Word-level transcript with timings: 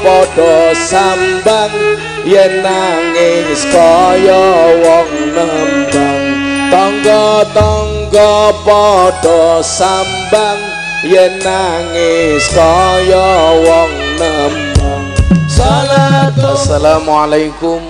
padha 0.00 0.76
sambang? 0.76 1.74
Yen 2.28 2.60
nangis 2.60 3.64
kaya 3.72 4.44
wong 4.84 5.10
nembang. 5.32 6.24
Tangga-tangga 6.68 8.52
padha 8.62 9.64
sambang. 9.64 10.60
Yen 11.02 11.40
nangis 11.40 12.44
kaya 12.52 13.28
wong 13.64 13.92
nembang. 14.20 14.68
Assalamualaikum 16.38 17.80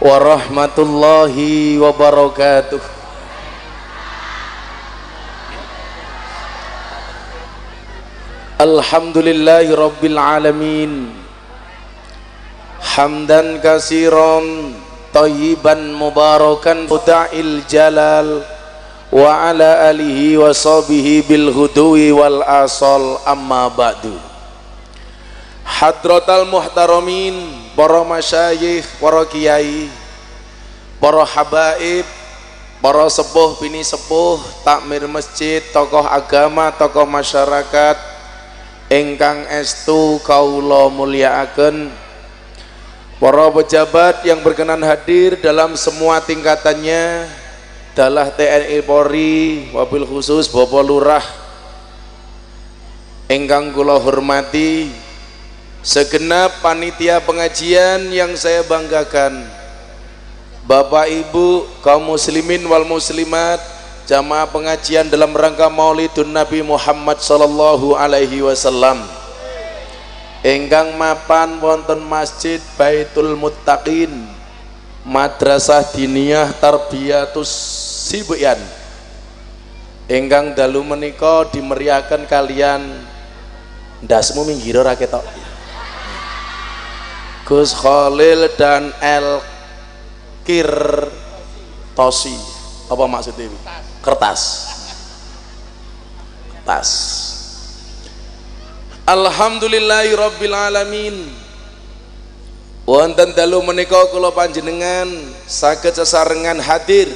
warahmatullahi 0.00 1.80
wabarakatuh 1.80 2.95
Alhamdulillahi 8.56 9.68
rabbil 9.68 10.16
alamin. 10.16 11.12
Hamdan 12.80 13.60
kasiran 13.60 14.72
Tayyiban 15.12 15.92
mubarakan 15.92 16.88
Fuda'il 16.88 17.68
jalal 17.68 18.48
Wa 19.12 19.52
ala 19.52 19.92
alihi 19.92 20.40
wa 20.40 20.56
sahbihi 20.56 21.28
bil 21.28 21.52
hudui 21.52 22.08
wal 22.16 22.40
asal 22.40 23.20
amma 23.28 23.68
ba'du. 23.68 24.16
Hadratal 25.60 26.48
muhtaramin 26.48 27.36
para 27.76 28.08
masyayikh, 28.08 28.88
para 28.96 29.28
kiai, 29.28 29.92
para 30.96 31.28
habaib, 31.28 32.08
para 32.80 33.04
sepuh 33.12 33.60
bini 33.60 33.84
sepuh, 33.84 34.40
takmir 34.64 35.04
masjid, 35.04 35.60
tokoh 35.76 36.08
agama, 36.08 36.72
tokoh 36.72 37.04
masyarakat 37.04 38.15
ingkang 38.86 39.50
estu 39.50 40.22
kaula 40.22 40.86
mulyakaken 40.86 41.90
para 43.18 43.46
pejabat 43.50 44.22
yang 44.22 44.38
berkenan 44.46 44.82
hadir 44.86 45.40
dalam 45.42 45.74
semua 45.74 46.22
tingkatannya 46.22 47.26
dalah 47.96 48.30
TNI 48.30 48.84
Polri 48.86 49.72
wabil 49.74 50.06
khusus 50.06 50.46
Bapak 50.46 50.84
Lurah. 50.84 51.24
Ingkang 53.26 53.74
kula 53.74 53.98
hormati 53.98 54.86
segenap 55.82 56.62
panitia 56.62 57.18
pengajian 57.18 58.14
yang 58.14 58.38
saya 58.38 58.62
banggakan 58.62 59.42
Bapak 60.62 61.10
Ibu 61.10 61.66
kaum 61.82 62.14
muslimin 62.14 62.62
wal 62.70 62.86
muslimat 62.86 63.75
jamaah 64.06 64.46
pengajian 64.46 65.10
dalam 65.10 65.34
rangka 65.34 65.66
Maulidun 65.66 66.30
Nabi 66.30 66.62
Muhammad 66.62 67.18
sallallahu 67.18 67.98
alaihi 67.98 68.40
wasallam. 68.40 69.02
Ingkang 70.46 70.94
mapan 70.94 71.58
wonten 71.58 71.98
Masjid 72.06 72.62
Baitul 72.78 73.34
Muttaqin 73.34 74.30
Madrasah 75.02 75.82
Diniyah 75.90 76.54
Tarbiyatus 76.54 77.50
Sibuyan 78.06 78.58
ingkang 80.06 80.54
dalu 80.54 80.86
menika 80.86 81.46
dimeriahkan 81.50 82.26
kalian. 82.30 82.82
Ndasmu 83.96 84.44
minggir 84.46 84.76
ora 84.78 84.94
ketok. 84.94 85.24
Gus 87.48 87.72
Khalil 87.72 88.50
dan 88.54 88.92
El 89.00 89.40
Kir 90.44 90.70
Tosi. 91.96 92.36
Apa 92.86 93.08
maksudnya? 93.08 93.50
Kertas. 94.06 94.70
Kertas 96.54 96.90
Alhamdulillahi 99.06 100.14
Rabbil 100.18 100.54
Alamin. 100.54 101.16
Wonten 102.86 103.34
dalu 103.34 103.62
menika 103.66 103.98
kula 104.10 104.30
panjenengan 104.30 105.10
saged 105.46 105.94
sesarengan 105.94 106.62
hadir. 106.62 107.10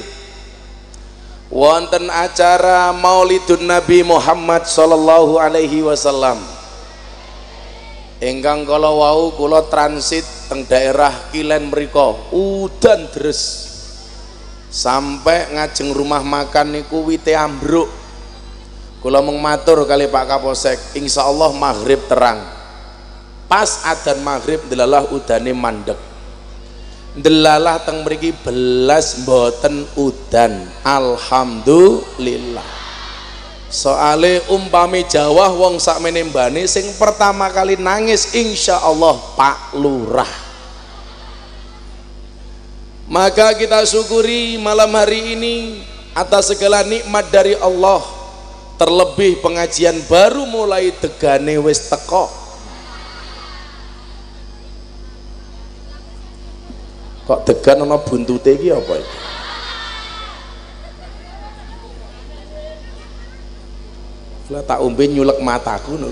Wonten 1.51 2.07
acara 2.11 2.95
Maulidun 2.95 3.67
Nabi 3.67 4.03
Muhammad 4.07 4.67
sallallahu 4.67 5.35
alaihi 5.35 5.83
wasallam. 5.83 6.39
Ingkang 8.23 8.63
kala 8.63 8.87
wau 8.87 9.35
kula 9.35 9.67
transit 9.67 10.23
teng 10.47 10.63
daerah 10.67 11.11
Kilen 11.31 11.71
mriku 11.71 12.19
udan 12.31 13.11
deres 13.11 13.70
sampai 14.71 15.51
ngajeng 15.51 15.91
rumah 15.91 16.23
makan 16.23 16.79
niku 16.79 17.03
wite 17.03 17.35
ambruk. 17.35 17.91
Kula 19.03 19.19
mung 19.19 19.37
matur 19.43 19.83
kali 19.83 20.07
Pak 20.07 20.25
Kapolsek 20.25 20.79
insyaallah 20.95 21.51
maghrib 21.51 21.99
terang. 22.07 22.39
Pas 23.51 23.83
adzan 23.83 24.23
maghrib 24.23 24.63
delalah 24.71 25.03
udane 25.11 25.51
mandek. 25.51 25.99
Delalah 27.11 27.83
teng 27.83 28.07
mriki 28.07 28.31
belas 28.31 29.19
mboten 29.27 29.83
udan. 29.99 30.63
Alhamdulillah. 30.87 32.79
Soale 33.67 34.39
umpami 34.47 35.03
Jawa 35.03 35.51
wong 35.51 35.79
sak 35.79 35.99
menembane 35.99 36.63
sing 36.67 36.87
pertama 36.95 37.51
kali 37.51 37.75
nangis 37.75 38.31
insya 38.35 38.79
Allah 38.79 39.15
Pak 39.35 39.75
Lurah 39.79 40.40
maka 43.11 43.51
kita 43.59 43.83
syukuri 43.83 44.55
malam 44.55 44.87
hari 44.95 45.35
ini 45.35 45.83
atas 46.15 46.55
segala 46.55 46.79
nikmat 46.87 47.27
dari 47.27 47.59
Allah. 47.59 47.99
Terlebih 48.79 49.45
pengajian 49.45 49.93
baru 50.09 50.47
mulai 50.47 50.89
tegane 50.95 51.59
wis 51.61 51.85
teko. 51.85 52.31
Kok 57.29 57.45
degan 57.45 57.85
ana 57.85 58.01
buntute 58.01 58.57
iki 58.57 58.73
apa 58.73 58.93
iki? 58.97 59.17
Lah 64.49 64.65
tak 64.65 64.81
umbe 64.81 65.05
nyulek 65.05 65.37
mataku 65.45 65.93
no. 65.93 66.09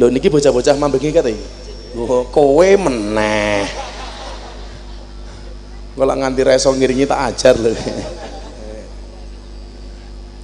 Lho 0.00 0.08
niki 0.08 0.32
bocah-bocah 0.32 0.80
mambengi 0.80 1.12
kate. 1.12 1.36
Oh, 1.92 2.24
kowe 2.32 2.64
meneh. 2.64 3.68
Kalau 5.92 6.16
nganti 6.16 6.40
reso 6.40 6.72
ngiringi 6.72 7.04
tak 7.04 7.20
ajar 7.28 7.60
lho. 7.60 7.76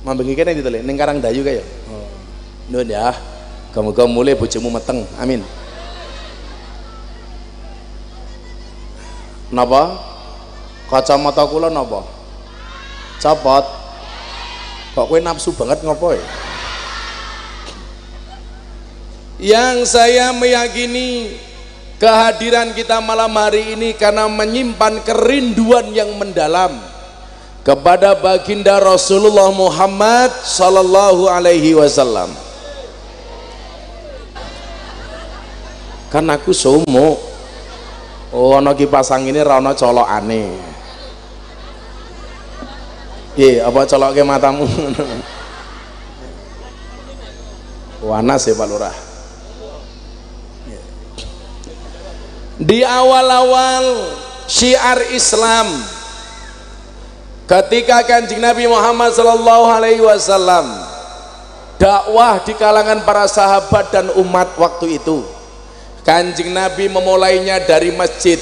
Mambengi 0.05 0.37
kene 0.37 0.53
ditele 0.53 0.85
ning 0.85 1.01
Karang 1.01 1.25
Dayu 1.25 1.41
kaya. 1.41 1.65
Oh. 1.89 2.05
Nun 2.69 2.85
ya. 2.85 3.17
Kamu-kamu 3.73 4.13
mulai 4.13 4.37
bojomu 4.37 4.69
meteng. 4.69 5.09
Amin. 5.17 5.41
Napa? 9.49 9.97
Kacamata 10.93 11.49
kula 11.49 11.73
napa? 11.73 12.05
Copot. 13.25 13.65
Kok 14.93 15.07
kowe 15.09 15.19
nafsu 15.25 15.49
banget 15.57 15.81
ngopo 15.81 16.13
ya? 16.13 16.21
Yang 19.37 19.93
saya 19.93 20.33
meyakini 20.33 21.37
kehadiran 22.01 22.73
kita 22.73 23.05
malam 23.05 23.33
hari 23.37 23.77
ini 23.77 23.93
karena 23.93 24.25
menyimpan 24.33 25.05
kerinduan 25.05 25.93
yang 25.93 26.09
mendalam 26.17 26.73
kepada 27.61 28.17
baginda 28.17 28.81
Rasulullah 28.81 29.53
Muhammad 29.53 30.33
sallallahu 30.41 31.29
alaihi 31.29 31.77
wasallam. 31.77 32.33
Kan 36.09 36.33
aku 36.33 36.57
sumo 36.57 37.21
oh 38.33 38.57
ana 38.57 38.73
kipas 38.73 39.13
angin 39.13 39.37
ini 39.37 39.45
ra 39.45 39.61
colok 39.61 40.07
aneh 40.07 40.55
iya 43.37 43.69
apa 43.69 43.85
colokke 43.85 44.23
matamu? 44.25 44.65
Wanas 48.07 48.47
ya 48.47 48.55
Pak 48.55 48.69
Lurah 48.71 49.06
di 52.57 52.81
awal-awal 52.81 54.17
syiar 54.49 55.13
Islam 55.13 55.69
ketika 57.45 58.01
kanjeng 58.09 58.41
Nabi 58.41 58.65
Muhammad 58.65 59.13
Sallallahu 59.13 59.67
Alaihi 59.69 60.01
Wasallam 60.01 60.65
dakwah 61.77 62.41
di 62.41 62.57
kalangan 62.57 63.05
para 63.05 63.29
sahabat 63.29 63.93
dan 63.93 64.09
umat 64.17 64.57
waktu 64.57 64.97
itu 64.97 65.21
kanjeng 66.07 66.55
Nabi 66.55 66.87
memulainya 66.87 67.61
dari 67.67 67.91
masjid. 67.93 68.39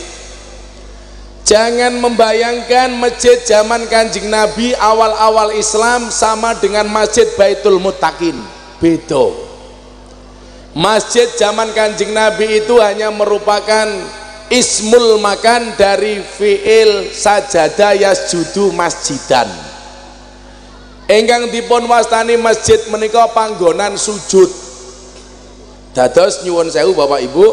Jangan 1.44 2.00
membayangkan 2.00 2.88
masjid 2.96 3.36
zaman 3.44 3.84
kanjeng 3.92 4.32
Nabi 4.32 4.72
awal-awal 4.80 5.52
Islam 5.52 6.08
sama 6.08 6.56
dengan 6.56 6.88
masjid 6.88 7.28
Baitul 7.36 7.76
Mutakin 7.76 8.32
beda 8.80 9.53
masjid 10.74 11.30
zaman 11.38 11.70
kanjeng 11.70 12.10
Nabi 12.10 12.60
itu 12.60 12.82
hanya 12.82 13.08
merupakan 13.14 13.86
ismul 14.50 15.22
makan 15.22 15.78
dari 15.78 16.20
fi'il 16.20 17.14
sajadah 17.14 17.94
yasjudu 17.94 18.74
masjidan. 18.74 19.46
Enggang 21.06 21.48
dipun 21.54 21.86
wastani 21.86 22.34
masjid 22.34 22.80
menika 22.90 23.30
panggonan 23.30 23.94
sujud. 23.94 24.50
Dados 25.94 26.42
nyuwun 26.42 26.68
sewu 26.74 26.90
Bapak 26.90 27.22
Ibu. 27.22 27.46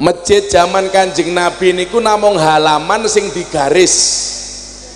Masjid 0.00 0.46
zaman 0.48 0.88
kanjeng 0.88 1.34
Nabi 1.34 1.76
niku 1.76 1.98
namung 2.00 2.38
halaman 2.38 3.04
sing 3.10 3.28
digaris. 3.34 3.92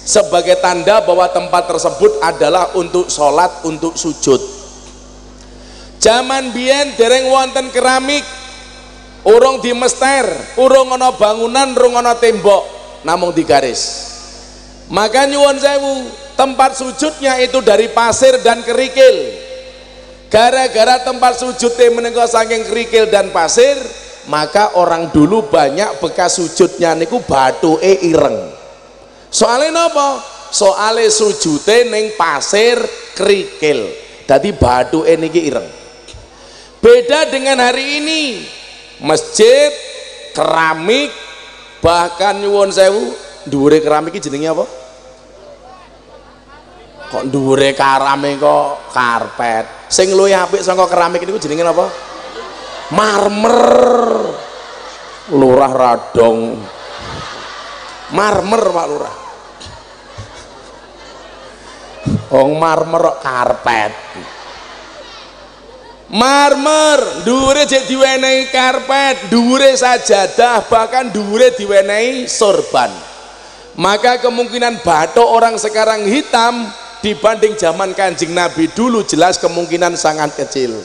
Sebagai 0.05 0.61
tanda 0.61 1.01
bahwa 1.01 1.25
tempat 1.33 1.65
tersebut 1.65 2.21
adalah 2.21 2.77
untuk 2.77 3.09
sholat 3.09 3.65
untuk 3.65 3.97
sujud 3.97 4.54
zaman 6.05 6.53
biyen 6.53 6.93
dereng 7.01 7.33
wonten 7.33 7.73
keramik 7.73 8.21
urung 9.25 9.65
dimester 9.65 10.29
urung 10.61 10.93
ana 10.93 11.17
bangunan 11.17 11.73
urung 11.73 11.97
ana 11.97 12.13
tembok 12.13 12.69
namung 13.09 13.33
digaris. 13.33 14.13
Maka 14.93 15.25
nyuwun 15.25 15.57
sewu 15.57 15.93
tempat 16.37 16.77
sujudnya 16.77 17.41
itu 17.41 17.65
dari 17.65 17.89
pasir 17.89 18.37
dan 18.45 18.61
kerikil. 18.61 19.41
Gara-gara 20.29 21.01
tempat 21.01 21.41
sujudnya 21.41 21.89
menika 21.89 22.29
saking 22.29 22.69
kerikil 22.69 23.09
dan 23.09 23.33
pasir 23.33 23.81
maka 24.29 24.77
orang 24.77 25.09
dulu 25.09 25.49
banyak 25.49 26.05
bekas 26.05 26.37
sujudnya 26.37 26.93
niku 26.93 27.25
batu 27.25 27.81
e 27.81 28.13
ireng. 28.13 28.53
Soalnya 29.33 29.89
apa? 29.89 30.37
soalnya 30.55 31.11
sujudnya 31.11 31.89
neng 31.89 32.13
pasir 32.15 32.77
kerikil. 33.17 33.89
Jadi 34.29 34.53
batu 34.53 35.09
e 35.09 35.17
niki 35.17 35.49
ireng 35.49 35.84
beda 36.85 37.33
dengan 37.33 37.65
hari 37.65 38.05
ini. 38.05 38.23
Masjid 39.01 39.73
keramik 40.37 41.09
bahkan 41.81 42.37
nyuwun 42.37 42.69
sewu. 42.69 43.17
Dhuwure 43.49 43.81
keramik 43.81 44.17
iki 44.17 44.29
jenenge 44.29 44.53
apa? 44.53 44.65
Kok 47.13 47.25
dhuwure 47.29 47.73
keramik 47.73 48.41
kok 48.41 48.93
karpet? 48.93 49.89
Sing 49.89 50.13
luwih 50.13 50.37
apik 50.37 50.61
saka 50.61 50.85
keramik 50.89 51.25
niku 51.25 51.41
jenenge 51.41 51.65
apa? 51.65 51.89
Marmer. 52.93 53.65
Lurah 55.33 55.73
radong. 55.73 56.61
Marmer 58.13 58.63
Pak 58.69 58.87
Lurah. 58.93 59.17
Wong 62.35 62.59
marmer 62.59 63.05
karpet 63.23 63.95
marmer 66.15 67.27
dhuwure 67.27 67.67
jek 67.67 67.91
diwenehi 67.91 68.55
karpet 68.55 69.35
dhuwure 69.35 69.75
sajadah 69.75 70.63
bahkan 70.71 71.11
dhuwure 71.11 71.51
diwenehi 71.59 72.31
sorban. 72.31 72.95
Maka 73.75 74.23
kemungkinan 74.23 74.87
batok 74.87 75.27
orang 75.27 75.59
sekarang 75.59 76.07
hitam 76.07 76.71
dibanding 77.03 77.59
zaman 77.59 77.91
kanjeng 77.99 78.31
nabi 78.31 78.71
dulu 78.71 79.03
jelas 79.03 79.43
kemungkinan 79.43 79.99
sangat 79.99 80.39
kecil. 80.39 80.79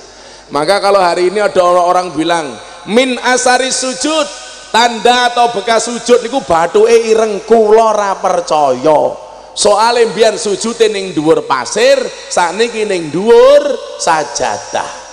Maka 0.49 0.81
kalau 0.81 0.97
hari 0.97 1.29
ini 1.29 1.37
ada 1.37 1.61
orang-orang 1.61 2.09
bilang 2.17 2.49
min 2.89 3.13
asari 3.21 3.69
sujud 3.69 4.25
tanda 4.73 5.29
atau 5.29 5.53
bekas 5.53 5.85
sujud 5.85 6.25
niku 6.25 6.41
batu 6.41 6.89
e 6.89 7.13
ireng 7.13 7.45
kula 7.45 7.93
ora 7.93 8.17
percaya. 8.17 9.29
Soalnya 9.53 10.09
biar 10.09 10.33
sujud 10.41 10.73
ning 10.89 11.13
dhuwur 11.13 11.45
pasir 11.45 12.01
sakniki 12.33 12.89
ning 12.89 13.13
dhuwur 13.13 13.77
sajadah 14.01 15.08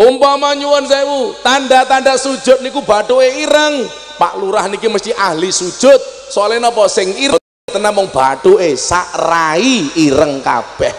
umpama 0.00 0.56
nyuwun 0.56 0.88
sewu 0.88 1.36
tanda-tanda 1.44 2.16
sujud 2.16 2.64
niku 2.64 2.80
bathuke 2.80 3.28
ireng. 3.44 3.84
Pak 4.16 4.36
Lurah 4.40 4.68
niki 4.68 4.88
mesti 4.88 5.12
ahli 5.12 5.52
sujud. 5.52 6.00
Soalnya 6.32 6.68
napa 6.68 6.88
sing 6.88 7.12
ireng 7.20 7.40
tenan 7.68 7.92
mung 7.92 8.08
bathuke 8.08 8.72
sak 8.80 9.12
rai 9.20 9.92
ireng 10.00 10.40
kabeh. 10.40 10.94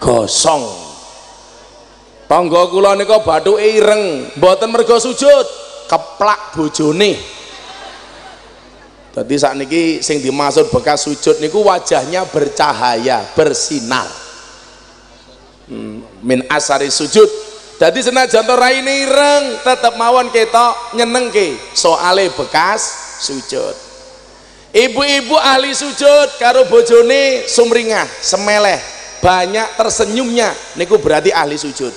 Gosong. 0.00 0.64
Tangga 2.28 2.68
kula 2.68 2.96
nika 3.00 3.24
bathuke 3.24 3.64
ireng. 3.64 4.28
Mboten 4.36 4.68
mergo 4.68 5.00
sujud 5.00 5.46
keplak 5.88 6.52
bojone. 6.52 7.40
Jadi 9.10 9.34
saat 9.34 9.58
niki 9.58 9.98
sing 10.04 10.22
dimaksud 10.22 10.70
bekas 10.70 11.02
sujud 11.02 11.42
niku 11.42 11.66
wajahnya 11.66 12.30
bercahaya, 12.30 13.26
bersinar 13.34 14.29
min 16.24 16.44
asari 16.48 16.88
sujud. 16.92 17.28
Jadi 17.80 18.04
senajan 18.04 18.44
to 18.44 18.54
raine 18.60 19.08
ireng 19.08 19.64
tetep 19.64 19.96
mawon 19.96 20.28
ketok 20.28 20.92
nyenengke. 20.96 21.56
Soale 21.72 22.28
bekas 22.28 22.80
sujud. 23.24 23.72
Ibu-ibu 24.70 25.34
ahli 25.34 25.72
sujud 25.72 26.36
karo 26.36 26.68
bojone 26.68 27.48
sumringah 27.48 28.06
semeleh 28.20 28.78
banyak 29.24 29.80
tersenyumnya. 29.80 30.52
Niku 30.76 31.00
berarti 31.00 31.32
ahli 31.32 31.56
sujud. 31.56 31.90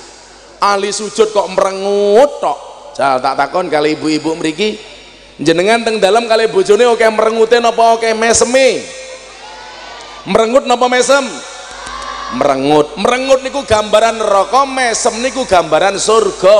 Ahli 0.63 0.89
sujud 0.95 1.35
kok 1.35 1.51
merengut 1.51 2.39
tok. 2.39 2.59
Jal 2.95 3.19
tak 3.19 3.35
takon 3.35 3.67
kali 3.67 3.99
ibu-ibu 3.99 4.39
mriki. 4.39 4.79
Jenengan 5.41 5.83
teng 5.83 5.99
dalam 5.99 6.29
kali 6.29 6.47
bojone 6.47 6.87
oke 6.87 7.03
merengute 7.11 7.57
napa 7.59 7.97
oke 7.97 8.05
meseme 8.13 8.85
merengut 10.23 10.63
napa 10.63 10.87
mesem 10.87 11.25
merengut. 12.35 12.97
Merengut 12.97 13.39
niku 13.45 13.61
gambaran 13.63 14.19
neraka 14.19 14.65
mesem 14.65 15.21
niku 15.21 15.45
gambaran 15.45 15.97
surga. 15.97 16.57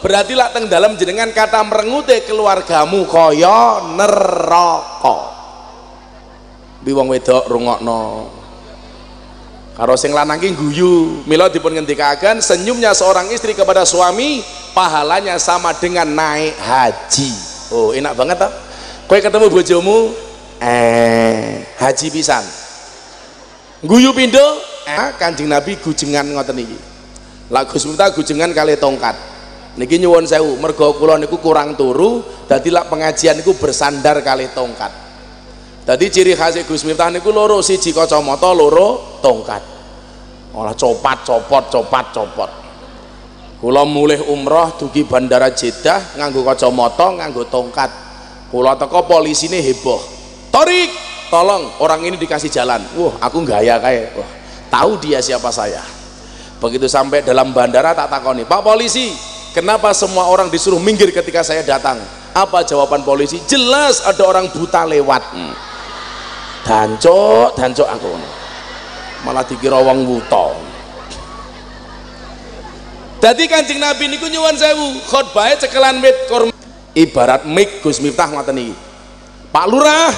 Berarti 0.00 0.36
lah 0.36 0.52
teng 0.52 0.70
dalam 0.70 0.94
jenengan 0.94 1.32
kata 1.32 1.64
merengute 1.66 2.22
keluargamu 2.28 3.08
kaya 3.08 3.82
neraka. 3.96 5.34
Biwang 6.84 7.10
wedok 7.10 7.50
rungokno. 7.50 8.30
Karo 9.76 9.92
sing 9.98 10.14
lanang 10.14 10.40
ki 10.40 10.56
guyu. 10.56 11.26
Mila 11.28 11.52
dipun 11.52 11.74
ngendikaken 11.74 12.40
senyumnya 12.40 12.96
seorang 12.96 13.28
istri 13.28 13.52
kepada 13.52 13.84
suami 13.84 14.40
pahalanya 14.72 15.36
sama 15.36 15.74
dengan 15.76 16.08
naik 16.08 16.56
haji. 16.56 17.32
Oh 17.74 17.90
enak 17.92 18.14
banget 18.14 18.36
ta? 18.40 18.48
Kowe 19.04 19.18
ketemu 19.18 19.46
bojomu 19.52 20.14
eh 20.62 21.66
haji 21.76 22.06
pisan. 22.08 22.44
Guyu 23.84 24.16
pindo 24.16 24.75
kanjeng 24.94 25.50
nabi 25.50 25.74
gujengan 25.82 26.22
ngoten 26.30 26.62
iki. 26.62 26.78
Lah 27.50 27.66
Gus 27.66 27.86
gujengan 27.86 28.50
kali 28.54 28.78
tongkat. 28.78 29.14
Niki 29.76 30.00
nyuwun 30.00 30.24
sewu 30.24 30.56
mergo 30.56 30.96
kula 30.96 31.20
niku 31.20 31.36
kurang 31.36 31.76
turu 31.76 32.24
dadi 32.48 32.72
lak 32.72 32.88
pengajian 32.88 33.36
niku 33.36 33.54
bersandar 33.58 34.24
kali 34.24 34.48
tongkat. 34.54 34.88
Dadi 35.86 36.06
ciri 36.10 36.32
khas 36.34 36.58
Gus 36.64 36.82
Miftah 36.82 37.12
niku 37.12 37.30
loro 37.30 37.60
siji 37.60 37.92
kacamata 37.92 38.50
loro 38.56 39.20
tongkat. 39.20 39.62
Olah 40.56 40.72
copat 40.72 41.18
copot 41.28 41.64
copat 41.68 42.06
copot. 42.16 42.50
Kula 43.60 43.84
mulih 43.84 44.24
umroh 44.32 44.74
dugi 44.80 45.04
bandara 45.04 45.52
Jeddah 45.52 46.16
nganggo 46.16 46.42
kacamata 46.42 47.12
nganggo 47.12 47.44
tongkat. 47.46 47.90
Kula 48.50 48.74
teko 48.80 49.04
polisine 49.04 49.60
heboh. 49.60 50.00
Torik 50.50 50.90
tolong 51.28 51.78
orang 51.84 52.00
ini 52.08 52.16
dikasih 52.16 52.48
jalan. 52.48 52.80
Wah 52.96 53.20
aku 53.20 53.44
gaya 53.44 53.76
kayak 53.76 54.16
wah 54.16 54.45
tahu 54.76 55.00
dia 55.00 55.24
siapa 55.24 55.48
saya. 55.48 55.80
Begitu 56.60 56.84
sampai 56.84 57.24
dalam 57.24 57.56
bandara 57.56 57.96
tak 57.96 58.12
takoni 58.12 58.44
pak 58.44 58.60
polisi 58.60 59.12
kenapa 59.56 59.96
semua 59.96 60.28
orang 60.28 60.52
disuruh 60.52 60.80
minggir 60.80 61.08
ketika 61.08 61.40
saya 61.40 61.64
datang? 61.64 61.96
Apa 62.36 62.60
jawaban 62.68 63.00
polisi? 63.00 63.40
Jelas 63.48 64.04
ada 64.04 64.20
orang 64.28 64.52
buta 64.52 64.84
lewat. 64.84 65.22
Hmm. 65.32 65.54
dancok 66.68 67.56
dancok 67.56 67.88
aku. 67.88 68.12
Malah 69.24 69.44
dikira 69.48 69.80
wong 69.80 70.04
buta 70.04 70.76
jadi 73.16 73.48
kancing 73.48 73.80
nabi 73.80 74.12
niku 74.12 74.28
nyuwun 74.28 74.54
sewu 74.60 75.00
khotbahnya 75.08 75.56
cekelan 75.56 76.04
kurma 76.28 76.52
ibarat 76.92 77.48
mik 77.48 77.80
Gus 77.80 77.98
Miftah 77.98 78.28
iki. 78.28 78.76
Pak 79.50 79.66
Lurah 79.72 80.12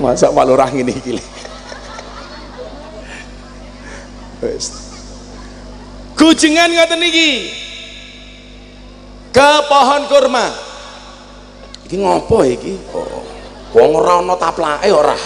masa 0.00 0.32
Pak 0.32 0.44
Lurah 0.48 0.72
ngene 0.72 0.96
iki 0.96 1.20
wis 4.40 4.80
kujengan 6.20 6.68
ngoten 6.68 7.00
iki. 7.08 7.30
Ke 9.30 9.50
pohon 9.70 10.04
kurma. 10.10 10.52
Iki 11.88 11.96
ngopo 11.96 12.44
iki? 12.44 12.76
Oh 12.92 13.24
wong 13.72 13.90
ora 13.96 14.20
ana 14.20 14.34
taplake 14.36 14.90
ora. 14.92 15.16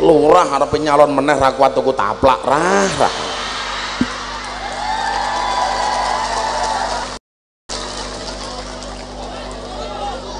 Lurah 0.00 0.48
arep 0.58 0.72
nyalon 0.80 1.12
meneh 1.12 1.36
ra 1.36 1.52
kuat 1.52 1.76
tuku 1.76 1.92
taplak. 1.92 2.40
Rah 2.40 2.92
rah 2.98 3.16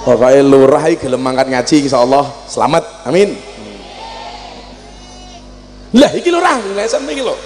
pokoknya 0.05 0.45
lurah 0.45 0.85
iki 0.93 1.09
gelem 1.09 1.25
mangkat 1.25 1.49
ngaji 1.49 1.89
insyaallah 1.89 2.29
selamat 2.45 2.85
amin 3.09 3.33
lah 5.97 6.13
iki 6.13 6.29
lurah 6.29 6.61
ngesen 6.61 7.09
iki 7.09 7.25
lho 7.25 7.37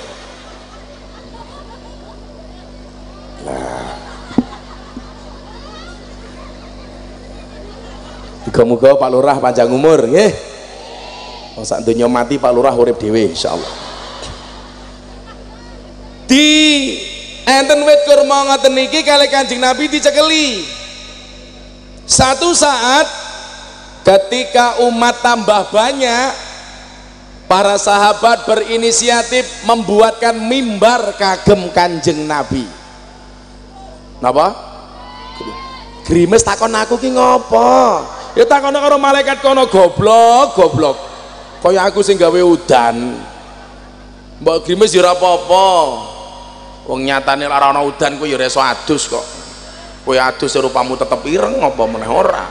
Muga-muga 8.48 8.96
Pak 8.96 9.10
Lurah 9.12 9.36
panjang 9.44 9.68
umur 9.68 10.08
nggih. 10.08 10.32
Wong 11.52 11.68
sak 11.68 11.84
donya 11.84 12.08
mati 12.08 12.40
Pak 12.40 12.48
Lurah 12.48 12.72
urip 12.72 12.96
dhewe 12.96 13.28
insyaallah. 13.28 13.68
Di 16.24 16.48
enten 17.44 17.84
wit 17.84 18.00
kurma 18.08 18.48
ngoten 18.48 18.72
niki 18.72 19.04
kali 19.04 19.28
Kanjeng 19.28 19.60
Nabi 19.60 19.92
dicekeli. 19.92 20.77
Satu 22.08 22.56
saat 22.56 23.04
ketika 24.00 24.80
umat 24.88 25.20
tambah 25.20 25.68
banyak 25.68 26.32
para 27.44 27.76
sahabat 27.76 28.48
berinisiatif 28.48 29.68
membuatkan 29.68 30.40
mimbar 30.40 31.12
kagem 31.20 31.68
Kanjeng 31.76 32.24
Nabi. 32.24 32.64
Napa? 34.24 34.56
Grimes 36.08 36.40
takon 36.40 36.72
aku 36.72 36.96
ki 36.96 37.12
ngopo? 37.12 38.00
ya 38.38 38.46
takon 38.46 38.70
karo 38.70 39.02
malaikat 39.02 39.42
kono 39.42 39.66
goblok 39.66 40.54
goblok 40.54 40.96
kaya 41.58 41.90
aku 41.90 42.06
sing 42.06 42.14
gawe 42.14 42.38
udan 42.38 43.18
mbok 44.38 44.62
grimes 44.62 44.94
ya 44.94 45.02
ora 45.02 45.18
apa-apa 45.18 45.66
wong 46.86 47.02
nyatane 47.02 47.50
ora 47.50 47.74
ana 47.74 47.82
udan 47.82 48.14
ku 48.14 48.30
ya 48.30 48.38
iso 48.38 48.62
adus 48.62 49.10
kok 49.10 49.26
kowe 50.08 50.16
adus 50.16 50.56
rupamu 50.56 50.96
tetep 50.96 51.20
ireng 51.28 51.60
apa 51.60 51.84
meneh 51.84 52.08
ora? 52.08 52.48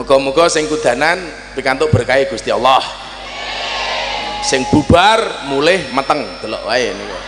Muga-muga 0.00 0.48
sing 0.48 0.64
kudanan 0.64 1.20
pikantuk 1.52 1.92
berkah 1.92 2.16
Gusti 2.24 2.48
Allah. 2.48 2.80
Sing 4.40 4.64
bubar 4.72 5.44
mulih 5.52 5.92
meteng 5.92 6.24
delok 6.40 6.64
wae 6.64 6.88
niku. 6.88 7.18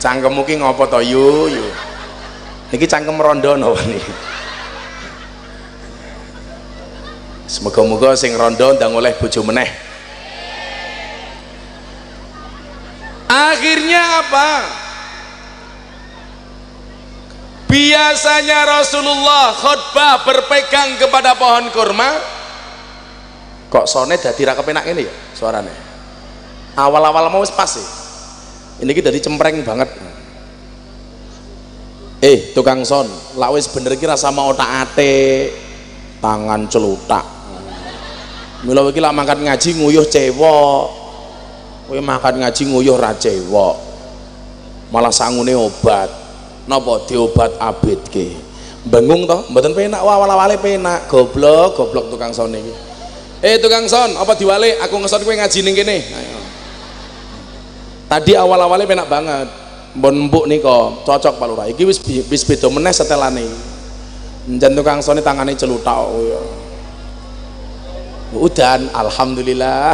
Cangkemmu 0.00 0.40
ki 0.48 0.64
ngopo 0.64 0.88
to 0.88 1.04
yu? 1.04 1.52
Yu. 1.52 1.66
Niki 2.72 2.88
cangkem 2.88 3.20
rondo 3.20 3.52
napa 3.52 3.76
niki? 3.92 4.12
Semoga-moga 7.44 8.16
sing 8.16 8.32
rondo 8.40 8.72
ndang 8.72 8.96
oleh 8.96 9.12
bojo 9.20 9.44
meneh. 9.44 9.91
Akhirnya 13.32 14.02
apa? 14.20 14.50
Biasanya 17.72 18.68
Rasulullah 18.68 19.56
khutbah 19.56 20.20
berpegang 20.28 21.00
kepada 21.00 21.32
pohon 21.40 21.72
kurma. 21.72 22.20
Kok 23.72 23.88
sone 23.88 24.20
dadi 24.20 24.44
ra 24.44 24.52
kepenak 24.52 24.84
ini 24.84 25.08
ya 25.08 25.12
suaranya? 25.32 25.72
Awal-awal 26.76 27.32
mau 27.32 27.40
pas 27.56 27.72
sih. 27.72 27.88
Ini 28.84 28.92
kita 28.92 29.08
jadi 29.08 29.24
cempreng 29.24 29.64
banget 29.64 29.88
eh 32.22 32.54
tukang 32.54 32.86
son 32.86 33.10
lawis 33.34 33.66
bener 33.66 33.98
kira 33.98 34.14
sama 34.14 34.46
otak 34.46 34.70
ate 34.86 35.50
tangan 36.22 36.70
celutak 36.70 37.26
mila 38.62 38.86
iki 38.86 39.02
lak 39.02 39.10
makan 39.10 39.50
ngaji 39.50 39.70
nguyuh 39.74 40.06
cewek 40.06 41.01
kowe 41.88 41.98
makan 41.98 42.42
ngaji 42.42 42.62
nguyuh 42.70 42.96
ra 42.98 43.12
cewek 43.16 43.74
malah 44.92 45.12
sangune 45.12 45.56
obat. 45.56 46.10
Napa 46.62 47.02
diobat 47.10 47.58
abid 47.58 47.98
ke 48.06 48.38
bengung 48.86 49.26
toh 49.26 49.42
mboten 49.50 49.74
penak 49.74 49.98
awal-awale 49.98 50.54
penak. 50.62 51.10
Goblok 51.10 51.74
goblok 51.74 52.06
tukang 52.06 52.30
son 52.30 52.54
iki. 52.54 52.70
Eh 53.42 53.58
tukang 53.58 53.90
son 53.90 54.14
apa 54.14 54.38
diwale? 54.38 54.78
Aku 54.86 54.94
ngeson 55.02 55.26
kowe 55.26 55.34
ngaji 55.34 55.58
ning 55.66 55.74
kene. 55.74 55.98
Tadi 58.06 58.38
awal-awalnya 58.38 58.86
penak 58.86 59.08
banget. 59.10 59.48
Mbon 59.98 60.30
mbuk 60.30 60.46
nika 60.46 61.02
cocok 61.02 61.34
Pak 61.36 61.46
Lurah. 61.50 61.66
Iki 61.66 61.82
wis 61.82 61.98
wis 62.30 62.46
beda 62.46 62.70
meneh 62.70 62.94
setelane. 62.94 63.44
Njen 64.46 64.78
tukang 64.78 65.02
sone 65.02 65.22
tangane 65.22 65.54
celutak 65.58 65.98
oh 65.98 66.22
ya 66.22 66.42
udan 68.32 68.88
alhamdulillah 68.96 69.92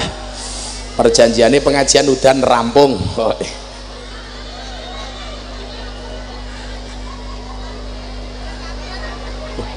perjanjiannya 0.98 1.62
pengajian 1.62 2.10
udan 2.10 2.42
rampung. 2.42 2.98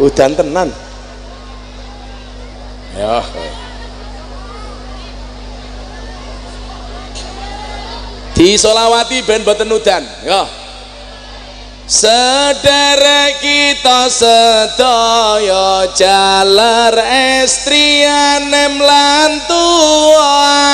Udan 0.02 0.34
tenan. 0.34 0.74
Ya 2.98 3.22
disolawati 8.34 9.22
ben 9.22 9.46
boten 9.46 9.70
udan. 9.70 10.02
Ya 10.26 10.50
sederek 11.88 13.42
kita 13.42 14.10
sedaya 14.10 15.90
jalar 15.96 16.96
estri 17.42 18.06
anem 18.06 18.78
lan 18.82 19.32
tuwa 19.46 20.32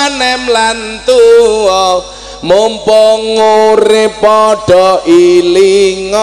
anem 0.08 0.44
lan 0.48 0.80
tuwa. 1.08 2.16
Mumpung 2.38 3.34
urip 3.34 4.22
podo 4.22 5.02
iling 5.10 6.14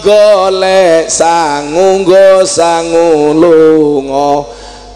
golek 0.00 1.10
sangunggo 1.10 2.46
sangulunga 2.46 4.30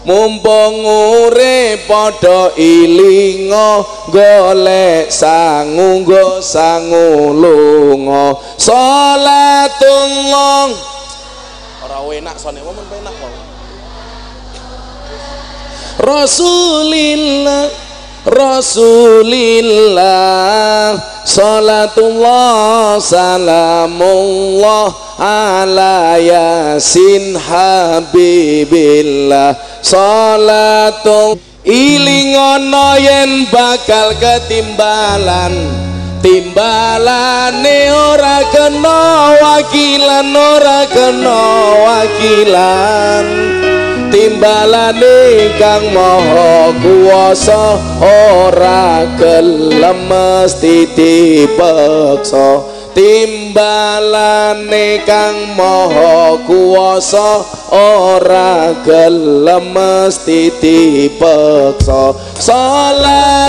mumpung 0.09 0.81
urip 1.29 1.85
padha 1.85 2.49
ilinga 2.57 3.85
golek 4.09 5.13
sangu 5.13 6.01
nggo 6.01 6.41
sangu 6.41 7.29
lunga. 7.37 8.33
Salatullah 8.57 9.93
ora 11.85 12.01
enak 12.09 12.41
sone 12.41 12.57
momen 12.65 12.81
penak 12.89 13.13
kok. 13.21 13.29
Rasulillah 16.01 17.88
Rasulillah 18.27 20.01
Salatullah 21.23 22.99
Salamullah 22.99 24.91
Ala 25.19 26.19
Yasin 26.19 27.35
Habibillah. 27.39 28.71
Salatung 29.79 31.39
ilingono 31.63 32.95
yen 32.99 33.47
bakal 33.51 34.15
ketimbalan. 34.19 35.53
Timbalane 36.19 37.95
ora 37.95 38.43
kena 38.51 39.31
wakilan 39.39 40.35
ora 40.35 40.83
kena 40.91 41.39
wakilan 41.79 43.25
timbalane 44.11 45.53
kang 45.61 45.85
maha 45.93 46.73
kuwasa 46.81 47.77
ora 48.01 49.05
gelem 49.17 50.09
mesti 50.09 50.89
dipaksa 50.97 52.61
timbalane 52.97 54.87
kang 55.05 55.55
maha 55.57 56.35
kuwasa 56.43 57.45
ora 57.71 58.73
gelem 58.85 59.71
mesti 59.73 60.49
dipeksa 60.57 62.17
salatullah 62.35 63.48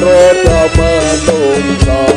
papat 0.00 1.28
roda 1.28 2.11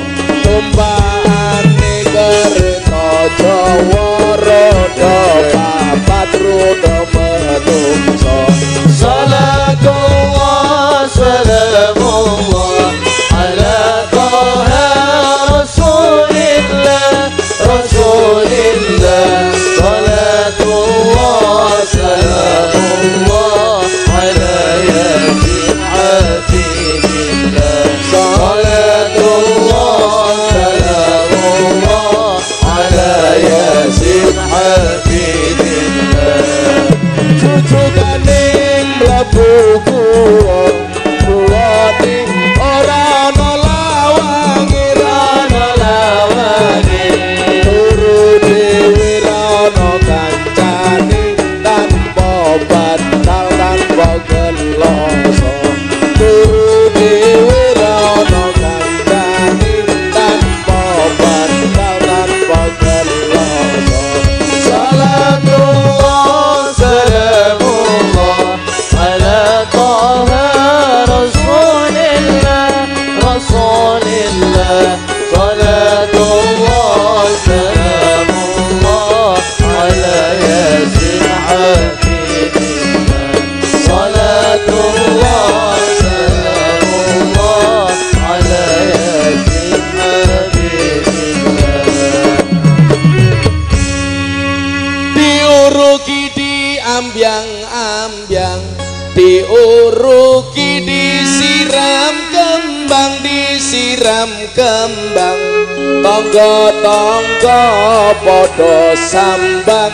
padha 108.26 108.98
sambang 108.98 109.94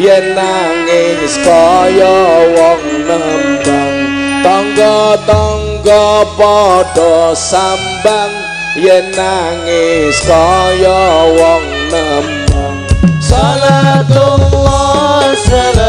yen 0.00 0.32
nangis 0.32 1.36
kaya 1.44 2.16
wong 2.56 3.04
nembang. 3.04 3.96
Tangga-tangga 4.40 6.24
padha 6.40 7.36
sambang 7.36 8.32
yen 8.80 9.12
nangis 9.12 10.16
kaya 10.24 11.28
wong 11.36 11.68
nembang. 11.92 12.80
Salatullah 13.20 15.36
salamullah 15.36 15.85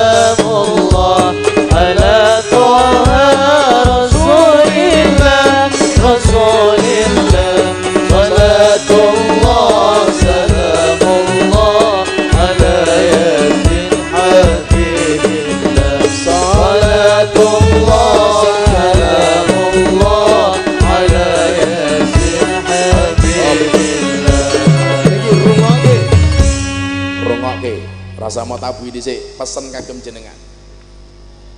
Tabu 28.58 28.90
dhisik, 28.90 29.38
pesen 29.38 29.70
kagem 29.70 30.02
jenengan. 30.02 30.36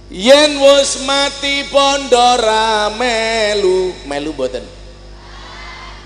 Yen 0.09 0.57
wis 0.57 1.05
mati 1.05 1.69
pondora 1.69 2.89
melu, 2.97 3.93
melu 4.09 4.33
mboten. 4.33 4.65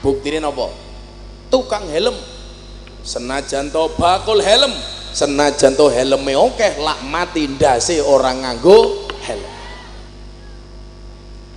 Buktine 0.04 0.44
napa? 0.44 0.68
Tukang 1.48 1.88
helm. 1.88 2.16
Senajan 3.04 3.68
to 3.68 3.92
bakul 4.00 4.40
helm, 4.40 4.72
senajan 5.12 5.76
to 5.76 5.92
helme 5.92 6.32
akeh 6.36 6.80
lak 6.80 7.04
mati 7.04 7.52
ndase 7.52 8.00
orang 8.00 8.44
nganggo 8.44 9.08
helm. 9.24 9.52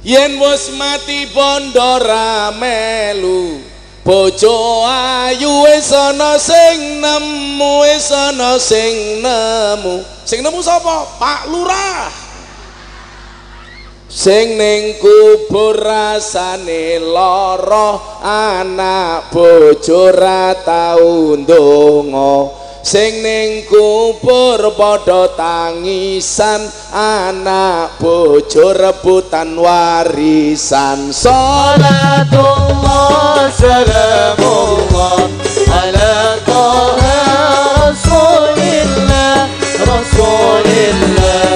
Yen 0.07 0.39
wis 0.39 0.71
mati 0.75 1.27
pondora 1.35 2.55
melu, 2.55 3.63
bojo 4.07 4.87
ayu 4.87 5.67
wis 5.67 5.91
ana 5.91 6.39
sing 6.39 7.03
nemu 7.03 7.83
wis 7.83 8.07
ana 8.15 8.55
sing 8.55 9.19
nemu. 9.19 10.07
Sing 10.23 10.47
nemu 10.47 10.63
sapa? 10.63 11.19
Pak 11.19 11.51
Lurah. 11.51 12.07
Sing 14.07 14.55
ning 14.55 14.95
kubur 15.03 15.75
rasane 15.83 17.03
lara 17.03 17.99
anak 18.23 19.35
bojo 19.35 20.15
ra 20.15 20.55
tau 20.55 21.35
ndonga 21.35 22.66
sing 22.87 23.19
ning 23.19 23.67
kubur 23.67 24.63
padha 24.79 25.27
tangisan 25.35 26.71
anak 26.95 27.99
bojo 27.99 28.71
rebutan 28.79 29.59
warisan. 29.59 31.11
Salatullah 31.11 32.31
salamullah 33.51 35.27
ala 35.67 36.39
taha 36.47 37.19
rasulillah 37.91 39.51
rasulillah 39.83 41.56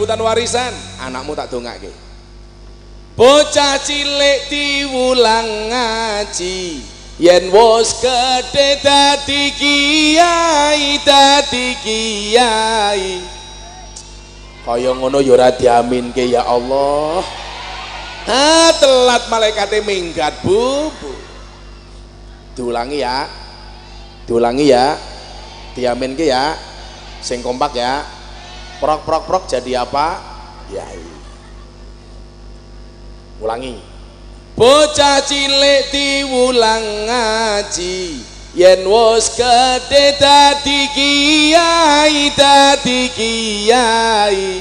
rebutan 0.00 0.24
warisan. 0.24 0.72
Anakmu 0.96 1.36
tak 1.36 1.52
dongake. 1.52 1.92
Bocah 3.20 3.76
cilik 3.84 4.48
diwulang 4.48 5.68
ngaji. 5.68 6.80
Yen 7.20 7.52
wis 7.52 8.00
gedhe 8.00 8.80
dadi 8.80 9.52
kiai 9.52 10.96
dadi 11.04 11.76
kiai. 11.84 13.20
Kaya 14.64 14.96
ngono 14.96 15.20
ya 15.20 15.36
ora 15.36 15.52
diaminke 15.52 16.24
ya 16.32 16.48
Allah. 16.48 17.20
Ah 18.24 18.72
telat 18.80 19.28
malaikate 19.28 19.84
minggat 19.84 20.40
bu, 20.40 20.88
bu. 20.96 21.12
diulangi 22.56 23.04
ya. 23.04 23.28
Diulangi 24.24 24.64
ya. 24.64 24.96
Diaminke 25.76 26.24
ya. 26.24 26.56
Sing 27.20 27.44
kompak 27.44 27.76
ya 27.76 28.19
prok 28.80 29.04
prok 29.04 29.22
prok 29.28 29.44
jadi 29.46 29.84
apa? 29.84 30.08
Kiai 30.66 31.20
ulangi. 33.40 33.80
Bocah 34.54 35.24
cilik 35.24 35.88
diwulang 35.88 37.08
ngaji 37.08 38.20
yen 38.52 38.84
wis 38.84 39.32
gedhe 39.32 40.20
dadi 40.20 40.80
kiai 40.92 42.28
dadi 42.36 43.08
kiai. 43.08 44.60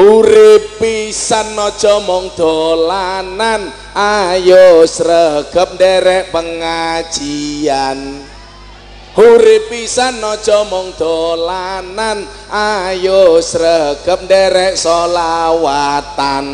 Urip 0.00 0.80
pisan 0.80 1.60
aja 1.60 2.00
mung 2.00 2.32
dolanan 2.32 3.68
ayo 3.92 4.88
sregep 4.88 5.76
nderek 5.76 6.32
pengajian 6.32 8.24
urip 9.18 9.66
pisan 9.66 10.22
aja 10.22 10.62
mung 10.70 10.94
dolanan 10.94 12.22
ayo 12.52 13.42
sregep 13.42 14.22
nderek 14.26 14.78
solawatan 14.78 16.46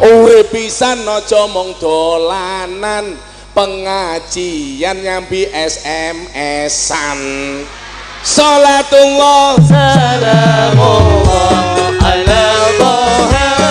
urip 0.00 0.48
pisan 0.48 1.04
aja 1.04 1.44
mung 1.52 1.76
dolanan 1.76 3.12
pengajian 3.52 5.02
nyambi 5.04 5.44
SMS-an 5.52 7.20
Salatullah. 8.18 9.56
Salamullah 9.62 11.54
ala 12.02 12.50
Taha 12.78 13.67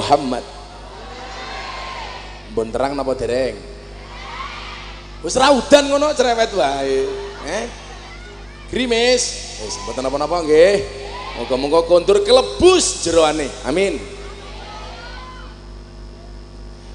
Muhammad. 0.00 0.44
Mbon 2.56 2.72
terang 2.72 2.96
napa 2.96 3.12
dereng? 3.12 3.60
Wis 5.20 5.36
ra 5.36 5.52
udan 5.52 5.92
ngono 5.92 6.16
cerewet 6.16 6.50
wae. 6.56 7.04
Eh? 7.44 7.64
Grimis. 8.72 9.22
Wis 9.60 9.76
mboten 9.84 10.08
napa-napa 10.08 10.40
nggih. 10.40 10.80
Moga-moga 11.36 11.84
kontur 11.84 12.24
kelebus 12.24 13.04
jeroane. 13.04 13.46
Amin. 13.68 14.00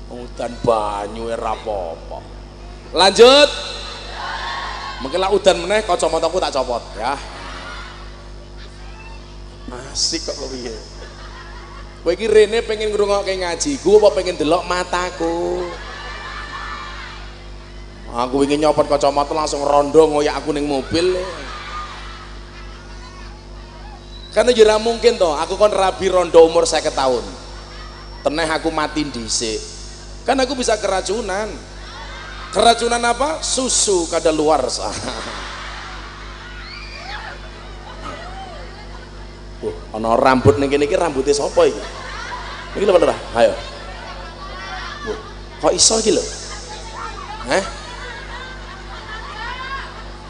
Udan 0.09 0.51
banyu 0.65 1.29
ora 1.29 1.53
apa-apa. 1.53 2.19
Lanjut. 2.97 3.49
Mungkin 5.05 5.19
lah 5.21 5.29
udan 5.29 5.61
meneh 5.61 5.85
kacamataku 5.85 6.41
tak 6.41 6.57
copot 6.57 6.81
ya. 6.97 7.13
Asik 9.95 10.27
kok 10.27 10.35
piye 10.51 10.94
Kowe 12.05 12.13
iki 12.13 12.29
rene 12.29 12.61
pengen 12.61 12.93
ngrungokke 12.93 13.33
ngajiku 13.33 13.97
apa 13.97 14.13
pengen 14.13 14.37
delok 14.37 14.61
mataku? 14.69 15.65
Aku 18.13 18.45
ingin 18.45 18.61
nyopot 18.61 18.85
kacamata 18.85 19.33
langsung 19.33 19.65
rondo 19.65 20.05
ngoyak 20.13 20.37
aku 20.37 20.53
ning 20.53 20.69
mobil. 20.69 21.17
Karena 24.37 24.53
jera 24.53 24.77
mungkin 24.77 25.17
toh, 25.17 25.33
aku 25.33 25.57
kon 25.57 25.73
rabi 25.73 26.05
rondo 26.05 26.45
umur 26.45 26.69
saya 26.69 26.93
tahun. 26.93 27.25
Teneh 28.21 28.53
aku 28.53 28.69
mati 28.69 29.01
dhisik. 29.01 29.57
Kan 30.29 30.37
aku 30.37 30.53
bisa 30.53 30.77
keracunan. 30.77 31.49
Keracunan 32.53 33.01
apa? 33.01 33.41
Susu 33.41 34.05
kada 34.13 34.29
luar. 34.29 34.61
Ana 39.93 40.17
rambut 40.19 40.58
ning 40.58 40.67
kene 40.67 40.89
iki 40.89 40.97
rambute 40.97 41.32
sapa 41.32 41.65
iki? 41.69 41.82
Iki 42.75 42.84
lho 42.84 42.97
Ayo. 43.39 43.54
Wah, 45.08 45.19
kok 45.63 45.73
iso 45.73 45.95
iki 46.01 46.12
lho? 46.12 46.23
Heh? 47.47 47.63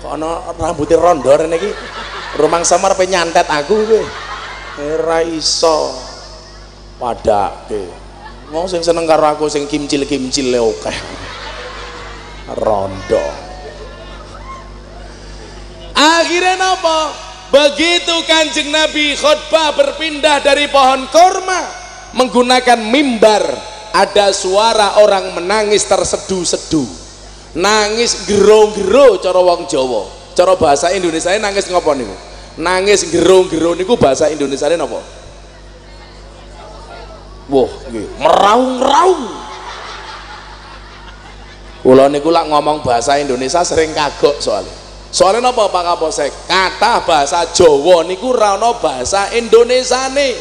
Kok 0.04 0.12
ana 0.14 0.54
rambute 0.54 0.94
rondo 0.94 1.32
rene 1.34 1.58
iki? 1.58 1.72
Rumang 2.36 2.68
samar 2.68 2.94
pe 3.00 3.08
nyantet 3.08 3.48
aku 3.48 3.76
kowe. 3.88 4.04
Ora 4.84 5.24
iso. 5.24 5.96
Padake. 7.00 7.88
Wong 8.52 8.70
sing 8.70 8.84
seneng 8.86 9.10
karo 9.10 9.26
aku 9.26 9.50
sing 9.50 9.66
kimcil-kimcil 9.66 10.52
le 10.54 10.60
akeh. 10.62 10.98
Rondo. 12.62 13.26
Akhirnya 15.96 16.60
napa? 16.60 17.25
Begitu 17.54 18.16
kanjeng 18.26 18.74
Nabi 18.74 19.14
khutbah 19.14 19.78
berpindah 19.78 20.42
dari 20.42 20.66
pohon 20.70 21.06
korma 21.14 21.62
menggunakan 22.18 22.80
mimbar 22.90 23.44
ada 23.94 24.34
suara 24.34 25.00
orang 25.00 25.38
menangis 25.38 25.86
tersedu-sedu. 25.86 26.84
Nangis 27.56 28.28
gero-gero 28.28 29.22
cara 29.24 29.40
wong 29.40 29.64
Jawa. 29.70 30.04
Cara 30.36 30.60
bahasa 30.60 30.92
Indonesia 30.92 31.32
nangis 31.40 31.72
ngopo 31.72 31.96
niku? 31.96 32.12
Nangis 32.60 33.08
gero-gero 33.08 33.72
niku 33.72 33.96
bahasa 33.96 34.28
Indonesia 34.28 34.68
napa 34.76 35.00
Wah, 37.46 37.70
nggih, 37.94 38.10
meraung-raung. 38.18 39.24
Kula 41.86 42.10
niku 42.10 42.34
lak 42.34 42.50
ngomong 42.50 42.82
bahasa 42.82 43.22
Indonesia 43.22 43.62
sering 43.62 43.94
kagok 43.94 44.42
soalnya. 44.42 44.85
Soalnya 45.16 45.48
napa 45.48 45.72
Pak 45.72 45.84
Kapolsek? 45.96 46.28
Kata 46.44 47.08
bahasa 47.08 47.48
Jawa 47.56 48.04
niku 48.04 48.36
ra 48.36 48.60
ono 48.60 48.76
bahasa 48.84 49.32
Indonesia 49.32 50.12
nih. 50.12 50.36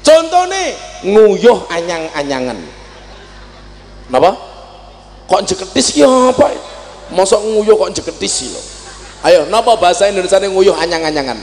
Contohnya 0.00 0.72
nguyuh 1.04 1.68
anyang-anyangan. 1.68 2.56
Napa? 4.08 4.32
Kok 5.28 5.44
jeketis 5.44 5.92
ki 5.92 6.08
apa? 6.08 6.56
Masa 7.12 7.36
nguyuh 7.36 7.76
kok 7.76 7.92
jeketis 8.00 8.48
lo? 8.48 8.60
Ayo, 9.28 9.44
napa 9.52 9.76
bahasa 9.76 10.08
Indonesia 10.08 10.40
nih 10.40 10.48
nguyuh 10.48 10.72
anyang-anyangan? 10.72 11.36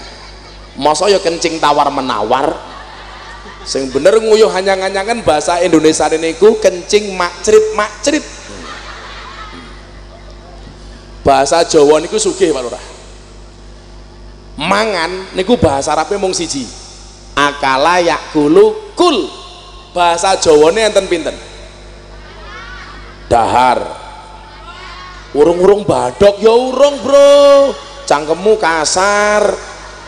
Masa 0.73 1.05
ya 1.05 1.21
kencing 1.21 1.61
tawar 1.61 1.93
menawar? 1.93 2.57
Sing 3.61 3.93
bener 3.93 4.17
nguyuh 4.17 4.49
anyang-anyangan 4.49 5.21
bahasa 5.21 5.61
Indonesia 5.61 6.09
niku 6.17 6.57
kencing 6.57 7.13
makcrit 7.13 7.77
makcrit. 7.77 8.38
Bahasa 11.29 11.61
Jawa 11.61 12.01
niku 12.01 12.17
sugih 12.17 12.49
Pak 12.49 12.61
Lurah. 12.65 12.85
Mangan 14.57 15.37
niku 15.37 15.61
bahasa 15.61 15.93
Arabnya 15.93 16.17
mung 16.17 16.33
siji. 16.33 16.65
Akala 17.37 18.01
yakulu 18.01 18.97
kul. 18.97 19.29
Bahasa 19.93 20.33
Jawane 20.41 20.89
enten 20.89 21.05
pinten? 21.05 21.37
Dahar. 23.29 23.77
Urung-urung 25.37 25.85
badok 25.85 26.41
ya 26.41 26.49
urung 26.49 26.97
bro. 27.05 27.77
Cangkemmu 28.09 28.57
kasar. 28.57 29.53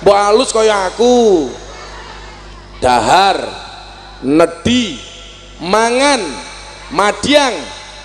Mbok 0.01 0.17
halus 0.17 0.49
kaya 0.49 0.89
aku. 0.89 1.49
Dahar. 2.81 3.37
Nedi. 4.25 4.97
Mangan. 5.61 6.21
Madiang. 6.89 7.53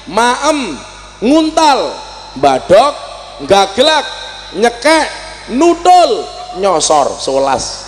Maem. 0.05 0.77
Nguntal. 1.25 1.97
Badok 2.37 3.06
gaglak 3.45 4.05
nyekek 4.57 5.07
nutul 5.53 6.25
nyosor 6.57 7.13
sewelas. 7.21 7.85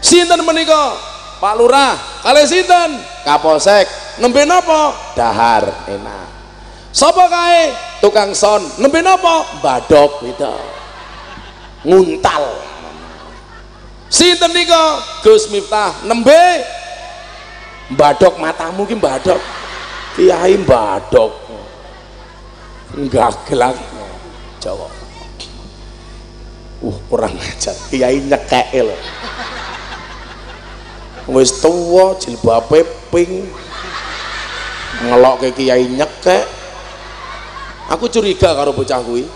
Sinten 0.00 0.40
menika? 0.44 0.96
Pak 1.40 1.54
Lurah 1.60 1.96
kali 2.24 2.44
sinten? 2.48 3.00
Kapolsek. 3.24 3.84
Nembe 4.20 4.46
napa 4.46 4.94
dahar 5.18 5.64
enak. 5.90 6.28
Sapa 6.94 7.26
kae? 7.26 7.74
Tukang 7.98 8.32
son. 8.32 8.62
Nembe 8.80 9.02
napa 9.02 9.44
badok 9.60 10.24
itu 10.24 10.54
nguntal. 11.84 12.44
Sinten 14.08 14.54
nika 14.54 15.02
Gus 15.26 15.50
Miftah 15.50 16.04
nembe? 16.06 16.64
Badok 17.92 18.40
matamu 18.40 18.88
ki 18.88 18.96
badok 18.96 19.40
kiai 20.16 20.56
badok 20.64 21.43
gelak 22.94 23.76
Jawa. 24.62 24.88
Uh 26.80 26.96
kurang 27.10 27.34
ajar. 27.36 27.74
Kiai 27.90 28.22
nyekeke 28.22 28.80
lho. 28.86 28.96
Wis 31.28 31.56
tuwa 31.60 32.14
jilbabe 32.20 32.84
pink 33.10 33.48
ngelok 35.04 35.34
ke 35.42 35.48
kiai 35.58 35.90
nyekek. 35.90 36.44
Aku 37.92 38.08
curiga 38.08 38.56
karo 38.56 38.72
bocah 38.72 39.02
kuwi. 39.04 39.28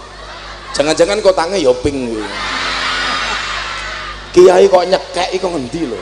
Jangan-jangan 0.72 1.20
kotange 1.20 1.58
ya 1.60 1.72
pink 1.76 1.96
kuwi. 2.08 2.24
Kiai 4.32 4.64
kok 4.70 4.86
nyekek 4.86 5.28
kok 5.36 5.50
ngendi 5.52 5.82
lho 5.88 6.00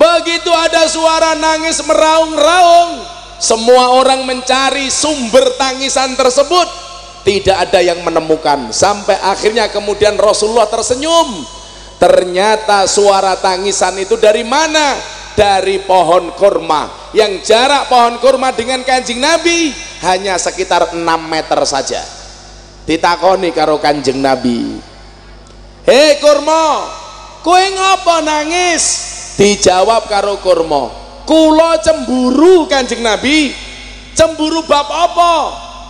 begitu 0.00 0.48
ada 0.48 0.88
suara 0.88 1.36
nangis 1.36 1.84
meraung-raung 1.84 3.20
semua 3.40 3.96
orang 3.96 4.28
mencari 4.28 4.92
sumber 4.92 5.56
tangisan 5.56 6.12
tersebut. 6.12 6.68
Tidak 7.24 7.56
ada 7.56 7.80
yang 7.80 8.04
menemukan. 8.04 8.68
Sampai 8.68 9.16
akhirnya 9.16 9.72
kemudian 9.72 10.20
Rasulullah 10.20 10.68
tersenyum. 10.68 11.40
Ternyata 11.96 12.84
suara 12.84 13.40
tangisan 13.40 13.96
itu 13.96 14.20
dari 14.20 14.44
mana? 14.44 15.00
Dari 15.32 15.80
pohon 15.88 16.36
kurma. 16.36 17.12
Yang 17.16 17.48
jarak 17.48 17.88
pohon 17.88 18.20
kurma 18.20 18.52
dengan 18.52 18.84
kanjeng 18.84 19.24
Nabi 19.24 19.72
hanya 20.04 20.36
sekitar 20.36 20.92
6 20.92 21.00
meter 21.00 21.60
saja. 21.64 22.04
Ditakoni 22.84 23.56
karo 23.56 23.80
kanjeng 23.80 24.20
Nabi. 24.20 24.84
Hei 25.88 26.20
kurma 26.20 26.92
kue 27.40 27.72
ngapa 27.72 28.20
nangis 28.20 29.09
dijawab 29.40 30.04
karo 30.12 30.36
kurma. 30.44 30.92
Kulo 31.24 31.72
cemburu 31.80 32.68
kanjeng 32.68 33.00
Nabi. 33.00 33.56
Cemburu 34.12 34.68
bab 34.68 34.84
apa? 34.92 35.32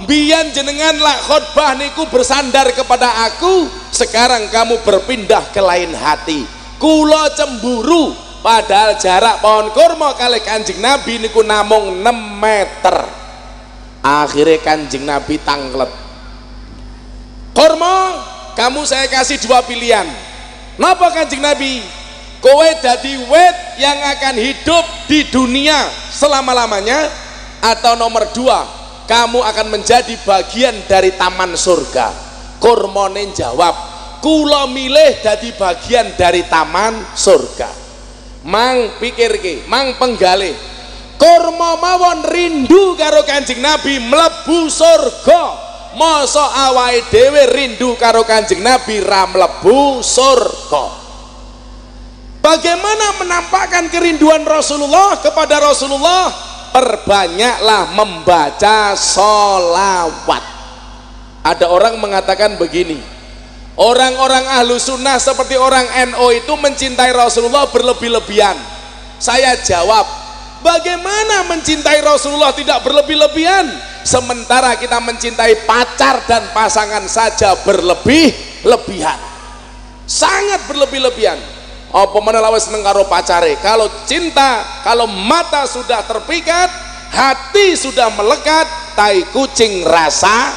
Biyen 0.06 0.54
jenengan 0.54 0.96
lak 1.02 1.18
khotbah 1.26 1.74
niku 1.74 2.06
bersandar 2.08 2.70
kepada 2.70 3.26
aku 3.26 3.66
sekarang 3.90 4.46
kamu 4.48 4.80
berpindah 4.86 5.50
ke 5.50 5.58
lain 5.58 5.90
hati. 5.98 6.46
Kulo 6.78 7.26
cemburu 7.34 8.14
padahal 8.40 8.96
jarak 8.96 9.42
pohon 9.42 9.68
kurma 9.74 10.16
kali 10.16 10.40
kanjeng 10.40 10.80
nabi 10.80 11.18
niku 11.20 11.42
namung 11.42 12.00
6 12.00 12.06
meter. 12.40 12.96
Akhirnya 14.00 14.62
kanjeng 14.62 15.04
nabi 15.04 15.36
tanglet. 15.42 15.90
Kurma 17.52 18.24
kamu 18.56 18.86
saya 18.88 19.10
kasih 19.10 19.36
dua 19.42 19.60
pilihan. 19.66 20.08
Napa 20.80 21.12
kanjeng 21.12 21.44
nabi 21.44 21.99
kowe 22.40 22.68
dadi 22.80 23.14
wet 23.28 23.56
yang 23.76 24.00
akan 24.00 24.36
hidup 24.40 24.84
di 25.06 25.28
dunia 25.28 25.88
selama-lamanya 26.10 27.08
atau 27.60 27.94
nomor 27.94 28.32
dua 28.32 28.80
kamu 29.04 29.44
akan 29.44 29.66
menjadi 29.74 30.14
bagian 30.22 30.86
dari 30.86 31.10
taman 31.18 31.58
surga. 31.58 32.30
Kurmone 32.60 33.32
jawab 33.34 33.74
kula 34.22 34.68
milih 34.70 35.18
jadi 35.18 35.50
bagian 35.56 36.14
dari 36.14 36.46
taman 36.46 37.16
surga. 37.16 37.68
Mang 38.46 38.96
pikir 39.02 39.36
ke 39.42 39.68
mang 39.68 39.98
penggalih 40.00 40.54
kurma 41.20 41.76
mawon 41.76 42.24
rindu 42.24 42.96
karo 42.96 43.26
kanjeng 43.26 43.60
nabi 43.60 44.00
melebu 44.00 44.70
surga. 44.70 45.68
Masa 45.90 46.70
awai 46.70 47.02
dewe 47.10 47.50
rindu 47.50 47.98
karo 47.98 48.22
kanjeng 48.22 48.62
nabi 48.62 49.02
ra 49.02 49.26
mlebu 49.26 50.06
surga 50.06 50.99
bagaimana 52.40 53.20
menampakkan 53.20 53.88
kerinduan 53.92 54.42
Rasulullah 54.44 55.20
kepada 55.20 55.60
Rasulullah? 55.60 56.32
Perbanyaklah 56.70 57.98
membaca 57.98 58.94
solawat 58.94 60.60
ada 61.40 61.66
orang 61.72 61.96
mengatakan 61.96 62.60
begini 62.60 63.00
orang-orang 63.80 64.44
ahlu 64.60 64.76
sunnah 64.76 65.16
seperti 65.16 65.56
orang 65.56 65.88
NO 66.12 66.26
itu 66.36 66.52
mencintai 66.52 67.10
Rasulullah 67.16 67.64
berlebih-lebihan. 67.72 68.56
Saya 69.16 69.56
jawab 69.60 70.04
bagaimana 70.60 71.48
mencintai 71.48 72.04
Rasulullah 72.04 72.52
tidak 72.52 72.84
berlebih-lebihan? 72.84 73.66
Sementara 74.04 74.76
kita 74.76 75.00
mencintai 75.00 75.64
pacar 75.64 76.24
dan 76.28 76.52
pasangan 76.52 77.04
saja 77.08 77.56
berlebih-lebihan. 77.64 79.18
Sangat 80.04 80.66
berlebih-lebihan 80.68 81.59
apa 81.90 82.18
mana 82.22 82.38
lawas 82.38 82.70
seneng 82.70 82.86
pacare? 82.86 83.58
Kalau 83.58 83.90
cinta 84.06 84.62
kalau 84.86 85.10
mata 85.10 85.66
sudah 85.66 86.06
terpikat 86.06 86.70
hati 87.10 87.74
sudah 87.74 88.14
melekat 88.14 88.66
tai 88.94 89.26
kucing 89.34 89.82
rasa. 89.82 90.54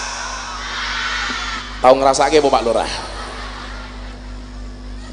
Tahu 1.82 2.00
ngerasa 2.00 2.32
ke 2.32 2.39
Pak 2.39 2.63
Lurah? 2.63 2.91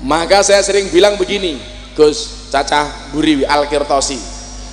Maka 0.04 0.44
saya 0.46 0.62
sering 0.62 0.88
bilang 0.92 1.18
begini 1.18 1.61
Gus 1.98 2.48
Caca 2.48 3.12
Buriwi 3.12 3.44
Al-Kirtosi 3.44 4.16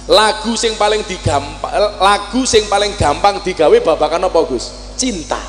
lagu 0.07 0.55
sing 0.55 0.79
paling 0.79 1.03
digampang 1.03 1.99
lagu 1.99 2.47
sing 2.47 2.63
paling 2.71 2.95
gampang 2.95 3.43
digawe 3.43 3.75
babakan 3.83 4.27
apa 4.29 4.39
Gus? 4.47 4.95
Cinta. 4.95 5.39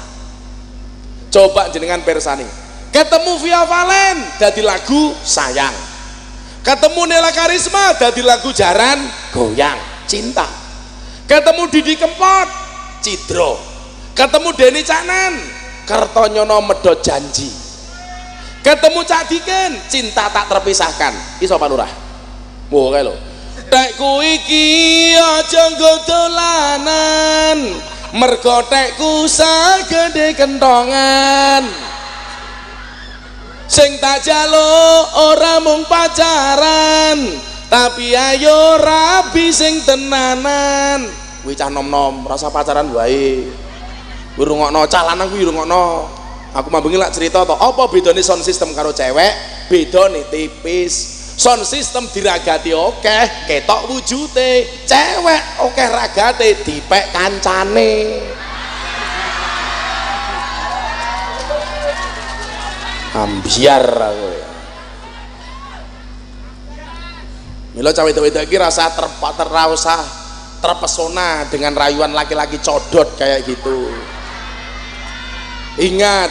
Coba 1.29 1.69
jenengan 1.71 2.01
persani 2.03 2.69
ketemu 2.99 3.33
Via 3.45 3.63
Valen 3.69 4.17
jadi 4.41 4.61
lagu 4.65 5.13
sayang 5.23 5.88
ketemu 6.69 7.09
Nela 7.09 7.33
Karisma 7.33 7.97
dari 7.97 8.21
lagu 8.21 8.53
Jaran 8.53 9.01
goyang 9.33 9.81
cinta. 10.05 10.45
Ketemu 11.25 11.65
Didi 11.73 11.97
Kempot 11.97 12.49
Cidro. 13.01 13.57
Ketemu 14.13 14.53
Denny 14.53 14.85
Canan 14.85 15.33
Kertonyono 15.89 16.61
Medot 16.61 17.01
Janji. 17.01 17.49
Ketemu 18.61 19.01
Cak 19.01 19.33
Diken 19.33 19.81
cinta 19.89 20.29
tak 20.29 20.45
terpisahkan. 20.53 21.41
Iso 21.41 21.57
Pak 21.57 21.69
Lurah? 21.73 21.89
Wow 22.69 22.93
kayak 22.93 23.09
lo 23.09 23.17
tek 23.69 23.97
iki 24.25 25.17
aja 25.17 25.73
dolanan. 26.05 27.81
Mergo 28.13 28.65
tekku 28.69 29.29
sagede 29.29 30.33
kentongan 30.33 31.65
sing 33.69 34.01
tak 34.01 34.25
jaluk 34.25 35.05
ora 35.15 35.61
mung 35.61 35.85
pacaran. 35.85 37.21
Tapi 37.69 38.17
ayo 38.17 38.81
rabi 38.81 39.53
sing 39.53 39.85
tenanan. 39.85 41.05
Kuwi 41.45 41.53
cah 41.53 41.69
nom-nom 41.69 42.25
rasa 42.25 42.49
pacaran 42.49 42.89
wae. 42.97 43.45
Kuwi 44.35 44.45
rungokno 44.49 44.89
cah 44.89 45.13
lanang 45.13 45.29
kuwi 45.29 45.45
rungokno. 45.45 46.09
Aku 46.57 46.73
mambengi 46.73 46.97
lak 46.97 47.13
cerita 47.13 47.45
to 47.45 47.53
apa 47.53 47.93
bedane 47.93 48.25
sound 48.25 48.41
system 48.41 48.73
karo 48.73 48.97
cewek? 48.97 49.37
Bedane 49.69 50.25
tipis. 50.33 51.21
Sound 51.37 51.69
system 51.69 52.09
diragati 52.09 52.73
oke 52.73 53.45
ketok 53.45 53.93
wujute. 53.93 54.65
Cewek 54.89 55.43
oke 55.61 55.85
ragate 55.93 56.65
dipek 56.65 57.13
kancane 57.13 57.93
ambiar 63.25 63.85
aku 63.87 64.27
ya. 64.31 64.49
Milo 67.79 67.91
cawe 67.95 68.11
cawe 68.11 68.29
iki 68.43 68.57
rasa 68.59 68.91
ter, 68.91 69.07
terrasa 69.39 69.97
terpesona 70.59 71.47
dengan 71.47 71.75
rayuan 71.79 72.11
laki-laki 72.11 72.59
codot 72.59 73.15
kayak 73.15 73.47
gitu. 73.47 73.87
Ingat 75.79 76.31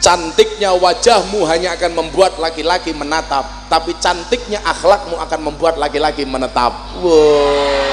cantiknya 0.00 0.72
wajahmu 0.72 1.44
hanya 1.44 1.76
akan 1.76 1.92
membuat 1.92 2.40
laki-laki 2.40 2.96
menatap 2.96 3.68
tapi 3.68 3.92
cantiknya 4.00 4.64
akhlakmu 4.64 5.20
akan 5.20 5.40
membuat 5.52 5.76
laki-laki 5.76 6.24
menetap. 6.24 6.72
Wow 7.04 7.92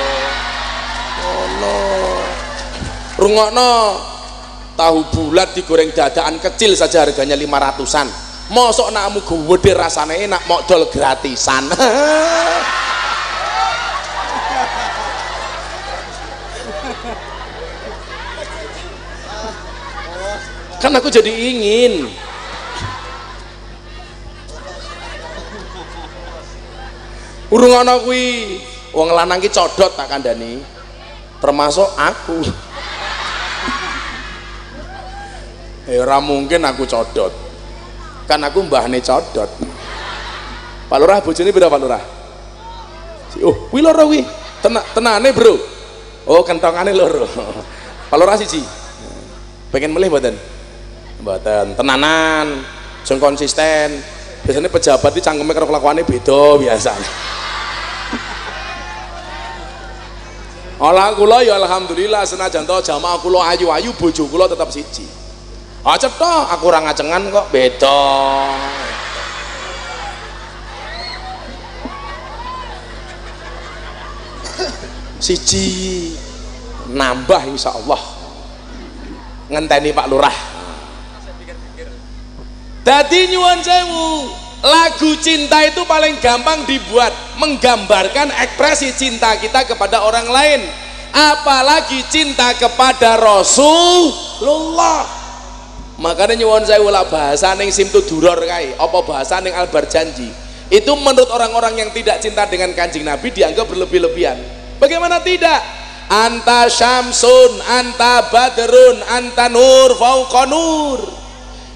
oh 1.19 1.45
no 1.59 1.77
rungokno 3.19 3.71
tahu 4.79 5.03
bulat 5.11 5.51
digoreng 5.51 5.91
dadaan 5.91 6.39
kecil 6.39 6.71
saja 6.71 7.03
harganya 7.03 7.35
lima 7.35 7.59
ratusan. 7.59 8.07
Mosok 8.47 8.95
nakmu 8.95 9.19
gede 9.27 9.75
rasanya 9.75 10.15
enak 10.15 10.47
modal 10.47 10.87
gratisan. 10.87 11.67
Kan 20.79 20.95
aku 20.95 21.11
jadi 21.11 21.27
ingin. 21.27 22.07
Urung 27.51 27.75
ana 27.75 27.99
kuwi 27.99 28.63
wong 28.95 29.11
lanang 29.11 29.43
ki 29.43 29.51
codot 29.51 29.91
tak 29.99 30.07
kandhani. 30.07 30.63
Termasuk 31.43 31.91
aku 31.99 32.39
ya 35.89 36.05
ora 36.05 36.21
mungkin 36.21 36.61
aku 36.63 36.85
codot. 36.85 37.33
Kan 38.29 38.45
aku 38.45 38.61
mbahne 38.63 39.01
codot. 39.01 39.49
Pak 40.89 40.97
Lurah 41.01 41.19
bojone 41.21 41.49
berapa 41.49 41.73
Pak 41.73 41.81
Lurah? 41.81 42.03
Oh 43.45 43.55
kuwi 43.73 43.81
loro 43.81 44.05
kuwi. 44.09 44.21
Tenak 44.61 44.85
tenane 44.93 45.29
bro. 45.33 45.57
Oh 46.29 46.41
kentongane 46.45 46.93
loro. 46.93 47.25
Kalau 48.09 48.25
rasi 48.25 48.45
siji. 48.45 48.61
Pengen 49.69 49.93
melih 49.93 50.09
mboten? 50.09 50.33
Mboten. 51.21 51.77
Tenanan 51.77 52.65
sing 53.05 53.21
konsisten. 53.21 54.01
Biasanya 54.45 54.71
pejabat 54.71 55.11
di 55.13 55.21
cangkeme 55.21 55.51
karo 55.51 55.67
kelakuannya 55.67 56.07
beda 56.07 56.55
biasa 56.57 56.95
Olah 60.79 61.11
kula 61.11 61.43
ya 61.43 61.59
alhamdulillah 61.59 62.23
senajan 62.23 62.63
to 62.63 62.71
jamaah 62.79 63.19
kula 63.19 63.43
ayu-ayu 63.51 63.91
bojo 63.99 64.23
kula 64.31 64.47
tetap 64.47 64.71
siji. 64.71 65.03
Aja 65.79 66.11
to 66.11 66.35
aku 66.51 66.63
ora 66.67 66.83
ngacengan 66.83 67.31
kok 67.31 67.47
beda. 67.55 68.03
Siji 75.19 75.67
nambah 76.91 77.47
insya 77.47 77.75
Allah 77.75 77.99
ngenteni 79.47 79.95
Pak 79.95 80.07
Lurah. 80.11 80.37
Dadi 82.83 83.31
nyuwun 83.31 83.59
sewu 83.63 84.07
lagu 84.59 85.15
cinta 85.23 85.63
itu 85.63 85.87
paling 85.87 86.19
gampang 86.19 86.67
dibuat 86.67 87.15
menggambarkan 87.39 88.35
ekspresi 88.43 88.91
cinta 88.91 89.39
kita 89.39 89.63
kepada 89.63 90.03
orang 90.03 90.27
lain 90.27 90.59
apalagi 91.15 92.03
cinta 92.11 92.51
kepada 92.59 93.15
Rasulullah 93.15 95.18
makanya 95.99 96.39
nyuwun 96.39 96.63
saya 96.65 96.79
ulah 96.79 97.05
bahasa 97.05 97.53
ning 97.59 97.69
simtu 97.69 98.01
duror 98.07 98.39
kai 98.47 98.73
apa 98.73 98.99
bahasa 99.05 99.37
ning 99.43 99.53
albar 99.53 99.85
janji? 99.85 100.31
Itu 100.69 100.95
menurut 100.97 101.29
orang-orang 101.29 101.81
yang 101.81 101.89
tidak 101.91 102.21
cinta 102.23 102.45
dengan 102.47 102.71
kanjeng 102.73 103.03
Nabi 103.03 103.33
dianggap 103.33 103.67
berlebih-lebihan. 103.67 104.37
Bagaimana 104.77 105.19
tidak? 105.19 105.59
Anta 106.09 106.65
syamsun 106.65 107.61
anta 107.69 108.33
badrun 108.33 108.97
anta 109.13 109.45
nur 109.51 109.93
fauqa 109.97 110.49
nur. 110.49 110.99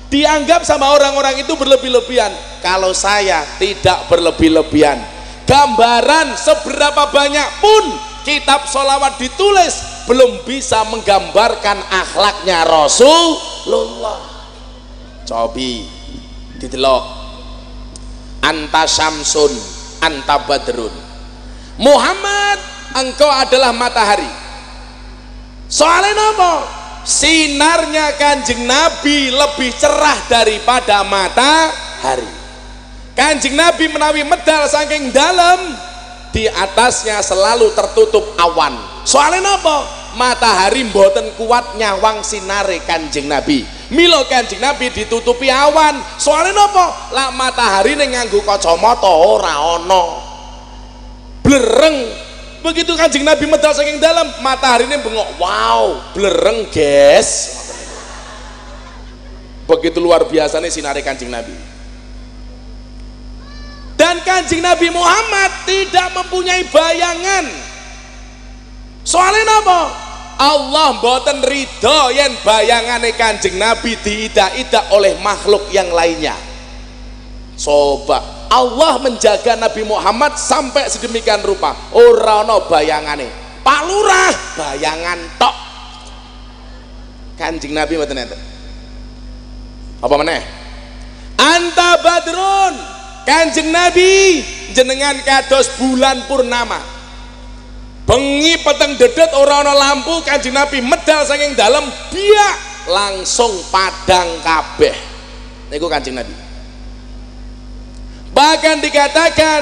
Dianggap 0.10 0.66
sama 0.66 0.94
orang-orang 0.94 1.42
itu 1.42 1.54
berlebih-lebihan. 1.58 2.34
Kalau 2.62 2.94
saya 2.94 3.46
tidak 3.58 4.10
berlebih-lebihan 4.10 5.14
gambaran 5.44 6.40
seberapa 6.40 7.12
banyak 7.12 7.50
pun 7.60 7.84
kitab 8.24 8.66
solawat 8.66 9.20
ditulis 9.20 10.04
belum 10.08 10.44
bisa 10.48 10.84
menggambarkan 10.90 11.80
akhlaknya 11.92 12.64
Rasulullah. 12.68 14.20
Cobi 15.24 15.88
didelok. 16.60 17.04
Anta 18.44 18.84
syamsun 18.84 19.52
anta 20.04 20.44
badrun. 20.44 20.92
Muhammad 21.80 22.60
engkau 23.00 23.32
adalah 23.32 23.72
matahari. 23.72 24.28
Soalnya 25.72 26.36
apa 26.36 26.54
sinarnya 27.08 28.14
kanjeng 28.20 28.68
Nabi 28.68 29.32
lebih 29.32 29.72
cerah 29.80 30.20
daripada 30.28 31.08
matahari. 31.08 32.28
Kanjeng 33.16 33.56
Nabi 33.56 33.88
menawi 33.88 34.26
medal 34.28 34.68
saking 34.68 35.14
dalam 35.14 35.60
di 36.34 36.50
atasnya 36.50 37.22
selalu 37.22 37.70
tertutup 37.78 38.34
awan. 38.42 38.74
Soalnya 39.06 39.62
apa? 39.62 40.02
Matahari 40.18 40.86
mboten 40.90 41.38
kuat 41.38 41.78
nyawang 41.78 42.26
sinare 42.26 42.82
kanjeng 42.84 43.30
Nabi. 43.30 43.62
Milo 43.94 44.26
kanjeng 44.26 44.58
Nabi 44.58 44.90
ditutupi 44.90 45.54
awan. 45.54 46.02
Soalnya 46.18 46.58
apa? 46.58 46.86
Lah 47.14 47.30
matahari 47.32 47.94
ini 47.94 48.18
nganggu 48.18 48.42
kacamata 48.42 49.08
ora 49.08 49.78
ono 49.78 50.04
blereng. 51.46 51.98
Begitu 52.66 52.98
kanjeng 52.98 53.22
Nabi 53.22 53.46
medal 53.46 53.76
saking 53.78 54.02
dalam 54.02 54.26
matahari 54.42 54.90
ini 54.90 54.98
bengok 54.98 55.38
wow 55.38 56.00
belereng 56.16 56.72
guys 56.72 57.60
begitu 59.64 60.00
luar 60.04 60.28
biasa 60.28 60.60
nih 60.60 60.72
sinari 60.72 61.00
kanjeng 61.00 61.32
Nabi 61.32 61.56
kanjeng 64.24 64.64
Nabi 64.64 64.90
Muhammad 64.90 65.52
tidak 65.68 66.12
mempunyai 66.16 66.64
bayangan. 66.68 67.46
Soalnya 69.04 69.44
apa 69.64 69.82
Allah 70.40 70.98
mboten 70.98 71.44
ridho 71.44 72.00
yang 72.16 72.34
bayangane 72.42 73.14
kanjeng 73.14 73.60
Nabi 73.60 74.00
diida-ida 74.00 74.90
oleh 74.96 75.20
makhluk 75.22 75.70
yang 75.70 75.92
lainnya. 75.92 76.34
Sobat 77.54 78.50
Allah 78.50 78.98
menjaga 78.98 79.54
Nabi 79.56 79.86
Muhammad 79.86 80.36
sampai 80.40 80.90
sedemikian 80.90 81.42
rupa. 81.46 81.78
Ora 81.94 82.42
ana 82.42 82.58
bayangane. 82.66 83.30
Pak 83.62 83.82
Lurah 83.88 84.34
bayangan 84.58 85.20
tok. 85.40 85.56
Kanjeng 87.40 87.74
Nabi 87.74 87.98
mboten 87.98 88.20
apa 90.04 90.16
meneh? 90.20 90.44
Anta 91.40 91.96
badrun 92.04 92.93
Kanjeng 93.24 93.72
Nabi 93.72 94.44
jenengan 94.76 95.16
kados 95.24 95.80
bulan 95.80 96.28
purnama. 96.28 96.80
Bengi 98.04 98.60
peteng 98.60 99.00
dedet 99.00 99.32
ora 99.40 99.64
ana 99.64 99.72
lampu 99.72 100.20
Kanjeng 100.28 100.52
Nabi 100.52 100.84
medal 100.84 101.24
saking 101.24 101.56
dalam 101.56 101.88
biak 102.12 102.56
langsung 102.92 103.64
padang 103.72 104.28
kabeh. 104.44 104.96
Niku 105.72 105.88
Kanjeng 105.88 106.20
Nabi. 106.20 106.36
Bahkan 108.34 108.84
dikatakan 108.84 109.62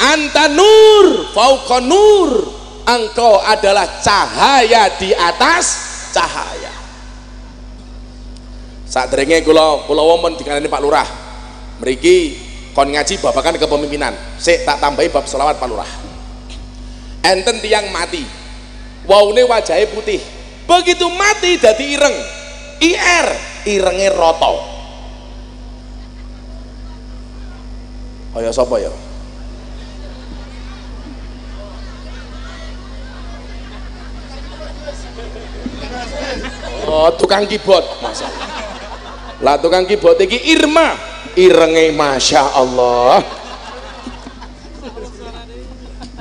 anta 0.00 0.48
nur 0.48 1.30
fauqa 1.36 1.78
nur. 1.84 2.60
Engkau 2.82 3.38
adalah 3.38 4.02
cahaya 4.02 4.90
di 4.98 5.14
atas 5.14 5.66
cahaya. 6.10 6.74
Saat 8.90 9.14
derenge 9.14 9.46
kula 9.46 9.86
kula 9.86 10.02
wonten 10.02 10.34
dikandani 10.34 10.66
Pak 10.66 10.82
Lurah. 10.82 11.06
Mriki 11.78 12.41
kon 12.72 12.88
ngaji 12.88 13.20
babakan 13.20 13.60
kepemimpinan. 13.60 14.16
Sik 14.40 14.64
tak 14.64 14.80
tambahi 14.80 15.08
bab 15.12 15.24
selawat 15.28 15.60
Pak 15.60 15.68
Lurah 15.68 15.92
enten 17.22 17.62
tiang 17.62 17.88
mati. 17.94 18.24
Waune 19.06 19.42
wajahnya 19.46 19.90
putih. 19.90 20.22
Begitu 20.66 21.06
mati 21.12 21.58
dadi 21.58 21.96
ireng. 21.96 22.16
IR 22.82 23.28
irenge 23.62 24.10
roto 24.10 24.72
kaya 28.32 28.48
sapa 28.48 28.80
ya? 28.80 28.88
Oh, 36.88 37.12
tukang 37.20 37.44
keyboard. 37.44 37.84
Masa. 38.00 38.24
Lah 39.44 39.60
tukang 39.60 39.84
keyboard 39.84 40.16
iki 40.24 40.40
Irma, 40.56 40.96
irenge 41.38 41.94
Masya 41.94 42.42
Allah. 42.56 43.22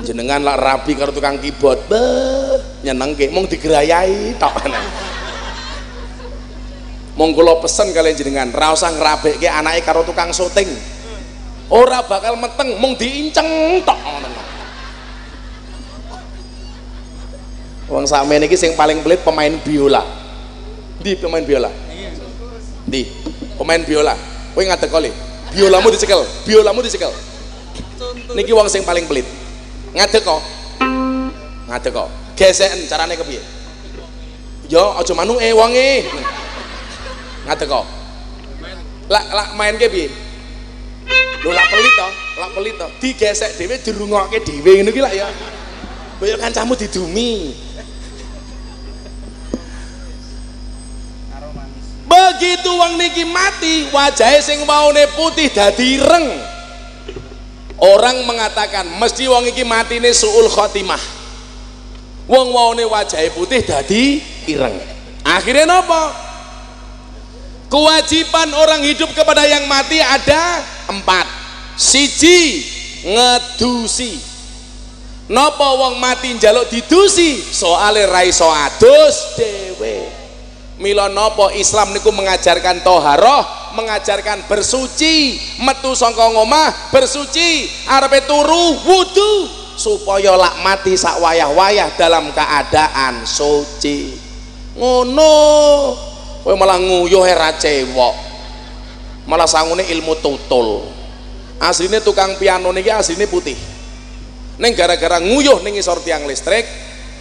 Jenengan 0.01 0.41
lah 0.41 0.57
rapi 0.57 0.97
karo 0.97 1.13
tukang 1.13 1.37
keyboard, 1.37 1.85
beh, 1.85 2.81
nyenengke, 2.81 3.29
mung 3.29 3.45
digerayai 3.45 4.33
tok. 4.41 4.65
Mong 7.13 7.37
kula 7.37 7.61
pesen 7.61 7.93
kalian 7.93 8.17
jenengan, 8.17 8.49
ra 8.49 8.73
usah 8.73 8.89
ngrabekke 8.89 9.45
anake 9.45 9.85
karo 9.85 10.01
tukang 10.01 10.33
syuting 10.33 10.73
ora 11.71 12.03
bakal 12.03 12.35
meteng 12.35 12.75
mung 12.77 12.93
diinceng 12.99 13.79
tok 13.87 13.99
Wong 17.91 18.07
sakmene 18.07 18.47
iki 18.47 18.55
sing 18.55 18.71
paling 18.71 19.03
pelit 19.03 19.19
pemain 19.19 19.51
biola. 19.51 19.99
Di 21.03 21.11
pemain 21.19 21.43
biola. 21.43 21.67
Di 22.87 23.03
pemain 23.59 23.83
biola. 23.83 24.15
Kowe 24.55 24.63
ngadek 24.65 24.89
kali. 24.91 25.11
Biolamu 25.51 25.91
dicekel, 25.91 26.23
biolamu 26.47 26.79
dicekel. 26.79 27.11
Niki 28.35 28.51
wong 28.55 28.67
sing 28.71 28.83
paling 28.87 29.07
pelit. 29.07 29.27
Ngadek 29.95 30.23
kok. 30.23 30.41
Ngadek 31.67 31.91
kok. 31.91 32.07
Geseken 32.39 32.87
carane 32.87 33.15
kepiye? 33.19 33.41
Yo 34.71 34.95
aja 34.95 35.13
manuke 35.13 35.51
wonge. 35.53 36.07
Ngadek 37.47 37.67
kok. 37.67 37.85
Lak 39.11 39.25
lak 39.35 39.49
main 39.59 39.75
ke 39.75 39.91
piye? 39.91 40.07
lho 41.41 41.49
lak 41.49 41.67
pelit 41.73 41.93
to 41.97 42.07
lak 42.37 42.51
pelit 42.53 42.75
to 42.77 42.87
digesek 43.01 43.51
dhewe 43.57 43.75
dirungokke 43.81 44.37
dhewe 44.45 44.71
ngono 44.77 44.91
ki 44.93 45.01
lak 45.01 45.13
ya 45.17 45.27
kaya 46.21 46.37
kancamu 46.37 46.77
didumi 46.77 47.57
begitu 52.41 52.73
wong 52.73 52.97
niki 52.97 53.21
mati 53.21 53.85
wajahnya 53.93 54.41
sing 54.41 54.65
maune 54.65 55.05
putih 55.13 55.53
dadi 55.53 56.01
ireng 56.01 56.25
orang 57.77 58.25
mengatakan 58.25 58.89
mesti 58.97 59.29
wong 59.29 59.45
iki 59.45 59.61
mati 59.61 60.01
ini 60.01 60.09
suul 60.09 60.49
khotimah. 60.49 61.21
Wong 62.25 62.49
maune 62.49 62.81
wajahnya 62.89 63.29
putih 63.37 63.61
dadi 63.61 64.17
ireng. 64.49 64.73
Akhirnya 65.21 65.69
nopo? 65.69 66.01
Kewajiban 67.69 68.57
orang 68.57 68.81
hidup 68.89 69.13
kepada 69.13 69.45
yang 69.45 69.69
mati 69.69 70.01
ada 70.01 70.65
empat. 70.89 71.29
Siji 71.77 72.65
ngedusi. 73.05 74.17
Napa 75.29 75.77
wong 75.77 76.01
mati 76.01 76.33
njaluk 76.33 76.73
didusi? 76.73 77.37
Soale 77.37 78.09
ra 78.09 78.25
iso 78.25 78.49
adus 78.49 79.37
dhewe. 79.37 80.20
Mila 80.81 81.05
napa 81.13 81.53
Islam 81.53 81.93
niku 81.93 82.09
mengajarkan 82.09 82.81
toharoh, 82.81 83.45
mengajarkan 83.77 84.49
bersuci, 84.49 85.37
metu 85.61 85.93
saka 85.93 86.33
ngomah 86.33 86.89
bersuci, 86.89 87.69
arepe 87.85 88.25
turu 88.25 88.81
wudu 88.81 89.33
supaya 89.77 90.33
lak 90.33 90.57
mati 90.65 90.97
sak 90.97 91.21
wayah-wayah 91.21 91.93
dalam 91.93 92.33
keadaan 92.33 93.21
suci. 93.29 94.17
Ngono. 94.73 95.33
Kowe 96.41 96.57
malah 96.57 96.81
nguyuh 96.81 97.29
era 97.29 97.53
cewek. 97.53 98.15
Malah 99.29 99.45
sangune 99.45 99.85
ilmu 99.85 100.17
tutul. 100.17 100.81
Asline 101.61 102.01
tukang 102.01 102.41
piano 102.41 102.73
niki 102.73 102.89
asline 102.89 103.29
putih. 103.29 103.53
Neng 104.57 104.73
gara-gara 104.73 105.21
nguyuh 105.21 105.61
ning 105.61 105.77
isor 105.77 106.01
tiang 106.01 106.25
listrik, 106.25 106.65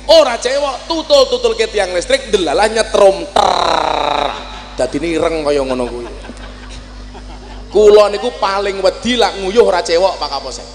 ora 0.09 0.41
cewek 0.41 0.89
tutul-tutul 0.89 1.53
ke 1.59 1.69
tiang 1.69 1.93
listrik 1.93 2.33
delalah 2.33 2.71
nyetrum 2.71 3.27
ter. 3.29 4.29
Dadi 4.81 4.97
ireng 5.05 5.45
kaya 5.45 5.61
ngono 5.61 5.85
kuwi. 5.85 6.07
Kula 7.71 8.09
niku 8.09 8.33
paling 8.41 8.81
wedi 8.81 9.21
lak 9.21 9.39
nguyuh 9.45 9.69
ora 9.69 9.85
cewek 9.85 10.17
Pak 10.17 10.29
Kapolsek. 10.33 10.69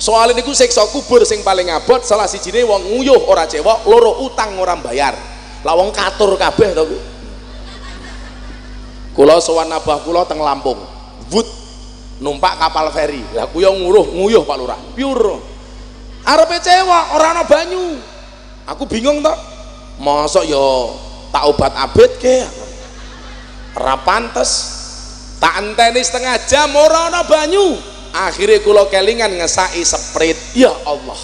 Soalnya 0.00 0.42
niku 0.42 0.50
siksa 0.50 0.82
kubur 0.90 1.22
sing 1.22 1.46
paling 1.46 1.70
abot 1.70 2.02
salah 2.02 2.26
sijine 2.26 2.66
wong 2.66 2.82
nguyuh 2.90 3.30
ora 3.30 3.46
cewek, 3.46 3.86
loro 3.86 4.24
utang 4.26 4.58
ora 4.58 4.74
bayar. 4.74 5.14
Lah 5.62 5.78
wong 5.78 5.94
katur 5.94 6.34
kabeh 6.34 6.74
to 6.74 6.82
kuwi. 6.88 7.00
Kula 9.12 9.38
sowan 9.38 9.70
abah 9.70 10.00
kula 10.02 10.24
teng 10.24 10.40
Lampung. 10.40 10.80
Wut 11.30 11.46
numpak 12.18 12.58
kapal 12.58 12.90
feri. 12.90 13.22
Lah 13.36 13.46
kuwi 13.46 13.68
nguruh 13.68 14.10
nguyuh 14.16 14.42
Pak 14.42 14.56
Lurah. 14.58 14.80
Pure. 14.96 15.36
Arepe 16.26 16.56
cewek 16.58 17.04
ora 17.14 17.26
ana 17.36 17.44
banyu. 17.46 18.11
Aku 18.68 18.86
bingung 18.86 19.22
to. 19.22 19.34
Mosok 20.02 20.44
ya 20.46 20.68
tak 21.30 21.46
obat 21.48 21.72
abet 21.74 22.12
ke. 22.18 22.46
Ora 23.78 23.96
pantes. 24.02 24.80
Tak 25.42 25.58
enteni 25.58 26.02
setengah 26.02 26.38
jam 26.46 26.70
ana 26.76 27.26
banyu. 27.26 27.74
Akhirnya 28.12 28.60
kula 28.62 28.86
kelingan 28.86 29.34
ngesai 29.40 29.82
sprite. 29.82 30.54
Ya 30.54 30.70
Allah. 30.86 31.18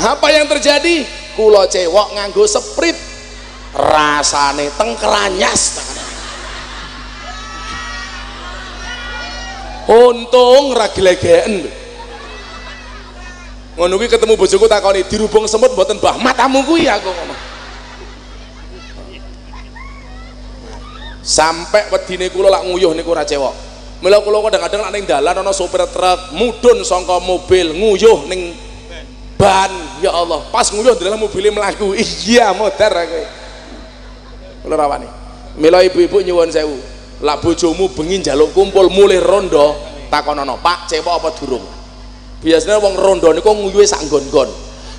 Apa 0.00 0.30
yang 0.32 0.48
terjadi? 0.48 1.04
Kula 1.34 1.68
cewek 1.68 2.08
nganggo 2.16 2.46
sprite 2.46 3.10
rasane 3.74 4.66
tengkeranyas 4.74 5.78
untung 9.86 10.74
ra 10.74 10.90
glegeken 10.90 11.70
ngono 13.80 13.96
kuwi 13.96 14.12
ketemu 14.12 14.36
bojoku 14.36 14.68
takoni 14.68 15.08
dirubung 15.08 15.48
semut 15.48 15.72
mboten 15.72 15.96
mbah 15.96 16.20
matamu 16.20 16.60
kuwi 16.68 16.84
aku 16.84 17.08
sampai 21.24 21.88
wedine 21.88 22.28
kula 22.28 22.52
lak 22.52 22.68
nguyuh 22.68 22.92
niku 22.92 23.16
ora 23.16 23.24
cewek. 23.24 23.54
Mila 24.04 24.20
kula 24.20 24.40
kadang-kadang 24.44 24.80
nek 24.88 24.92
ning 24.92 25.04
dalan 25.08 25.40
ana 25.40 25.52
sopir 25.52 25.84
truk 25.88 26.36
mudhun 26.36 26.84
saka 26.84 27.20
mobil 27.24 27.72
nguyuh 27.72 28.28
ning 28.28 28.52
ban. 29.40 29.72
Ya 30.04 30.12
Allah 30.12 30.44
pas 30.52 30.68
nguyuh 30.68 30.96
dalam 31.00 31.16
mobilnya 31.16 31.52
melaku 31.54 31.96
iya 31.96 32.52
modar 32.52 32.92
aku. 32.92 33.22
Kula 34.66 34.76
rawani. 34.76 35.08
Mila 35.56 35.80
ibu-ibu 35.80 36.20
nyuwun 36.20 36.52
sewu. 36.52 36.76
Lak 37.20 37.44
bojomu 37.44 37.88
bengi 37.96 38.20
njaluk 38.24 38.52
kumpul 38.56 38.92
mulih 38.92 39.20
rondo 39.20 39.76
takonono 40.08 40.60
pak 40.60 40.88
cewek 40.88 41.08
apa 41.08 41.32
durung 41.36 41.79
biasanya 42.40 42.80
wong 42.80 42.96
rondo 42.96 43.28
niku 43.32 43.52
nguyuhe 43.52 43.84
sak 43.84 44.04
nggon-nggon. 44.08 44.48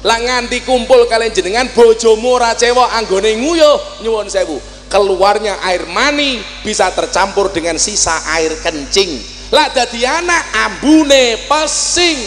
Lah 0.01 0.17
nganti 0.17 0.65
kumpul 0.65 1.05
kalian 1.05 1.29
jenengan 1.29 1.69
bojomu 1.69 2.41
ora 2.41 2.57
cewek 2.57 2.89
anggone 2.97 3.37
nguyuh 3.37 4.01
nyuwun 4.01 4.25
sewu. 4.29 4.57
Keluarnya 4.89 5.61
air 5.63 5.87
mani 5.87 6.41
bisa 6.65 6.89
tercampur 6.91 7.53
dengan 7.53 7.77
sisa 7.77 8.17
air 8.33 8.57
kencing. 8.59 9.21
Lah 9.53 9.69
dadi 9.69 10.01
anak 10.03 10.41
ambune 10.67 11.37
pesing. 11.45 12.17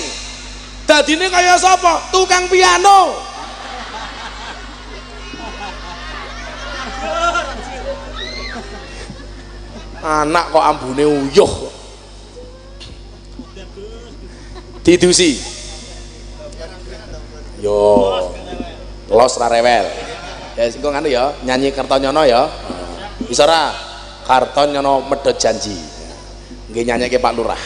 Dadine 0.85 1.33
kaya 1.33 1.57
sapa? 1.57 2.13
Tukang 2.13 2.47
piano. 2.49 3.17
Anak 10.05 10.53
kok 10.53 10.61
ambune 10.61 11.05
uyuh 11.09 11.53
didusi. 14.85 15.41
Yo 17.65 18.21
los 19.09 19.35
rarewel 19.41 19.89
ya 20.55 20.69
sing 20.69 20.85
nganu 20.85 21.09
ya 21.09 21.33
nyanyi 21.43 21.73
Kartonyono 21.73 22.23
ya. 22.29 22.45
Bisa 23.25 23.49
ra? 23.49 23.73
Kartonyono 24.29 25.09
medhot 25.09 25.41
janji. 25.41 25.73
Nggih 26.69 26.85
nyanyike 26.85 27.17
Pak 27.17 27.33
Lurah. 27.33 27.63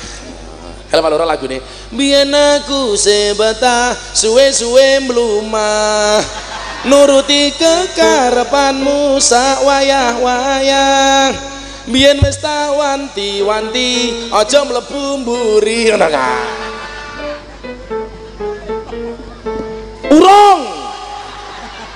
Kalau 0.88 1.02
Pak 1.04 1.10
Lurah 1.12 1.28
lagu 1.28 1.44
ini 1.50 1.58
biyen 1.92 2.32
aku 2.32 2.96
sebetah 2.96 3.92
suwe-suwe 4.16 5.04
mlumah 5.04 6.22
nuruti 6.88 7.52
kekarepanmu 7.52 9.18
sak 9.20 9.66
wayah-wayah. 9.66 11.34
Biyen 11.88 12.20
wis 12.20 12.36
wanti-wanti 12.44 14.12
aja 14.28 14.60
mlebu 14.60 15.24
ngono 15.24 16.08
urung! 20.12 20.60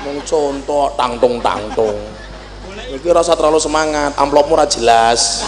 Mung 0.02 0.18
contoh 0.26 0.92
tangtung 0.98 1.38
tangtung 1.38 2.12
iki 2.92 3.08
rasa 3.08 3.32
terlalu 3.32 3.58
semangat 3.60 4.12
amplopmu 4.20 4.52
ora 4.52 4.68
jelas. 4.68 5.44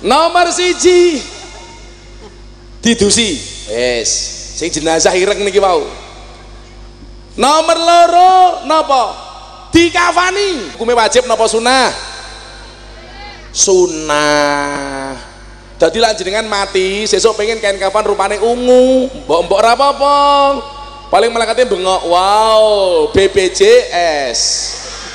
Nomor 0.00 0.48
siji. 0.52 1.20
Didusi. 2.80 3.36
Wis 3.68 4.08
sing 4.56 4.72
jenazah 4.72 5.12
ireng 5.12 5.44
niki 5.44 5.60
wau. 5.60 5.84
Nomor 7.36 7.76
loro 7.76 8.64
napa? 8.64 9.04
Dikafani. 9.70 10.74
Hukumnya 10.76 11.06
wajib 11.06 11.28
napa 11.28 11.44
sunah? 11.46 11.92
Sunah 13.52 15.29
jadi 15.80 15.96
lan 15.96 16.12
jenengan 16.12 16.44
mati 16.44 17.08
sesuk 17.08 17.40
pengen 17.40 17.56
kain 17.56 17.80
kafan 17.80 18.04
rupane 18.04 18.36
ungu. 18.36 19.08
Mbok 19.24 19.40
mbok 19.48 19.60
apa-apa. 19.64 20.18
Paling 21.08 21.32
malaikatnya 21.32 21.66
bengok 21.72 22.04
wow 22.04 22.62
BPJS 23.16 24.40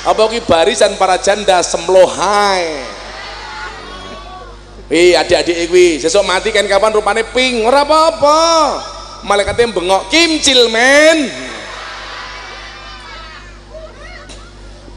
apa 0.06 0.22
ki 0.28 0.44
barisan 0.44 0.94
para 1.00 1.18
janda 1.18 1.64
semlohai 1.64 2.84
Wih 4.86 5.18
adik-adik 5.18 5.66
kuwi 5.66 5.98
sesuk 5.98 6.26
mati 6.26 6.50
kain 6.50 6.66
kapan 6.66 6.98
rupane 6.98 7.22
pink 7.30 7.62
ora 7.62 7.86
apa-apa. 7.86 8.42
Malaikatnya 9.22 9.70
bengok 9.70 10.10
Kim 10.10 10.42
Cilmen 10.42 11.30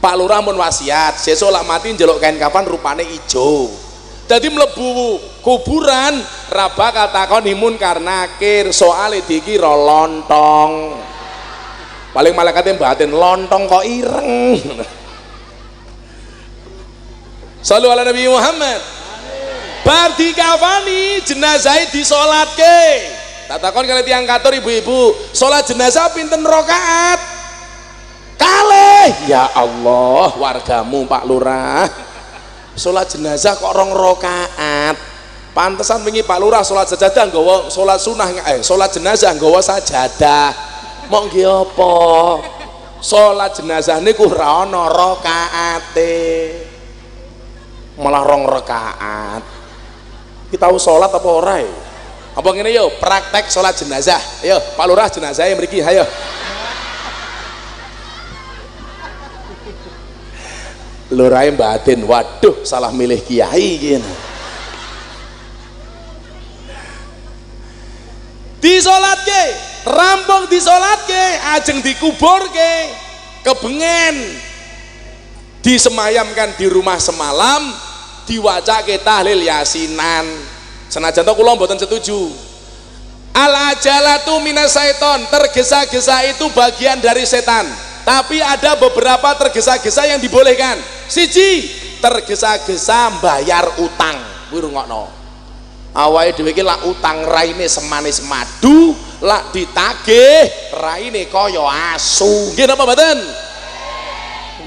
Pak 0.02 0.14
Lurah 0.18 0.42
mun 0.42 0.58
wasiat 0.58 1.14
sesuk 1.14 1.54
lak 1.54 1.62
mati 1.62 1.94
njeluk 1.94 2.18
kain 2.18 2.34
kapan 2.42 2.66
rupane 2.66 3.06
ijo 3.06 3.89
jadi 4.30 4.46
mlebu 4.46 5.18
kuburan 5.42 6.22
raba 6.46 6.94
katakon 6.94 7.50
imun 7.50 7.74
karena 7.74 8.30
nakir 8.30 8.70
soalnya 8.70 9.26
dikira 9.26 9.74
lontong. 9.74 10.94
Paling 12.14 12.30
malaikatnya 12.38 12.78
batin 12.78 13.10
lontong 13.10 13.66
kok 13.66 13.82
ireng? 13.82 14.54
Salu 17.58 17.90
ala 17.90 18.06
Nabi 18.06 18.30
Muhammad. 18.30 18.78
Bar 19.82 20.14
dikafani 20.14 21.26
jenazah 21.26 21.90
disolatke. 21.90 23.10
Tak 23.50 23.58
takon 23.58 23.82
kali 23.82 24.06
tiang 24.06 24.30
katur 24.30 24.54
ibu-ibu 24.54 25.10
sholat 25.34 25.66
jenazah 25.66 26.06
pinten 26.14 26.46
rokaat? 26.46 27.18
Kalih! 28.38 29.26
Ya 29.26 29.50
Allah 29.50 30.30
wargamu 30.38 31.02
Pak 31.10 31.26
Lurah 31.26 32.09
sholat 32.80 33.12
jenazah 33.12 33.60
kok 33.60 33.76
rong 33.76 33.92
rokaat? 33.92 34.96
Pantesan 35.52 36.00
wingi 36.00 36.24
Pak 36.24 36.38
Lurah 36.40 36.64
sholat 36.64 36.88
sajadah 36.88 37.28
nggawa 37.28 37.68
sholat 37.68 38.00
sunah 38.00 38.28
eh 38.48 38.64
sholat 38.64 38.88
jenazah 38.88 39.36
nggawa 39.36 39.60
sajadah. 39.60 40.56
Mau 41.12 41.28
nggih 41.28 41.44
apa? 41.44 41.92
Sholat 43.04 43.52
jenazah 43.60 44.00
niku 44.00 44.24
ora 44.32 44.64
ana 44.64 44.88
rakaate 44.88 46.16
malah 48.00 48.24
rong 48.24 48.48
rakaat 48.48 49.44
kita 50.48 50.68
tahu 50.68 50.80
sholat 50.80 51.12
apa 51.12 51.28
ora 51.28 51.60
ya 51.60 51.72
apa 52.30 52.48
ngene 52.56 52.70
yo? 52.72 52.88
Praktek 52.96 53.50
sholat 53.50 53.74
jenazah. 53.76 54.22
Ayo 54.40 54.56
Pak 54.78 54.84
Lurah 54.88 55.10
jenazah 55.10 55.44
yang 55.50 55.58
mriki 55.60 55.82
ayo 55.84 56.06
Lurah 61.10 61.42
batin 61.50 62.06
waduh 62.06 62.62
salah 62.62 62.94
milih 62.94 63.18
kiai 63.26 63.74
gini 63.78 64.30
disolatke 68.60 69.42
rampung 69.88 70.46
disolatke 70.46 71.24
ajeng 71.56 71.80
dikuburke 71.80 72.72
kebengen. 73.42 74.16
Disemayamkan 75.60 76.56
di 76.56 76.64
rumah 76.72 76.96
semalam 76.96 77.68
diwacake 78.24 78.96
tahlil 79.04 79.44
yasinan. 79.44 80.24
Senajan 80.88 81.24
to 81.24 81.32
kula 81.36 81.52
mboten 81.52 81.76
setuju. 81.76 82.32
Al 83.36 83.76
ajalatu 83.76 84.40
minas 84.40 84.72
syaiton 84.72 85.28
tergesa-gesa 85.28 86.24
itu 86.32 86.48
bagian 86.50 86.98
dari 86.98 87.28
setan 87.28 87.68
tapi 88.02 88.40
ada 88.40 88.76
beberapa 88.76 89.36
tergesa-gesa 89.36 90.08
yang 90.08 90.20
dibolehkan. 90.20 90.78
Siji 91.06 91.68
tergesa-gesa 92.00 93.20
bayar 93.20 93.68
utang. 93.82 94.16
Kuwi 94.48 94.66
rungokno. 94.66 95.20
Awake 95.90 96.38
dhewe 96.38 96.62
lak 96.62 96.86
utang 96.86 97.26
raine 97.26 97.66
semanis 97.66 98.22
madu 98.22 98.94
lak 99.18 99.50
ditagih 99.50 100.46
raine 100.78 101.26
kaya 101.26 101.66
asu. 101.94 102.54
Nggih 102.54 102.66
napa 102.70 102.86
mboten? 102.86 103.18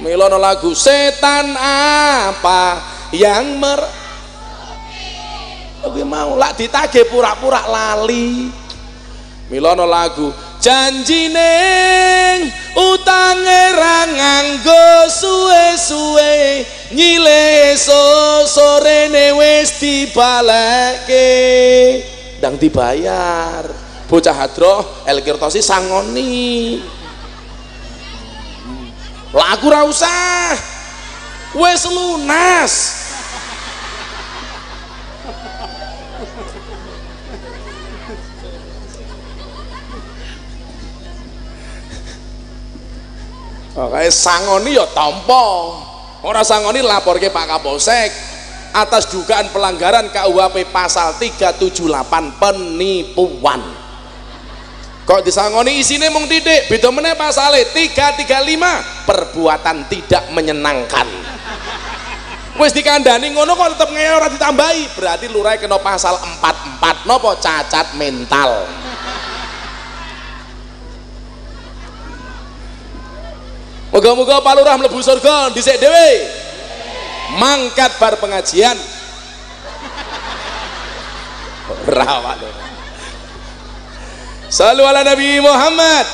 Milono 0.04 0.36
lagu 0.36 0.76
setan 0.76 1.56
apa 1.56 2.84
yang 3.16 3.56
mer 3.56 3.80
Oke 5.84 6.00
mau 6.08 6.40
lak 6.40 6.56
ditagih 6.56 7.08
pura-pura 7.12 7.68
lali. 7.68 8.48
Milono 9.52 9.84
lagu 9.84 10.32
janji 10.64 11.28
neng 11.28 12.47
utang 12.80 13.43
nganggo 14.16 15.11
suwe-suwe. 15.11 16.64
Nyile 16.95 17.76
so 17.76 17.99
sorene 18.47 19.36
wis 19.36 19.76
dibalekke 19.84 21.28
ndang 22.39 22.55
dibayar. 22.55 23.68
Bocah 24.07 24.36
hadroh 24.36 25.03
El 25.03 25.20
Kirtosi 25.20 25.59
sangoni. 25.59 26.80
Lah 29.36 29.57
aku 29.57 29.68
ra 29.68 29.84
usah. 29.84 30.53
Wis 31.57 31.84
lunas 31.89 33.03
Oke, 43.74 44.05
sangoni 44.13 44.78
ya 44.78 44.86
tampa. 44.93 45.45
Ora 46.21 46.45
sangoni 46.45 46.86
laporke 46.86 47.34
Pak 47.34 47.57
Kapolsek 47.57 48.09
atas 48.74 49.09
dugaan 49.09 49.49
pelanggaran 49.49 50.13
KUHP 50.13 50.69
pasal 50.69 51.17
378 51.17 52.38
penipuan. 52.38 53.61
Kok 55.03 55.19
disangoni 55.26 55.84
isine 55.84 56.07
mung 56.13 56.30
titik, 56.32 56.71
beda 56.71 56.88
meneh 56.93 57.17
pasale 57.17 57.67
335 57.76 59.09
perbuatan 59.09 59.78
tidak 59.91 60.24
menyenangkan. 60.32 61.09
Wis 62.55 62.71
dikandani 62.71 63.34
ngono 63.34 63.57
kok 63.57 63.74
tetep 63.76 63.89
ngeyel 63.89 64.15
ora 64.15 64.30
ditambahi, 64.30 64.95
berarti 64.95 65.26
lurai 65.28 65.57
kena 65.57 65.82
pasal 65.82 66.15
44 66.21 67.09
nopo 67.09 67.36
cacat 67.41 67.97
mental. 67.97 68.69
Moga-moga 73.94 74.41
Pak 74.41 74.54
Lurah 74.58 74.74
mlebu 74.74 74.98
surga 75.06 75.54
dhisik 75.54 75.78
dhewe. 75.78 76.10
Mangkat 77.38 78.02
bar 78.02 78.18
pengajian. 78.18 78.74
Rawat. 81.86 82.41
Salu 84.50 84.82
ala 84.82 85.06
Nabi 85.06 85.38
Muhammad. 85.38 86.06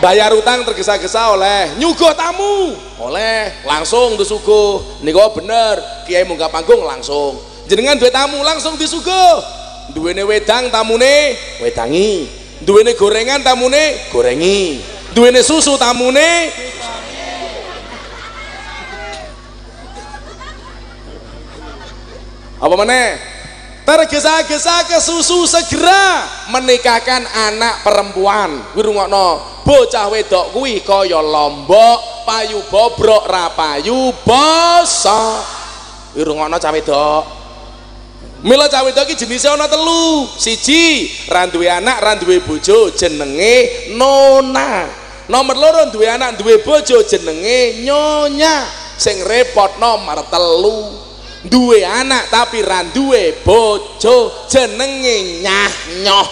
Bayar 0.00 0.32
utang 0.36 0.60
tergesa-gesa 0.64 1.32
oleh 1.32 1.72
nyuguh 1.80 2.12
tamu 2.12 2.76
oleh 3.00 3.64
langsung 3.64 4.20
disuguh 4.20 5.00
niku 5.00 5.24
bener 5.32 5.80
kiai 6.04 6.20
munggah 6.28 6.52
panggung 6.52 6.84
langsung 6.84 7.40
jenengan 7.64 7.96
duwe 7.96 8.12
tamu 8.12 8.44
langsung 8.44 8.76
disuguh 8.76 9.40
duwene 9.96 10.20
wedang 10.28 10.68
tamune 10.68 11.32
wedangi 11.64 12.28
duwene 12.60 12.92
gorengan 12.92 13.40
tamune 13.40 14.12
gorengi 14.12 14.95
duwene 15.16 15.40
susu 15.40 15.80
tamune. 15.80 16.52
Apa 22.60 22.74
mana 22.76 23.16
tergesa-gesa 23.88 24.84
ke 24.84 25.00
susu 25.00 25.48
segera 25.48 26.28
menikahkan 26.52 27.24
anak 27.48 27.80
perempuan. 27.80 28.60
Kuwi 28.76 28.92
rungokno 28.92 29.40
bocah 29.64 30.12
wedok 30.12 30.52
kuwi 30.52 30.84
kaya 30.84 31.24
lombok 31.24 32.28
payu 32.28 32.60
bobrok 32.68 33.24
ra 33.24 33.48
payu 33.56 34.12
bosok 34.20 35.40
kuwi 36.12 36.28
rungokno 36.28 36.60
cah 36.60 36.72
wedok. 36.76 37.24
Mila 38.44 38.68
cah 38.68 38.84
wedok 38.84 39.08
iki 39.08 39.24
jenise 39.24 39.48
ana 39.48 39.64
telu. 39.64 40.28
Siji, 40.36 41.08
ra 41.32 41.48
anak, 41.48 41.96
ra 42.04 42.12
duwe 42.20 42.36
bojo, 42.44 42.92
jenenge 42.92 43.88
Nona. 43.96 45.05
Nomor 45.26 45.56
loro 45.58 45.82
duwe 45.90 46.06
anak, 46.06 46.38
duwe 46.38 46.62
bojo, 46.62 47.02
jenenge 47.02 47.82
Nyonya. 47.82 48.66
Sing 48.96 49.20
repot 49.26 49.76
nomor 49.76 50.22
telu. 50.30 51.02
Duwe 51.46 51.82
anak 51.86 52.30
tapi 52.30 52.62
ra 52.62 52.82
duwe 52.86 53.42
bojo, 53.42 54.46
jenenge 54.46 55.42
Nyah 55.42 55.74
Nyoh. 56.02 56.28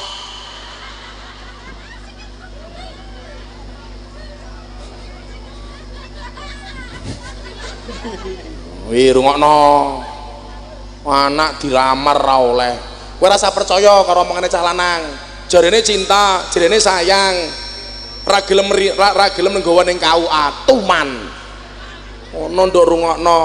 Wih, 8.90 9.10
rungokno. 9.16 9.58
anak 11.04 11.60
dilamar 11.60 12.16
ra 12.16 12.36
oleh 12.40 12.74
kowe 13.20 13.28
rasa 13.28 13.52
percaya 13.52 14.00
karo 14.08 14.24
omongane 14.24 14.48
cah 14.48 14.64
lanang 14.64 15.04
jarene 15.48 15.84
cinta 15.84 16.48
jarene 16.48 16.80
sayang 16.80 17.63
ra 18.24 18.40
gelem 18.42 18.68
ra, 18.96 19.28
nggawa 19.36 19.82
ning 19.84 20.00
KUA 20.00 20.44
tuman 20.64 21.08
ono 22.34 22.62
nduk 22.66 22.84
rungokno 22.88 23.38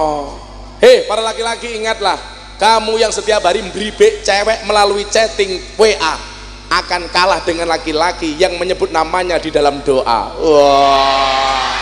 hei 0.82 1.06
para 1.06 1.22
laki-laki 1.22 1.78
ingatlah 1.78 2.18
kamu 2.58 3.00
yang 3.00 3.12
setiap 3.12 3.44
hari 3.44 3.64
meribek 3.64 4.24
cewek 4.24 4.64
melalui 4.68 5.04
chatting 5.08 5.60
WA 5.76 6.16
akan 6.70 7.12
kalah 7.12 7.44
dengan 7.44 7.68
laki-laki 7.70 8.36
yang 8.40 8.56
menyebut 8.56 8.90
namanya 8.92 9.38
di 9.38 9.52
dalam 9.52 9.84
doa 9.84 10.20
wah 10.40 10.40
wow. 10.40 11.80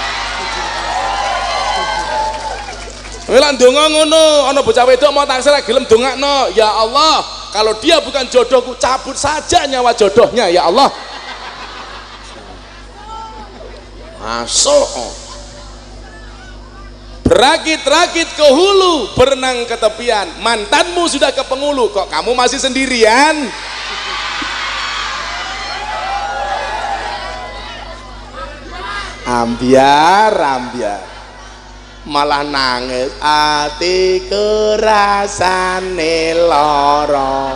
Wilan 3.27 3.59
donga 3.59 3.91
ngono, 3.91 4.47
ana 4.47 4.63
bocah 4.63 4.87
wedok 4.87 5.11
mau 5.11 5.27
taksir 5.27 5.51
gelem 5.67 5.83
dongakno. 5.83 6.47
Ya 6.55 6.71
Allah, 6.71 7.19
kalau 7.51 7.75
dia 7.83 7.99
bukan 7.99 8.23
jodohku, 8.31 8.79
cabut 8.79 9.19
saja 9.19 9.67
nyawa 9.67 9.91
jodohnya 9.91 10.47
ya 10.47 10.63
Allah. 10.71 10.87
Masuk. 14.21 14.89
Berakit-rakit 17.27 18.39
ke 18.39 18.47
hulu, 18.47 19.11
berenang 19.19 19.67
ke 19.67 19.75
tepian. 19.75 20.31
Mantanmu 20.39 21.11
sudah 21.11 21.35
ke 21.35 21.43
penghulu, 21.43 21.91
kok 21.91 22.07
kamu 22.07 22.31
masih 22.33 22.57
sendirian? 22.57 23.51
Ambiar, 29.27 30.31
ambiar 30.31 31.17
malah 32.07 32.47
nangis 32.47 33.11
ati 33.19 34.23
kerasane 34.31 36.31
lara 36.47 37.51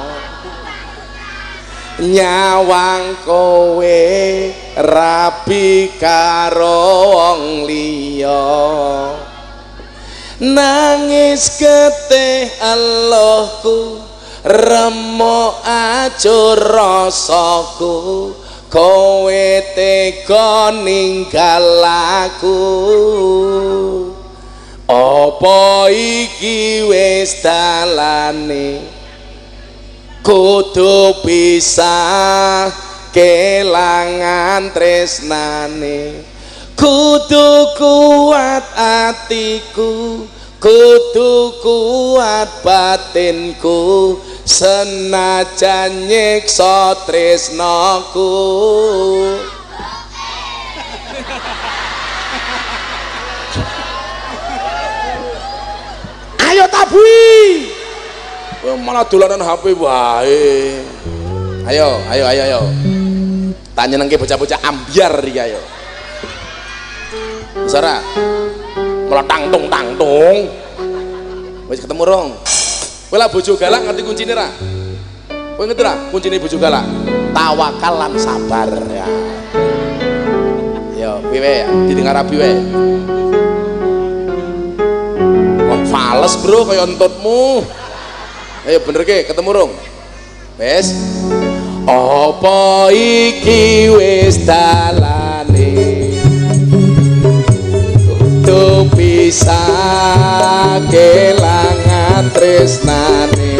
nyawang 1.99 3.19
kowe 3.27 4.01
rabi 4.79 5.91
karo 5.99 7.11
wong 7.11 7.67
liya. 7.67 8.47
Nangis 10.41 11.59
getih 11.59 12.47
Allahku 12.63 13.99
remuk 14.47 15.59
acur 15.67 16.57
rasaku. 16.57 18.31
Kowe 18.71 19.45
tega 19.75 20.71
ninggal 20.71 21.83
aku. 22.23 22.59
Apa 24.87 25.87
iki 25.91 26.83
wis 26.87 27.43
dalane 27.43 29.00
kudu 30.21 31.21
bisa 31.25 31.97
kelangan 33.13 34.69
tresnane. 34.73 36.25
Kudu 36.77 37.77
kuat 37.77 38.65
atiku 38.73 40.25
kudu 40.61 41.57
kuat 41.61 42.49
batinku 42.65 44.17
senajan 44.45 46.09
nyiksa 46.09 46.97
tresnaku. 47.05 48.33
Ayo 56.41 56.65
tabui 56.67 57.80
Malah 58.61 59.09
dolanan 59.09 59.41
HP 59.41 59.73
wae. 59.73 60.77
Ayo 61.65 61.97
ayo 62.13 62.23
ayo 62.29 62.41
ayo. 62.45 62.61
Tanya 63.73 63.97
nengke 63.97 64.21
bocah-bocah 64.21 64.61
ambiar 64.61 65.17
iki 65.25 65.41
ayo. 65.41 65.61
Sara 67.65 67.97
malah 69.09 69.25
tangtung 69.25 69.65
tangtung 69.65 70.45
wis 71.73 71.81
ketemu 71.81 72.05
rong. 72.05 72.29
Kowe 73.09 73.17
lah 73.17 73.33
bojo 73.33 73.57
galak 73.57 73.81
ngerti 73.81 74.01
kuncine 74.05 74.37
ra? 74.37 74.45
Kowe 75.57 75.65
ngerti 75.65 75.81
ra 75.81 75.97
kuncine 76.13 76.37
bojo 76.37 76.61
galak? 76.61 76.85
Tawakal 77.33 77.93
lan 77.97 78.13
sabar 78.21 78.69
ya. 78.93 79.09
Yo 81.01 81.17
piye 81.33 81.65
didengar 81.89 82.21
wae? 82.21 82.53
Kok 85.65 85.81
fales 85.89 86.33
bro 86.45 86.61
kaya 86.69 86.85
entutmu 86.85 87.65
ayo 88.67 88.77
bener 88.85 89.01
ke? 89.01 89.25
Ketemu 89.25 89.49
rong 89.49 89.71
wes. 90.61 90.93
Apa 91.89 92.93
iki 92.93 93.89
wis 93.89 94.45
dalane? 94.45 96.13
Kudu 98.05 98.85
bisa 98.93 99.65
kelangan 100.93 102.29
tresnane. 102.37 103.57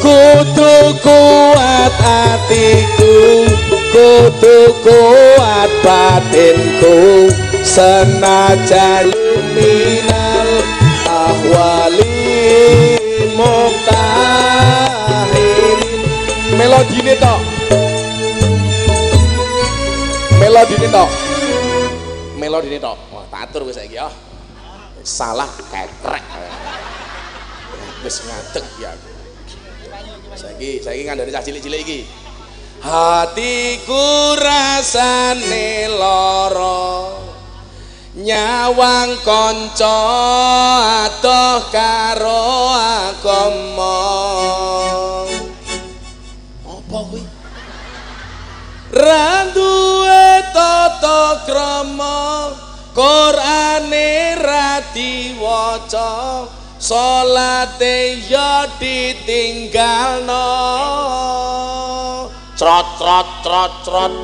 Kudu 0.00 0.76
kuat 1.00 1.92
hatiku 1.96 3.16
kudu 3.90 4.58
kuat 4.84 5.70
batinku 5.80 7.32
senajan 7.64 9.08
minal 9.56 10.19
melodine 16.80 17.12
tok 17.20 17.40
melodine 20.40 20.88
tok 20.88 21.10
melodine 22.40 22.78
tok 22.80 22.96
wah 23.12 23.20
tak 23.28 23.52
atur 23.52 23.68
wis 23.68 23.76
saiki 23.76 24.00
ya. 24.00 24.08
Salah 25.04 25.52
ketrek 25.68 26.24
wis 28.00 28.24
ngadeg 28.24 28.64
ya. 28.80 28.96
Saiki 30.32 30.80
saiki 30.80 31.04
ngandani 31.04 31.28
cah 31.28 31.44
cilik-cilik 31.44 31.84
iki. 31.84 32.08
Hatiku 32.80 34.40
rasane 34.40 35.84
lara. 36.00 37.12
Nyawang 38.16 39.20
kanca 39.20 40.00
adoh 41.04 41.60
karo 41.68 42.72
agama 42.72 44.00
apa 46.90 47.06
kuwi 47.06 47.22
ra 48.90 49.46
duwe 49.54 50.42
tata 50.50 51.46
krama 51.46 52.50
Qur'ane 52.90 54.34
ra 54.34 54.82
diwaca 54.90 56.42
salate 56.82 58.18
ya 58.26 58.66
ditinggalno. 58.82 60.50
Trot 62.58 62.86
trot 62.98 63.28
trot 63.46 63.72
trot. 63.86 64.14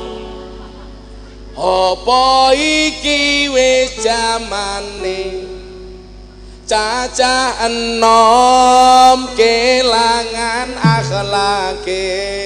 Apa 1.55 2.51
iki 2.53 3.47
wis 3.55 4.03
jamane? 4.03 5.47
Cacah 6.67 7.71
enom 7.71 9.31
kelangan 9.39 10.75
akhlake 10.75 12.36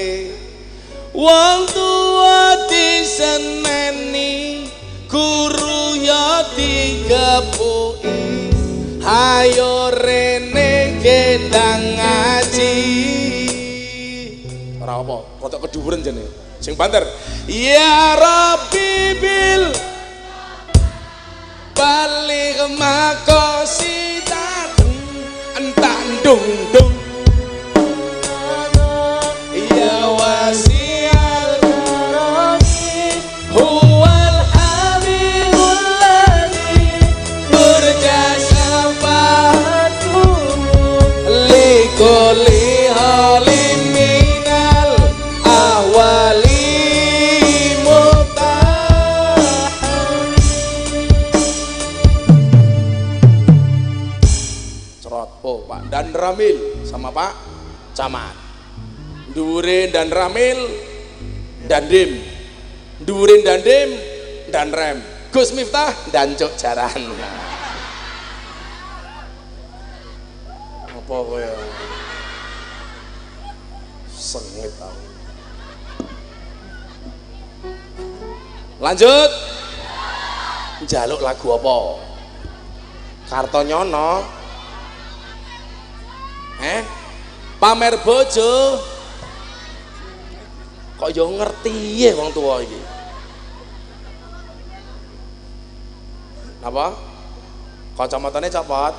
wong 1.11 1.67
tua 1.71 2.67
diseneni 2.71 4.67
guru 5.11 5.99
ya 5.99 6.47
digepuki. 6.55 8.19
Ayo 9.01 9.91
rene 9.91 11.01
gedang 11.03 11.99
ngaji. 11.99 12.77
Ora 14.79 15.01
apa 15.01 15.17
rada 15.41 15.57
keduren 15.67 15.99
jane. 16.05 16.23
Sing 16.61 16.77
banter. 16.77 17.03
Ya 17.49 18.15
rabbi 18.15 19.17
bil. 19.19 19.73
Balik 21.73 22.61
makosidan 22.77 24.69
entah 25.57 26.01
dung 26.21 26.45
dung 26.69 27.00
Pak 57.11 57.33
Camat. 57.93 58.35
Durin 59.31 59.91
dan 59.91 60.11
Ramil 60.11 60.59
dan 61.67 61.87
Dim. 61.87 62.19
Durin 62.99 63.43
dan 63.43 63.63
Dim 63.63 63.89
dan 64.51 64.71
Rem. 64.75 64.99
Gus 65.31 65.55
Miftah 65.55 65.95
dan 66.11 66.35
Cuk 66.35 66.51
Jaran. 66.59 67.15
Apa 70.91 71.15
kowe? 71.15 71.47
Sengit 74.11 74.71
tau. 74.75 74.91
Lanjut. 78.83 79.31
Jaluk 80.89 81.21
lagu 81.23 81.47
apa? 81.55 81.77
Kartonyono. 83.31 84.41
Eh? 86.61 87.00
Pamer 87.61 87.93
bojo. 88.01 88.81
Kok 90.97 91.09
yo 91.13 91.29
ngerti 91.29 92.01
ya 92.01 92.17
wong 92.17 92.33
tua 92.33 92.65
iki. 92.65 92.81
Apa? 96.65 96.97
Kacamatane 97.93 98.49
copot. 98.49 98.93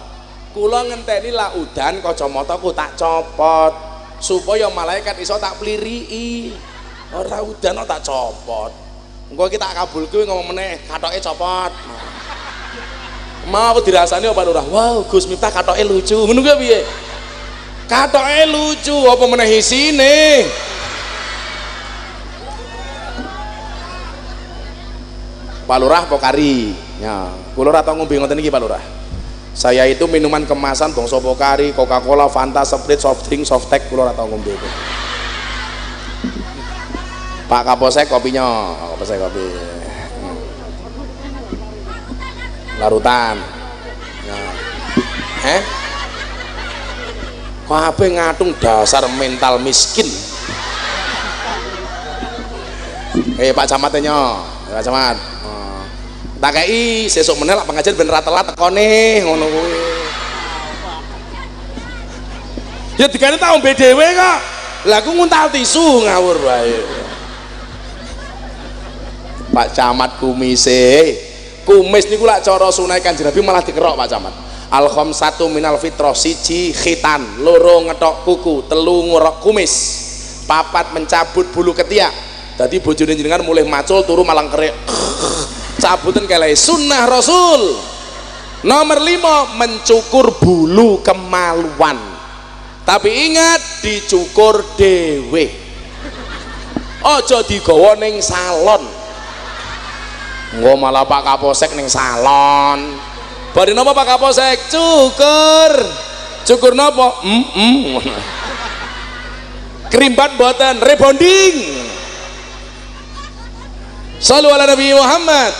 Kula 0.54 0.86
ngenteni 0.86 1.34
lah 1.34 1.58
udan 1.58 1.98
kacamataku 2.04 2.70
tak 2.70 2.94
copot 2.94 3.74
supaya 4.22 4.70
malaikat 4.70 5.18
iso 5.18 5.34
tak 5.42 5.58
pliriki. 5.58 6.54
Ora 7.10 7.42
udan 7.42 7.82
tak 7.82 8.06
copot. 8.06 8.70
Engko 9.26 9.50
iki 9.50 9.58
tak 9.58 9.74
kabulke 9.74 10.22
ngomong 10.22 10.54
meneh, 10.54 10.78
katoke 10.86 11.18
copot. 11.18 11.74
Mau 13.50 13.74
dirasani 13.82 14.30
apa 14.30 14.42
lurah? 14.46 14.62
Wow, 14.70 15.02
Gus 15.10 15.26
Miftah 15.26 15.50
katoke 15.50 15.82
lucu. 15.82 16.14
Ngono 16.14 16.46
kuwi 16.46 16.62
piye? 16.62 17.10
Katoke 17.92 18.48
lucu 18.48 18.96
apa 19.04 19.24
meneh 19.28 19.60
isine? 19.60 20.48
Pak 25.68 25.76
Lurah 25.76 26.08
Pokari. 26.08 26.72
Ya, 26.96 27.28
kula 27.52 27.68
ora 27.68 27.84
tau 27.84 27.92
ngombe 28.00 28.16
ngoten 28.16 28.40
iki 28.40 28.48
Pak 28.48 28.60
Lurah. 28.64 28.80
Saya 29.52 29.84
itu 29.84 30.08
minuman 30.08 30.48
kemasan 30.48 30.96
bangsa 30.96 31.20
Pokari, 31.20 31.76
Coca-Cola, 31.76 32.32
Fanta, 32.32 32.64
Sprite, 32.64 33.04
soft 33.04 33.28
drink, 33.28 33.44
soft 33.44 33.68
tech 33.68 33.84
kula 33.92 34.08
ora 34.08 34.16
tau 34.16 34.24
ngombe 34.24 34.56
itu. 34.56 34.68
Pak 37.44 37.62
Kapolsek 37.68 38.08
kopinya, 38.08 38.72
Pak 38.72 38.88
Kapolsek 38.96 39.20
kopi. 39.20 39.44
Hmm. 39.52 40.40
Larutan. 42.80 43.36
Ya. 44.24 44.40
Eh? 45.60 45.81
Kabeh 47.68 48.08
ngatung 48.18 48.52
dasar 48.58 49.06
mental 49.16 49.62
miskin. 49.62 50.08
Eh 53.38 53.54
Pak 53.54 53.66
Camatnya, 53.70 54.42
Pak 54.68 54.82
Camat. 54.84 55.16
Oh. 55.46 55.62
tak 56.42 56.58
kei 56.58 57.06
sesuk 57.06 57.38
meneh 57.38 57.54
lak 57.54 57.62
pengajian 57.70 57.94
ben 57.94 58.10
ra 58.10 58.18
telat 58.18 58.50
tekone 58.50 59.22
ngono 59.22 59.46
kuwi 59.46 59.78
ya 62.98 63.06
digane 63.06 63.38
tak 63.38 63.54
ombe 63.54 63.70
dhewe 63.78 64.02
kok 64.02 64.38
lah 64.90 64.98
aku 64.98 65.14
nguntal 65.14 65.54
tisu 65.54 66.02
ngawur 66.02 66.42
wae 66.42 66.82
Pak 69.54 69.70
Camat 69.70 70.18
kumise 70.18 71.14
kumis 71.62 72.10
niku 72.10 72.26
lak 72.26 72.42
cara 72.42 72.74
sunai 72.74 72.98
kanjeng 72.98 73.30
Nabi 73.30 73.38
malah 73.38 73.62
dikerok 73.62 73.94
Pak 73.94 74.10
Camat 74.10 74.34
al 74.72 74.88
satu 75.12 75.52
minal 75.52 75.76
fitrah 75.76 76.16
siji 76.16 76.72
khitan 76.72 77.44
loro 77.44 77.84
ngetok 77.84 78.24
kuku 78.24 78.64
telu 78.72 79.04
ngurok 79.12 79.44
kumis. 79.44 80.00
Papat 80.48 80.96
mencabut 80.96 81.52
bulu 81.52 81.76
ketiak. 81.76 82.10
Tadi 82.56 82.80
bojone 82.80 83.12
jenengan 83.12 83.44
mulai 83.44 83.68
macul 83.68 84.00
turu 84.02 84.24
malang 84.24 84.48
kerek. 84.48 84.72
Cabutan 85.82 86.24
kalian 86.24 86.56
sunnah 86.56 87.04
rasul. 87.04 87.76
Nomor 88.64 88.98
lima 89.04 89.58
mencukur 89.60 90.40
bulu 90.40 91.04
kemaluan. 91.04 91.98
Tapi 92.82 93.30
ingat 93.30 93.60
dicukur 93.84 94.74
dewe 94.74 95.46
ojo 97.02 97.38
digawa 97.46 97.94
ning 98.00 98.18
salon. 98.24 98.82
Nggak 100.52 100.76
malah 100.76 101.04
Pak 101.06 101.22
Kapolsek 101.24 101.72
ning 101.76 101.88
salon 101.88 103.11
bari 103.52 103.76
napa 103.76 103.92
Pak 103.92 104.06
Kapolsek? 104.16 104.58
Cukur. 104.72 105.72
Cukur 106.42 106.72
napa 106.74 107.22
mm 107.22 107.44
-mm. 107.54 107.82
kerimbat 109.92 110.34
buatan 110.40 110.80
rebonding. 110.80 111.56
Salu 114.18 114.48
ala 114.50 114.66
Nabi 114.66 114.90
Muhammad. 114.96 115.52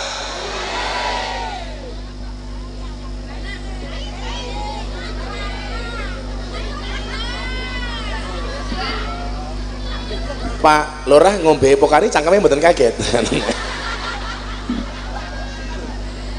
Pak 10.63 11.11
Lurah 11.11 11.35
ngombe 11.43 11.75
pokari 11.75 12.07
cangkemnya 12.07 12.39
mboten 12.39 12.63
kaget 12.63 12.95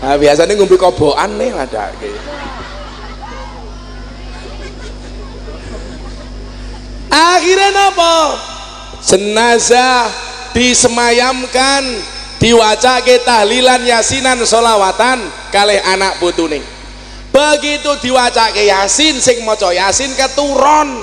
nah, 0.05 0.21
biasanya 0.21 0.53
ngombe 0.53 0.77
kobokan 0.77 1.33
nih 1.41 1.49
ada 1.57 1.89
akhirnya 7.09 7.89
apa 7.89 8.15
jenazah 9.01 10.13
disemayamkan 10.53 11.83
diwaca 12.41 13.01
ke 13.01 13.25
tahlilan 13.25 13.81
yasinan 13.85 14.41
solawatan 14.45 15.25
kalih 15.49 15.81
anak 15.85 16.21
putune. 16.21 16.61
Begitu 17.35 17.91
diwaca 18.05 18.55
ke 18.55 18.69
yasin 18.69 19.19
sing 19.19 19.43
moco 19.43 19.73
yasin 19.75 20.15
keturun. 20.15 21.03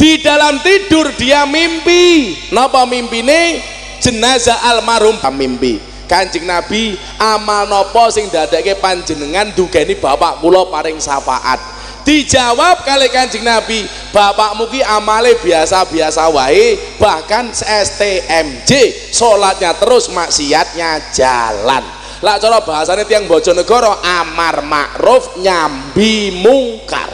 Di 0.00 0.20
dalam 0.20 0.60
tidur 0.64 1.12
dia 1.16 1.44
mimpi. 1.44 2.36
Napa 2.52 2.88
mimpine? 2.88 3.60
Jenazah 4.00 4.60
almarhum 4.68 5.16
mimpi 5.32 5.93
kanjeng 6.04 6.44
nabi 6.44 6.96
amal 7.16 7.64
nopo 7.68 8.08
sing 8.12 8.28
dadake 8.28 8.76
panjenengan 8.78 9.52
dugeni 9.56 9.96
bapak 9.96 10.40
kula 10.44 10.68
paring 10.68 11.00
syafaat? 11.00 11.60
Dijawab 12.04 12.84
kali 12.84 13.08
kanjeng 13.08 13.40
nabi 13.40 13.88
bapak 14.12 14.60
muki 14.60 14.84
amale 14.84 15.40
biasa-biasa 15.40 16.28
wae 16.28 16.76
bahkan 17.00 17.48
STMJ 17.56 18.70
sholatnya 19.08 19.72
terus 19.80 20.12
maksiatnya 20.12 21.00
jalan. 21.16 21.84
Lah 22.20 22.36
cara 22.40 22.60
bahasanya 22.60 23.08
tiang 23.08 23.24
bojonegoro 23.24 24.00
amar 24.04 24.60
makruf 24.64 25.40
nyambi 25.40 26.44
mungkar. 26.44 27.08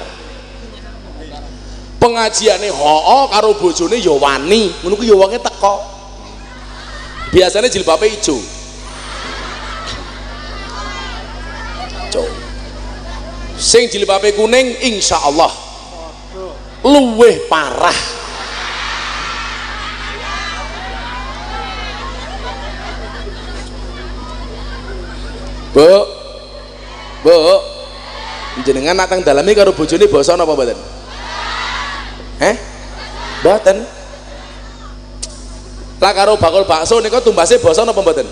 Pengajiane 2.02 2.70
hoo 2.74 3.30
karo 3.30 3.54
bojone 3.58 3.98
ya 4.02 4.14
wani 4.14 4.74
ngono 4.82 4.94
ku 4.98 5.06
ya 5.06 5.14
wonge 5.14 5.38
teko. 5.38 5.82
Biasanya 7.30 7.70
jilbabe 7.70 8.10
ijo 8.10 8.59
sing 13.60 13.92
jilbabe 13.92 14.32
kuning 14.32 14.80
insya 14.88 15.20
Allah 15.20 15.52
luweh 16.80 17.44
parah. 17.44 17.98
Bu 25.70 25.86
Bu. 27.20 27.36
Jenengan 28.66 28.98
nak 28.98 29.06
teng 29.06 29.22
dalami 29.22 29.54
karo 29.54 29.70
bojone 29.76 30.10
basa 30.10 30.34
napa 30.34 30.56
mboten? 30.56 30.74
Eh 32.42 32.56
mboten. 33.44 33.76
Lah 36.00 36.12
karo 36.16 36.40
bakul 36.40 36.64
bakso 36.64 36.98
nika 36.98 37.22
tumbase 37.22 37.62
basa 37.62 37.86
napa 37.86 38.00
mboten? 38.02 38.26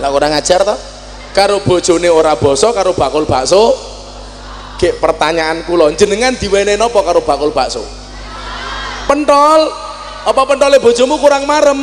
Lah 0.00 0.08
kurang 0.08 0.32
ajar 0.32 0.64
toh 0.64 0.78
karo 1.36 1.60
bojone 1.60 2.08
ora 2.08 2.32
basa 2.38 2.72
karo 2.72 2.96
bakul 2.96 3.28
bakso 3.28 3.95
Gek 4.76 5.00
pertanyaan 5.00 5.64
kula 5.64 5.88
jenengan 5.96 6.36
diwenehi 6.36 6.76
napa 6.76 7.00
karo 7.00 7.24
bakul 7.24 7.52
bakso? 7.52 7.80
Pentol. 9.08 9.72
Apa 10.26 10.42
pentole 10.42 10.82
bojomu 10.82 11.22
kurang 11.22 11.46
marem? 11.46 11.78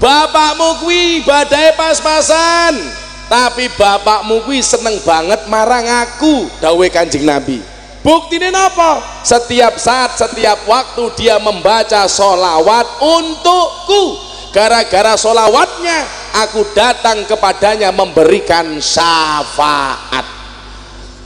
Bapakmu 0.00 0.84
kuwi 0.84 1.24
badai 1.24 1.76
pas-pasan 1.76 3.04
tapi 3.28 3.72
bapakmu 3.72 4.44
kuwi 4.44 4.60
seneng 4.60 5.00
banget 5.00 5.48
marang 5.48 5.84
aku 6.04 6.48
dawe 6.60 6.86
kanjeng 6.92 7.24
nabi. 7.24 7.60
Buktinya 8.04 8.52
apa 8.68 9.00
setiap 9.24 9.80
saat 9.80 10.20
setiap 10.20 10.68
waktu 10.68 11.04
dia 11.16 11.40
membaca 11.40 12.04
solawat 12.04 12.84
untukku 13.00 14.20
gara-gara 14.54 15.18
solawatnya 15.18 16.06
aku 16.46 16.62
datang 16.70 17.26
kepadanya 17.26 17.90
memberikan 17.90 18.78
syafaat. 18.78 20.22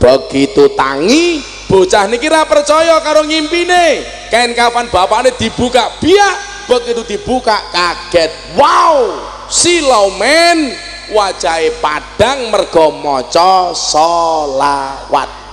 Begitu 0.01 0.72
tangi 0.72 1.45
bocah 1.68 2.09
ini 2.09 2.16
kira 2.16 2.49
percaya 2.49 2.97
karo 3.05 3.29
ngimpine. 3.29 4.01
Kain 4.33 4.57
kapan 4.57 4.89
bapaknya 4.89 5.37
dibuka 5.37 6.01
biak. 6.01 6.37
Begitu 6.64 7.05
dibuka 7.05 7.61
kaget. 7.68 8.57
Wow 8.57 9.20
silau 9.53 10.09
men. 10.16 10.89
Wajai 11.09 11.81
padang 11.81 12.53
mergo 12.53 12.93
maca 13.01 13.72
solawat 13.72 15.49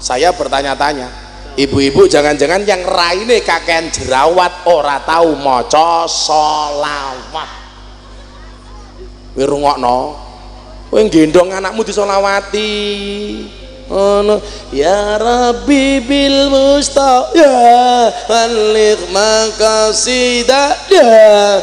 saya 0.00 0.32
bertanya-tanya 0.32 1.25
ibu-ibu 1.56 2.04
jangan-jangan 2.06 2.62
yang 2.68 2.84
raine 2.84 3.40
kakean 3.40 3.88
jerawat 3.88 4.68
ora 4.68 5.00
tahu 5.02 5.34
maca 5.40 6.04
solawat 6.04 7.48
wirungokno 9.36 10.26
kowe 10.88 11.02
gendong 11.12 11.52
anakmu 11.52 11.84
disolawati. 11.84 12.72
Ono 13.86 14.42
ya 14.74 15.14
rabbi 15.14 16.02
bil 16.02 16.50
musta 16.50 17.30
ya 17.38 18.10
balik 18.26 18.98
makasida 19.14 20.74
ya. 20.90 21.62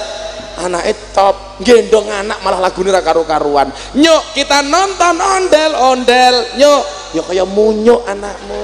Anak 0.64 0.88
top 1.12 1.60
gendong 1.66 2.08
anak 2.08 2.40
malah 2.40 2.64
lagu 2.64 2.80
ra 2.88 3.04
karu-karuan. 3.04 3.68
Nyok 4.00 4.24
kita 4.38 4.64
nonton 4.64 5.20
ondel-ondel 5.20 6.56
nyok 6.56 6.84
ya 7.12 7.22
kayak 7.28 7.48
munyuk 7.52 8.08
anakmu 8.08 8.64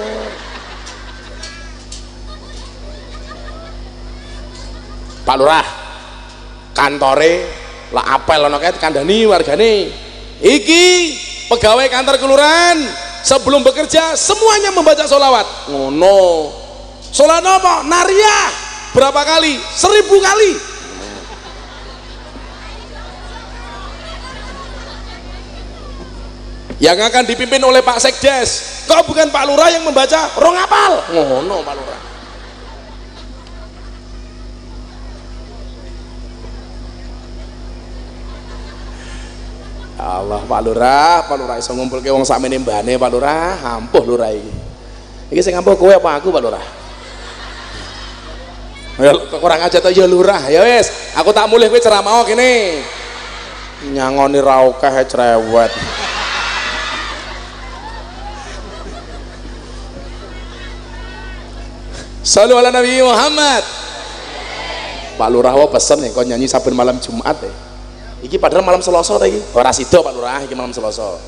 Pak 5.29 5.37
Lurah. 5.37 5.67
Kantore 6.73 7.33
lah 7.93 8.17
apel 8.17 8.49
ono 8.49 8.57
kae 8.57 8.73
kandhani 8.81 9.29
wargane. 9.29 9.93
Iki 10.41 10.85
pegawai 11.53 11.85
kantor 11.85 12.17
kelurahan. 12.17 12.81
Sebelum 13.21 13.61
bekerja 13.61 14.17
semuanya 14.17 14.73
membaca 14.73 15.05
solawat 15.05 15.69
ngono. 15.69 16.49
Sholat 17.13 17.45
apa? 17.45 17.85
naria 17.85 18.37
berapa 18.97 19.21
kali? 19.21 19.53
seribu 19.77 20.17
kali. 20.17 20.51
Yang 26.79 27.11
akan 27.11 27.23
dipimpin 27.27 27.59
oleh 27.61 27.83
Pak 27.83 28.01
Sekdes. 28.01 28.81
Kok 28.87 29.03
bukan 29.05 29.29
Pak 29.29 29.45
Lurah 29.45 29.67
yang 29.67 29.83
membaca? 29.83 30.31
Rong 30.39 30.57
apal. 30.57 30.93
Ngono 31.11 31.59
Pak 31.61 31.75
Lurah 31.75 32.08
Allah 39.99 40.39
Pak 40.47 40.61
Lurah, 40.63 41.27
Pak 41.27 41.35
Lurah 41.35 41.59
iso 41.59 41.75
ngumpulke 41.75 42.07
wong 42.07 42.23
sakmene 42.23 42.55
mbane 42.55 42.95
Pak 42.95 43.09
Lurah, 43.11 43.59
ampuh 43.75 44.07
Lurah 44.07 44.31
iki. 44.31 44.51
Iki 45.35 45.41
sing 45.43 45.53
ampuh 45.59 45.75
kowe 45.75 45.91
apa 45.91 46.23
aku 46.23 46.31
Pak 46.31 46.41
Lurah? 46.41 46.65
Ya 48.99 49.11
kurang 49.15 49.59
aja 49.59 49.77
to 49.83 49.91
ya 49.91 50.07
Lurah. 50.07 50.39
Ya 50.47 50.63
wis, 50.63 51.11
aku 51.11 51.35
tak 51.35 51.51
mulih 51.51 51.67
kowe 51.67 51.79
ceramah 51.83 52.23
kene 52.23 52.79
nyangoni 53.79 54.43
ra 54.43 54.67
akeh 54.67 55.07
cerewet 55.07 55.71
Salu 62.19 62.59
ala 62.59 62.69
Nabi 62.69 62.99
Muhammad 62.99 63.63
Pak 65.15 65.29
Lurah 65.31 65.55
pesen 65.71 66.03
ya 66.03 66.11
kau 66.11 66.27
nyanyi 66.27 66.51
saben 66.51 66.75
malam 66.75 66.99
Jumat 66.99 67.39
ya 67.39 67.68
iki 68.23 68.35
padahal 68.35 68.63
malam 68.65 68.83
Selasa 68.83 69.15
ta 69.15 69.25
iki? 69.27 69.39
Ora 69.55 69.71
sida 69.71 69.99
Pak 70.03 70.13
Lurah 70.15 70.41
iki 70.43 70.55
malam 70.55 70.71
Selasa. 70.75 71.19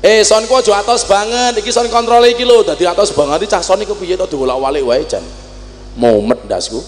Eh 0.00 0.24
sonku 0.24 0.56
aja 0.56 0.80
atos 0.80 1.04
banget. 1.04 1.60
Iki 1.60 1.70
son 1.74 1.86
kontrol 1.92 2.24
iki 2.24 2.46
lho. 2.46 2.64
Dadi 2.64 2.88
atos 2.88 3.12
banget 3.12 3.44
iki 3.44 3.52
cah 3.52 3.60
son 3.60 3.82
iku 3.82 3.92
piye 3.98 4.16
to 4.16 4.24
diwolak-walik 4.30 4.82
wae 4.86 5.02
jan? 5.04 5.22
Mumet 5.98 6.40
ndasku. 6.46 6.80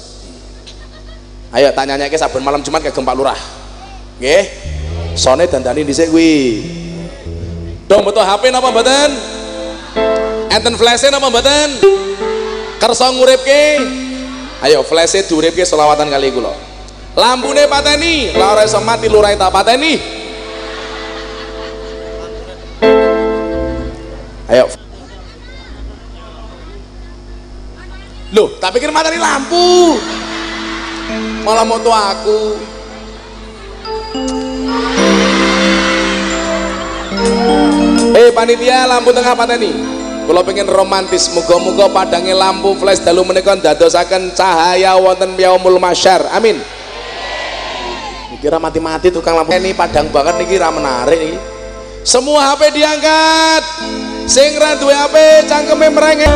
Ayo 1.53 1.69
tanya 1.77 2.01
nyake 2.01 2.17
saben 2.17 2.41
malam 2.41 2.65
Jumat 2.65 2.81
kagem 2.81 3.05
Pak 3.05 3.15
Lurah. 3.19 3.41
Nggih. 4.17 4.45
Sone 5.13 5.45
dandani 5.45 5.85
dhisik 5.85 6.09
kuwi. 6.09 6.65
Dong 7.85 8.01
betul 8.09 8.25
HP 8.25 8.49
napa 8.49 8.73
mboten? 8.73 9.11
Enten 10.49 10.75
flash 10.81 11.05
napa 11.13 11.29
mboten? 11.29 11.69
Kersa 12.81 13.13
nguripke. 13.13 13.63
Ayo 14.65 14.81
flash 14.81 15.21
diuripke 15.29 15.67
selawatan 15.69 16.09
kali 16.09 16.33
kula 16.33 16.72
lampune 17.13 17.69
pateni 17.69 18.33
la 18.33 18.57
ora 18.57 18.65
iso 18.65 18.81
mati 18.81 19.09
lurahe 19.09 19.37
tak 19.37 19.53
pateni? 19.53 19.95
Ayo. 24.49 24.69
Loh 28.33 28.49
tak 28.57 28.77
pikir 28.77 28.89
materi 28.89 29.21
lampu. 29.21 30.01
Malah 31.45 31.67
moto 31.69 31.93
aku. 31.93 32.41
Eh 38.13 38.29
panitia 38.33 38.89
lampu 38.89 39.13
tengah 39.13 39.37
pateni. 39.37 39.73
Kalau 40.23 40.43
pengen 40.49 40.69
romantis. 40.69 41.29
Muga-muga 41.37 41.93
padangnya 41.93 42.33
lampu 42.33 42.73
flash 42.81 43.05
dalu 43.05 43.21
menikah 43.25 43.61
dadosaken 43.61 44.33
cahaya 44.33 44.97
wonten 44.97 45.37
yaumul 45.37 45.77
masyar. 45.77 46.25
Amin 46.33 46.61
kira 48.43 48.59
mati-mati 48.59 49.15
tukang 49.15 49.39
lampu. 49.39 49.55
Ini 49.55 49.71
padang 49.79 50.11
banget 50.11 50.43
nih 50.43 50.47
kira 50.51 50.75
menarik 50.75 51.15
nih 51.23 51.39
semua 52.03 52.51
HP 52.51 52.75
diangkat. 52.75 53.63
Sing 54.27 54.59
ra 54.59 54.75
HP 54.75 55.47
cangkeme 55.47 55.91
merengek 55.95 56.31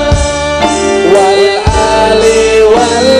wal 1.11 1.45
ali 1.67 2.63
wal 2.71 3.11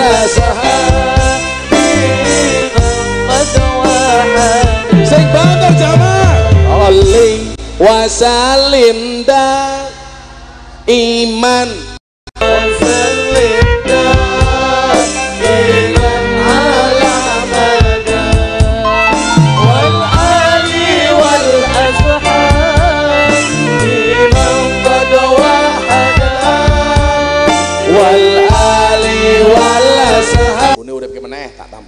sing 5.03 5.25
banter 5.35 5.71
jamaah. 5.75 6.87
Ali 6.87 7.51
wasalim 7.75 9.27
iman 10.87 11.96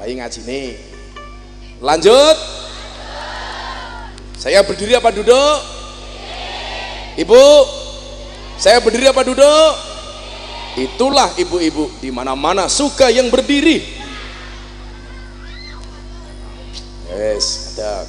meneh 0.09 0.25
tak 0.25 0.33
tambahi 0.33 0.41
ngaji 0.41 0.41
nih 0.49 0.69
lanjut. 1.79 2.37
Saya 4.39 4.63
berdiri 4.63 4.95
apa 4.95 5.11
duduk? 5.11 5.57
Ibu. 7.19 7.43
Saya 8.55 8.79
berdiri 8.79 9.11
apa 9.11 9.21
duduk? 9.27 9.71
Itulah 10.79 11.35
ibu-ibu 11.35 11.91
di 11.99 12.07
mana-mana 12.07 12.71
suka 12.71 13.11
yang 13.11 13.27
berdiri. 13.27 13.99
Yes 17.09 17.75
ada 17.75 18.07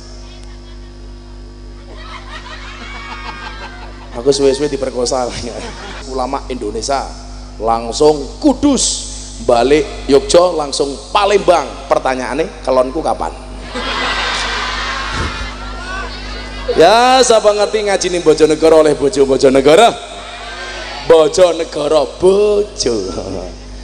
aku 4.14 4.30
suwe-suwe 4.30 4.70
diperkosa. 4.70 5.26
Ulama 6.14 6.46
Indonesia 6.46 7.10
langsung 7.58 8.22
kudus 8.38 9.09
balik 9.44 10.06
Yogyo 10.08 10.56
langsung 10.56 10.92
Palembang. 11.12 11.66
Pertanyaannya 11.88 12.64
kelonku 12.64 13.00
kapan? 13.00 13.32
Ya 16.78 17.18
siapa 17.26 17.50
ngerti 17.50 17.90
ngaji 17.90 18.06
nih 18.14 18.20
Bojonegoro 18.22 18.86
oleh 18.86 18.94
bojo 18.94 19.26
Bojonegoro 19.26 19.90
Bojonegoro 21.10 22.02
bojo. 22.22 22.94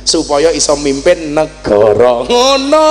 Supaya 0.06 0.54
iso 0.54 0.78
mimpin 0.78 1.34
negara. 1.34 2.22
Ngono. 2.22 2.88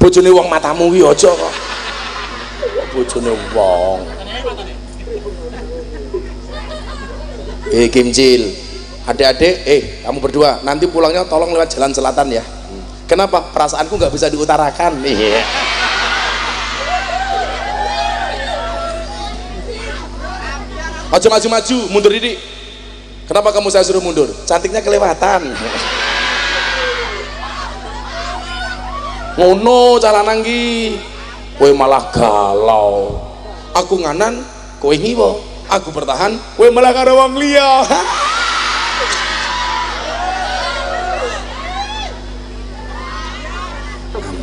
Bojone 0.00 0.30
wong 0.32 0.48
matamu 0.48 0.88
ki 0.88 1.04
aja. 1.04 1.28
Kok 1.36 2.86
bojone 2.96 3.32
wong 3.52 4.00
eh 7.68 7.88
Kimcil 7.92 8.48
adik-adik 9.08 9.54
eh 9.64 9.80
kamu 10.04 10.18
berdua 10.20 10.60
nanti 10.64 10.84
pulangnya 10.88 11.24
tolong 11.24 11.52
lewat 11.52 11.72
jalan 11.72 11.92
selatan 11.92 12.28
ya. 12.28 12.44
Kenapa? 13.08 13.40
Perasaanku 13.40 13.96
nggak 13.96 14.12
bisa 14.12 14.28
diutarakan. 14.28 15.00
Iya. 15.00 15.40
Maju 21.08 21.28
maju 21.32 21.46
maju 21.56 21.76
mundur 21.88 22.12
ini 22.12 22.36
kenapa 23.24 23.48
kamu 23.56 23.72
saya 23.72 23.80
suruh 23.80 24.04
mundur? 24.04 24.28
Cantiknya 24.44 24.84
kelewatan. 24.84 25.56
Ngono 29.40 29.96
cara 29.96 30.20
nanggi. 30.20 31.00
Kowe 31.56 31.72
malah 31.72 32.12
galau. 32.12 33.24
Aku 33.72 34.04
nganan 34.04 34.44
kowe 34.84 34.92
ngiwo 34.92 35.47
aku 35.68 35.92
bertahan. 35.92 36.36
Kowe 36.56 36.68
malah 36.72 36.92
karo 36.96 37.16
wong 37.16 37.36
liya 37.36 37.84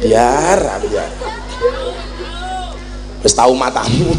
biar 0.05 0.59
biar 0.86 1.11
wis 3.26 3.34
tahu 3.34 3.57
matamu. 3.57 4.13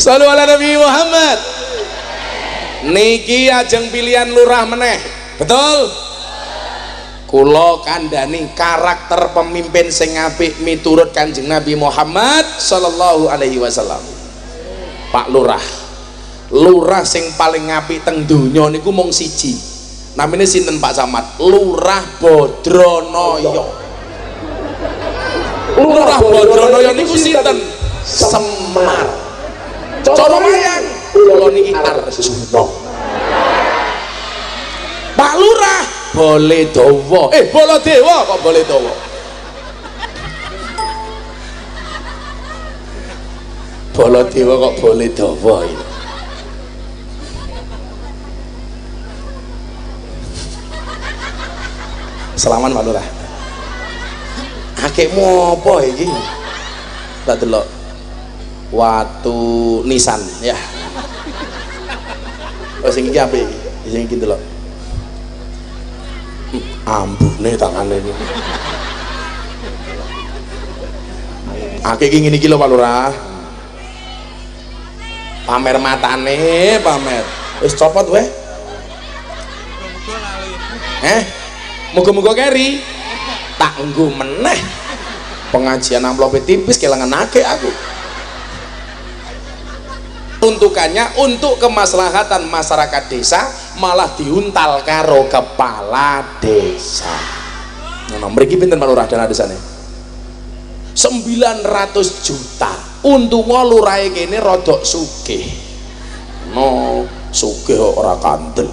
Sallu 0.00 0.24
ala 0.24 0.48
Nabi 0.48 0.80
Muhammad. 0.80 1.38
Niki 2.80 3.52
ajeng 3.52 3.92
pilihan 3.92 4.32
lurah 4.32 4.64
meneh. 4.64 4.96
Betul? 5.36 5.92
Kulo 7.28 7.84
kandani 7.84 8.48
karakter 8.56 9.36
pemimpin 9.36 9.92
sing 9.92 10.16
apik 10.16 10.64
miturut 10.64 11.12
kanjeng 11.12 11.46
Nabi 11.46 11.76
Muhammad 11.76 12.42
sallallahu 12.58 13.30
alaihi 13.30 13.60
wasallam 13.60 14.19
Pak 15.10 15.26
Lurah. 15.30 15.62
Lurah 16.50 17.06
sing 17.06 17.30
paling 17.38 17.70
apik 17.70 18.02
teng 18.02 18.26
donya 18.26 18.70
niku 18.70 18.90
mung 18.90 19.14
siji. 19.14 19.54
Namanya 20.18 20.46
sinten 20.46 20.82
Pak 20.82 20.94
Samad? 20.94 21.38
Lurah 21.38 22.02
Bodronoyo 22.18 23.70
Lurah 25.78 26.18
Bodronoyo 26.18 26.90
niku 26.94 27.14
sinten? 27.14 27.58
Semar. 28.02 29.06
Cara 30.02 30.38
mayang 30.42 30.84
kula 31.14 31.46
niki 31.54 31.70
Arjuna 31.76 32.62
Pak 35.14 35.32
Lurah. 35.38 35.82
Boleh 36.10 36.66
dawa 36.74 37.30
eh 37.30 37.46
bola 37.54 37.78
dewa 37.78 38.26
kok 38.26 38.42
boleh 38.42 38.66
dawa 44.00 44.08
bola 44.08 44.24
dewa 44.32 44.54
kok 44.56 44.74
boleh 44.80 45.08
dawa 45.12 45.56
ini? 45.68 45.84
Selamat 52.40 52.72
Pak 52.72 52.84
Lurah. 52.88 53.06
Akekmu 54.80 55.52
apa 55.52 55.74
iki? 55.84 56.08
Tak 57.28 57.44
delok. 57.44 57.68
Watu 58.72 59.84
nisan 59.84 60.24
ya. 60.40 60.56
Oh 62.80 62.88
sing 62.88 63.04
iki 63.04 63.20
apik 63.20 63.44
iki? 63.44 63.58
Sing 63.92 64.02
iki 64.08 64.16
delok. 64.16 64.40
Ambune 66.88 67.52
tangane 67.60 68.00
iki. 68.00 68.12
Akeh 71.84 72.08
iki 72.08 72.24
ngene 72.24 72.40
iki 72.40 72.48
lho 72.48 72.56
Pak 72.56 72.70
Lurah 72.72 73.29
pamer 75.44 75.76
matane 75.80 76.76
pamer. 76.80 77.24
Wis 77.60 77.76
copot 77.76 78.08
weh. 78.08 78.26
Eh 81.04 81.22
muga-muga 81.96 82.32
keri. 82.36 82.80
Tak 83.60 83.76
nggo 83.80 84.08
meneh. 84.16 84.60
Pengajian 85.52 86.06
amplop 86.06 86.38
tipis 86.46 86.80
kelangan 86.80 87.28
akeh 87.28 87.44
aku. 87.44 87.70
Untukannya 90.40 91.20
untuk 91.20 91.60
kemaslahatan 91.60 92.48
masyarakat 92.48 93.12
desa 93.12 93.44
malah 93.76 94.08
diuntal 94.16 94.80
karo 94.80 95.28
kepala 95.28 96.40
desa. 96.40 97.40
Nah 98.16 98.26
mriki 98.32 98.56
pinten 98.56 98.80
Pak 98.80 98.88
Lurah 98.88 99.06
dana 99.06 99.28
desane 99.28 99.54
900 100.98 102.26
juta 102.26 102.72
untuk 103.06 103.48
lurahe 103.48 104.12
kene 104.12 104.36
rodok 104.40 104.84
sugih. 104.84 105.48
No 106.52 107.04
sugih 107.32 107.80
ora 107.80 108.18
kandel. 108.20 108.68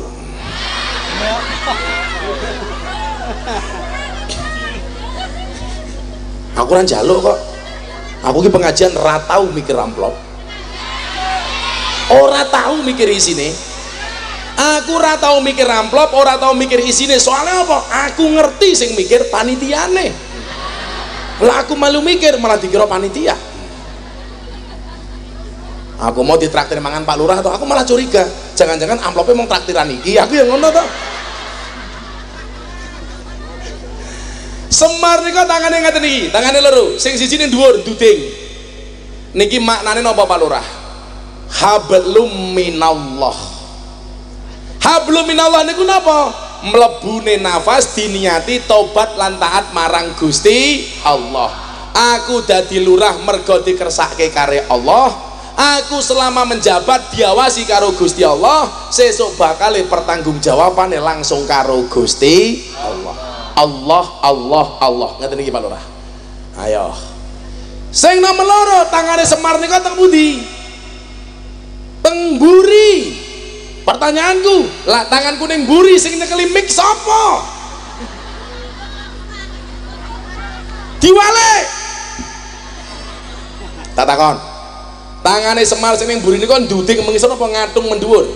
Aku 6.57 6.69
ora 6.73 6.81
njaluk 6.83 7.21
kok. 7.21 7.39
Aku 8.25 8.41
ki 8.41 8.49
pengajian 8.49 8.91
ora 8.97 9.21
tau 9.23 9.45
mikir 9.53 9.77
amplop. 9.77 10.11
Ora 12.11 12.41
tahu 12.49 12.81
mikir 12.81 13.07
isine. 13.13 13.53
Aku 14.57 14.97
ora 14.97 15.21
tahu 15.21 15.37
mikir 15.45 15.69
amplop 15.69 16.17
ora 16.17 16.35
tahu 16.41 16.57
mikir 16.57 16.81
isine. 16.81 17.21
Soalnya 17.21 17.61
apa? 17.61 18.09
Aku 18.09 18.25
ngerti 18.25 18.73
sing 18.73 18.97
mikir 18.97 19.29
panitiane. 19.29 20.11
Lah 21.45 21.61
aku 21.61 21.77
malu 21.77 22.01
mikir 22.01 22.41
malah 22.41 22.57
dikira 22.57 22.89
panitia 22.89 23.37
aku 25.97 26.21
mau 26.21 26.37
ditraktir 26.37 26.77
mangan 26.77 27.03
Pak 27.03 27.15
Lurah 27.17 27.37
atau 27.41 27.49
aku 27.53 27.65
malah 27.65 27.85
curiga 27.85 28.25
jangan-jangan 28.53 29.01
amplopnya 29.01 29.35
mau 29.37 29.49
traktiran 29.49 29.89
iki 29.89 30.17
aku 30.21 30.37
yang 30.37 30.49
ngono 30.49 30.69
toh 30.69 30.87
Semar 34.67 35.23
nika 35.23 35.47
tangane 35.47 35.79
ngaten 35.79 36.03
iki, 36.05 36.29
tangane 36.29 36.59
loro. 36.59 36.99
Sing 36.99 37.15
siji 37.15 37.39
ning 37.39 37.49
dhuwur 37.49 37.81
duding. 37.81 38.19
Niki 39.33 39.57
maknane 39.63 40.03
napa 40.03 40.27
Pak 40.27 40.37
Lurah? 40.37 40.65
Hablum 41.47 42.53
minallah. 42.53 43.37
Hablum 44.83 45.25
minallah 45.25 45.65
niku 45.65 45.81
napa? 45.81 46.29
Mlebune 46.67 47.41
nafas 47.41 47.95
diniati 47.95 48.69
tobat 48.69 49.15
lan 49.15 49.39
taat 49.39 49.71
marang 49.71 50.13
Gusti 50.19 50.85
Allah. 51.01 51.49
Aku 52.17 52.45
dadi 52.45 52.77
lurah 52.77 53.17
mergo 53.23 53.63
dikersake 53.63 54.29
kare 54.29 54.67
Allah. 54.69 55.26
Aku 55.57 55.97
selama 56.05 56.45
menjabat 56.45 57.17
diawasi 57.17 57.65
karo 57.65 57.89
Gusti 57.97 58.21
Allah, 58.21 58.69
sesuk 58.93 59.41
bakal 59.41 59.73
pertanggungjawabane 59.89 61.01
langsung 61.01 61.49
karo 61.49 61.89
Gusti 61.89 62.61
Allah. 62.77 63.15
Allah 63.57 64.05
Allah 64.21 64.65
Allah. 64.77 65.09
Ngerti 65.17 65.41
iki 65.41 65.49
Pak 65.49 65.61
Lurah? 65.65 65.83
Ayo. 66.61 66.93
Sing 67.89 68.21
nomor 68.21 68.45
loro 68.45 68.85
tangane 68.93 69.25
Semar 69.25 69.57
niku 69.57 69.81
teng 69.81 69.97
pundi? 69.97 70.45
Teng 72.05 72.37
buri 72.37 73.17
pertanyaanku 73.81 74.85
lah 74.85 75.07
tangan 75.07 75.39
kuning 75.39 75.63
buri 75.63 75.95
sing 75.95 76.19
nyekeli 76.19 76.51
mik 76.51 76.67
diwale! 80.99 81.53
Tak 83.95 84.05
takon 84.05 84.37
tangane 85.27 85.67
Semar 85.67 85.99
sing 85.99 86.07
ning 86.07 86.23
buri 86.23 86.39
niku 86.39 86.55
nduding 86.55 87.03
mengisor 87.03 87.35
apa 87.35 87.43
ngatung 87.43 87.91
mendhuwur? 87.91 88.31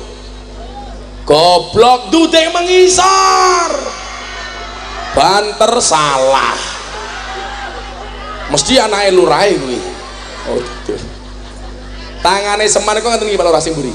Goblok 1.24 2.12
nduding 2.12 2.52
mengisor! 2.52 3.72
Banter 5.16 5.74
salah. 5.80 6.60
Mesti 8.52 8.76
anaknya 8.84 9.16
lurai 9.16 9.56
kuwi. 9.56 9.80
Oh 10.52 10.60
tangane 12.22 12.68
seman 12.68 13.00
kok 13.00 13.08
ngeten 13.08 13.34
iki 13.34 13.40
Pak 13.40 13.48
Lurah 13.48 13.64
Simburi? 13.64 13.90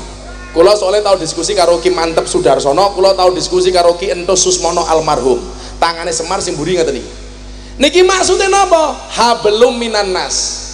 Kula 0.51 0.73
soalnya 0.75 1.13
tahu 1.13 1.21
diskusi 1.21 1.53
karo 1.53 1.79
Ki 1.79 1.93
Mantep 1.93 2.25
Sudarsono 2.25 2.97
kula 2.97 3.13
tahu 3.13 3.37
diskusi 3.37 3.69
karo 3.71 3.95
Ki 4.01 4.09
Entus 4.09 4.41
Susmono 4.41 4.89
almarhum. 4.89 5.39
Tangane 5.77 6.11
Semar 6.17 6.41
Simburi 6.41 6.81
ngeten 6.81 6.97
iki. 6.97 7.11
Niki 7.77 8.01
maksudnya 8.03 8.49
napa? 8.49 8.97
Hablum 9.13 9.77
minan 9.77 10.17
nas 10.17 10.66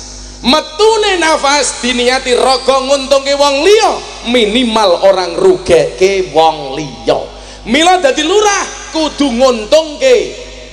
metune 0.43 1.19
nafas 1.23 1.83
diniati 1.83 2.35
rogo 2.35 2.87
nguntungke 2.87 3.35
wong 3.35 3.63
liya. 3.63 3.93
Minimal 4.31 5.03
orang 5.03 5.35
rugeke 5.39 6.31
wong 6.31 6.79
liya. 6.79 7.19
Mila 7.67 8.03
dadi 8.03 8.27
lurah 8.27 8.91
kudu 8.91 9.31
nguntungke 9.39 10.17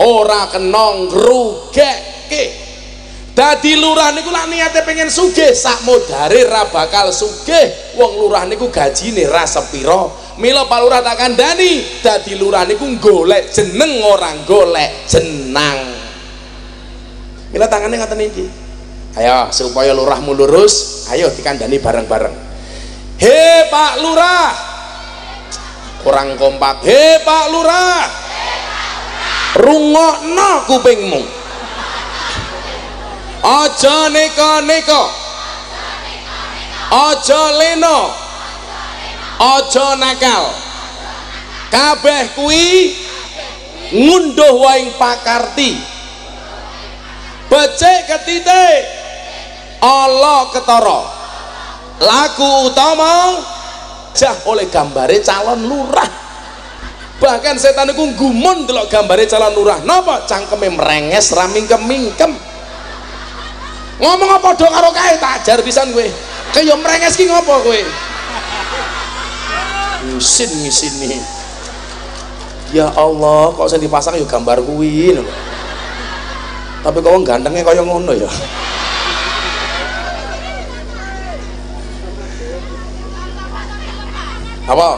ora 0.02 0.50
kena 0.50 1.06
ngrugeke 1.06 2.44
dadi 3.38 3.78
lurah 3.78 4.12
niku 4.12 4.34
lak 4.34 4.52
niate 4.52 4.84
pengen 4.84 5.08
sugih 5.08 5.54
sak 5.56 5.86
modare 5.86 6.44
ra 6.50 6.66
bakal 6.70 7.14
sugih. 7.14 7.96
Wong 7.98 8.22
lurah 8.26 8.46
niku 8.50 8.74
gajine 8.74 9.30
ra 9.30 9.46
sepira. 9.46 10.30
Mila 10.40 10.64
Pak 10.72 10.80
Lurah 10.80 11.04
tak 11.04 11.20
kandhani 11.20 12.00
dadi 12.00 12.40
lurah 12.40 12.64
niku 12.64 12.88
golek 12.96 13.52
jeneng 13.52 14.00
orang 14.00 14.48
golek 14.48 15.04
jenang. 15.04 16.00
Mila 17.52 17.68
tangane 17.68 18.00
ngoten 18.00 18.24
iki 18.24 18.69
ayo 19.18 19.50
supaya 19.50 19.96
lurahmu 19.96 20.38
lurus 20.38 21.06
ayo 21.10 21.34
dikandani 21.34 21.82
bareng-bareng. 21.82 22.36
He 23.20 23.68
Pak 23.68 24.00
Lurah! 24.00 24.50
Kurang 26.06 26.40
kompak. 26.40 26.86
He 26.88 27.20
Pak 27.26 27.46
Lurah! 27.52 28.08
Rungokno 29.60 30.52
kupingmu. 30.72 31.22
Aja 33.44 34.08
neka-neka. 34.08 35.04
Aja 36.90 37.44
leno. 37.60 38.00
Aja 39.40 39.88
nakal. 40.00 40.44
Kabeh 41.70 42.34
kuwi 42.40 42.96
ngunduh 43.90 44.54
waing 44.62 44.94
pakarti 45.02 45.82
becik 47.50 48.06
ketitik 48.06 48.99
Allah 49.80 50.48
ketara. 50.52 51.02
Laku 52.00 52.72
utama 52.72 53.44
jah 54.16 54.36
oleh 54.48 54.68
gambare 54.72 55.20
calon 55.20 55.60
lurah. 55.68 56.10
Bahkan 57.20 57.60
setan 57.60 57.92
itu 57.92 58.16
gumun 58.16 58.64
delok 58.64 58.88
gambare 58.88 59.28
calon 59.28 59.52
lurah. 59.56 59.84
Napa? 59.84 60.24
Cangkeme 60.24 60.72
merenges 60.72 61.32
ramingkem 61.36 61.84
mingkem 61.84 62.34
ngomong 64.00 64.32
apa 64.32 64.56
do 64.56 64.64
karo 64.64 64.96
kae 64.96 65.20
tak 65.20 65.44
ajar 65.44 65.60
pisan 65.60 65.92
kowe. 65.92 66.08
Kaya 66.56 66.72
merenges 66.80 67.20
ki 67.20 67.28
ngopo 67.28 67.68
kowe? 67.68 67.82
Ngisin 70.08 70.64
ngisini 70.64 71.40
ya 72.70 72.86
Allah 72.94 73.50
kok 73.54 73.66
sing 73.66 73.82
dipasang 73.82 74.18
ya 74.18 74.26
gambar 74.30 74.62
kuwi 74.62 75.18
tapi 76.80 76.98
kok 77.02 77.12
gantengnya 77.26 77.66
kaya 77.66 77.82
ngono 77.82 78.14
ya 78.14 78.30
apa 84.68 84.90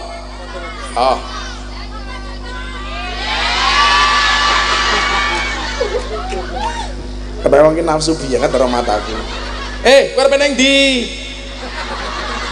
oh 0.95 1.19
Kenapa 7.41 7.67
mungkin 7.67 7.89
nafsu 7.89 8.13
banget 8.13 8.53
karo 8.53 8.69
mataku. 8.69 9.17
Eh, 9.81 10.13
kowe 10.13 10.29
peneng 10.29 10.53
di 10.53 11.09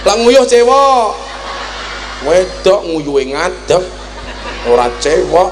Lah 0.02 0.18
nguyuh 0.18 0.44
cewek. 0.50 1.08
Wedok 2.26 2.82
nguyuhe 2.90 3.30
ngadeg. 3.30 3.84
Ora 4.66 4.90
cewek. 4.98 5.50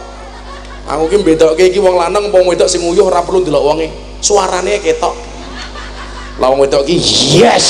Aku 0.89 1.05
ki 1.11 1.21
bedokke 1.21 1.69
iki 1.69 1.77
wong 1.77 2.01
lanang 2.01 2.33
apa 2.33 2.37
wedok 2.41 2.65
sing 2.65 2.81
nguyuh 2.81 3.13
ora 3.13 3.21
perlu 3.21 3.45
ndelok. 3.45 3.77
Suarane 4.25 4.81
ketok. 4.81 5.13
Lah 6.41 6.49
wong 6.49 6.65
wedok 6.65 6.89
ki 6.89 6.97
yes. 7.37 7.67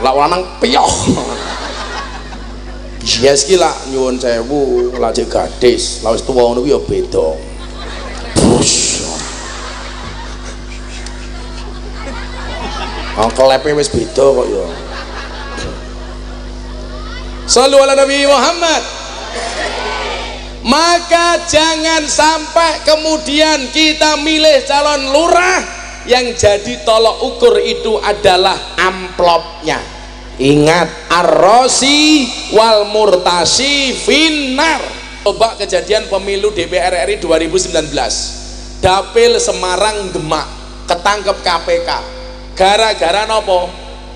Lah 0.00 0.16
lanang 0.16 0.42
piyoh. 0.60 0.92
Yes 3.20 3.44
ki 3.48 3.56
lah 3.56 3.72
nyuwun 3.92 4.20
sewu, 4.20 4.92
lajeng 4.96 5.28
gadis, 5.28 6.00
lah 6.04 6.12
wis 6.12 6.24
tuwa 6.24 6.52
ngono 6.52 6.64
kuwi 6.64 6.72
ya 6.72 6.80
beda. 6.80 7.28
Bus. 8.36 8.72
Klepe 13.20 13.76
wis 13.76 13.92
beda 13.92 14.24
kok 14.24 14.46
ya. 14.48 14.64
Sallu 17.48 17.76
ala 17.80 17.96
Nabi 17.96 18.24
Muhammad. 18.24 18.82
Maka 20.60 21.40
jangan 21.48 22.04
sampai 22.04 22.84
kemudian 22.84 23.72
kita 23.72 24.20
milih 24.20 24.60
calon 24.68 25.08
lurah 25.08 25.79
yang 26.08 26.32
jadi 26.32 26.80
tolok 26.86 27.16
ukur 27.20 27.60
itu 27.60 28.00
adalah 28.00 28.56
amplopnya. 28.80 29.76
Ingat 30.40 31.12
arrosi 31.12 32.24
wal 32.56 32.88
murtasi 32.88 33.92
finar 33.92 34.80
coba 35.20 35.52
kejadian 35.60 36.08
pemilu 36.08 36.48
DPR 36.56 37.04
RI 37.04 37.20
2019 37.20 37.92
dapil 38.80 39.36
Semarang 39.36 40.08
Demak 40.16 40.48
ketangkep 40.88 41.36
KPK 41.44 41.88
gara-gara 42.56 43.28
nopo? 43.28 43.68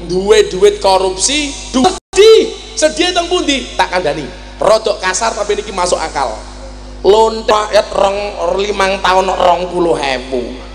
Duwe 0.08 0.50
duit 0.50 0.82
korupsi 0.82 1.52
di 2.12 2.34
sedia 2.74 3.14
teng 3.14 3.30
pundi? 3.30 3.62
Tak 3.78 3.92
kandani 3.94 4.26
rodok 4.58 4.98
kasar 5.04 5.36
tapi 5.36 5.60
niki 5.60 5.70
masuk 5.70 6.00
akal. 6.00 6.34
Lontek 7.04 7.84
rong 7.92 8.16
limang 8.58 8.96
tahun 9.04 9.28
rong 9.28 9.68
puluh 9.68 9.92
hebu 9.92 10.72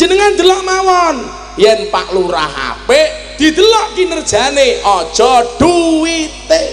jenengan 0.00 0.32
delok 0.32 0.64
mawon. 0.64 1.16
Yen 1.60 1.92
Pak 1.92 2.16
Lurah 2.16 2.48
HP 2.48 2.88
didelok 3.36 3.92
kinerjane 3.92 4.80
aja 4.80 5.44
duwite. 5.60 6.64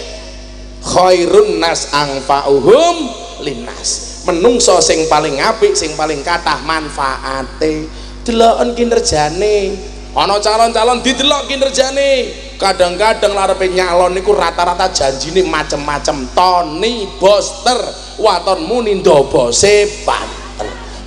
Khairun 0.80 1.60
nas 1.60 1.92
angfa'uhum 1.92 2.96
linnas. 3.44 4.24
Menungso 4.24 4.80
sing 4.80 5.12
paling 5.12 5.44
apik 5.44 5.76
sing 5.76 5.92
paling 6.00 6.24
kathah 6.24 6.64
manfaate. 6.64 7.92
Deloken 8.24 8.72
kinerjane. 8.80 9.76
Ana 10.16 10.40
calon-calon 10.40 11.04
didelok 11.04 11.52
kinerjane. 11.52 12.32
Kadang-kadang 12.56 13.36
larepe 13.36 13.68
nyalon 13.70 14.16
niku 14.16 14.32
rata-rata 14.32 14.88
janjine 14.90 15.44
macem-macem. 15.44 16.32
Tony 16.32 17.06
Boster 17.20 17.78
waton 18.18 18.66
muni 18.66 19.04
ndobose 19.04 20.08
banter 20.08 20.37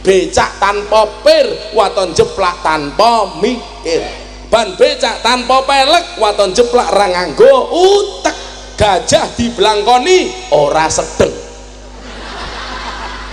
becak 0.01 0.57
tanpa 0.57 1.05
pir 1.21 1.47
waton 1.77 2.17
jeplak 2.17 2.65
tanpa 2.65 3.29
mikir 3.41 4.01
ban 4.49 4.73
becak 4.75 5.21
tanpa 5.21 5.63
pelek 5.69 6.17
waton 6.17 6.57
jeplak 6.57 6.89
ra 6.89 7.07
nganggo 7.09 7.69
utek 7.71 8.37
gajah 8.81 9.29
diblangkoni 9.37 10.51
ora 10.57 10.89
sedeng 10.89 11.33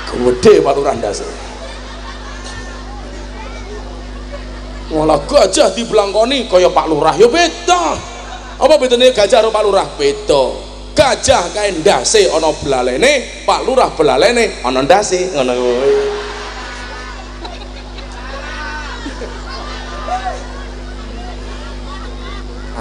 gede 0.08 0.60
Lurah 0.64 0.96
ndase 0.96 1.28
Walah 4.88 5.20
gajah 5.28 5.76
diblangkoni 5.76 6.48
kaya 6.48 6.72
Pak 6.72 6.88
Lurah 6.88 7.12
ya 7.20 7.28
beda. 7.28 8.00
Apa 8.56 8.80
bedanya 8.80 9.12
gajah 9.12 9.44
karo 9.44 9.52
Pak 9.52 9.64
Lurah? 9.68 9.84
Beda. 10.00 10.56
Gajah 10.96 11.52
kae 11.52 11.76
ndase 11.76 12.32
ana 12.32 12.56
belalene, 12.56 13.44
Pak 13.44 13.68
Lurah 13.68 13.92
belalene 13.92 14.64
ana 14.64 14.80
ndase 14.80 15.36
ngono 15.36 15.54
kuwi. 15.60 15.92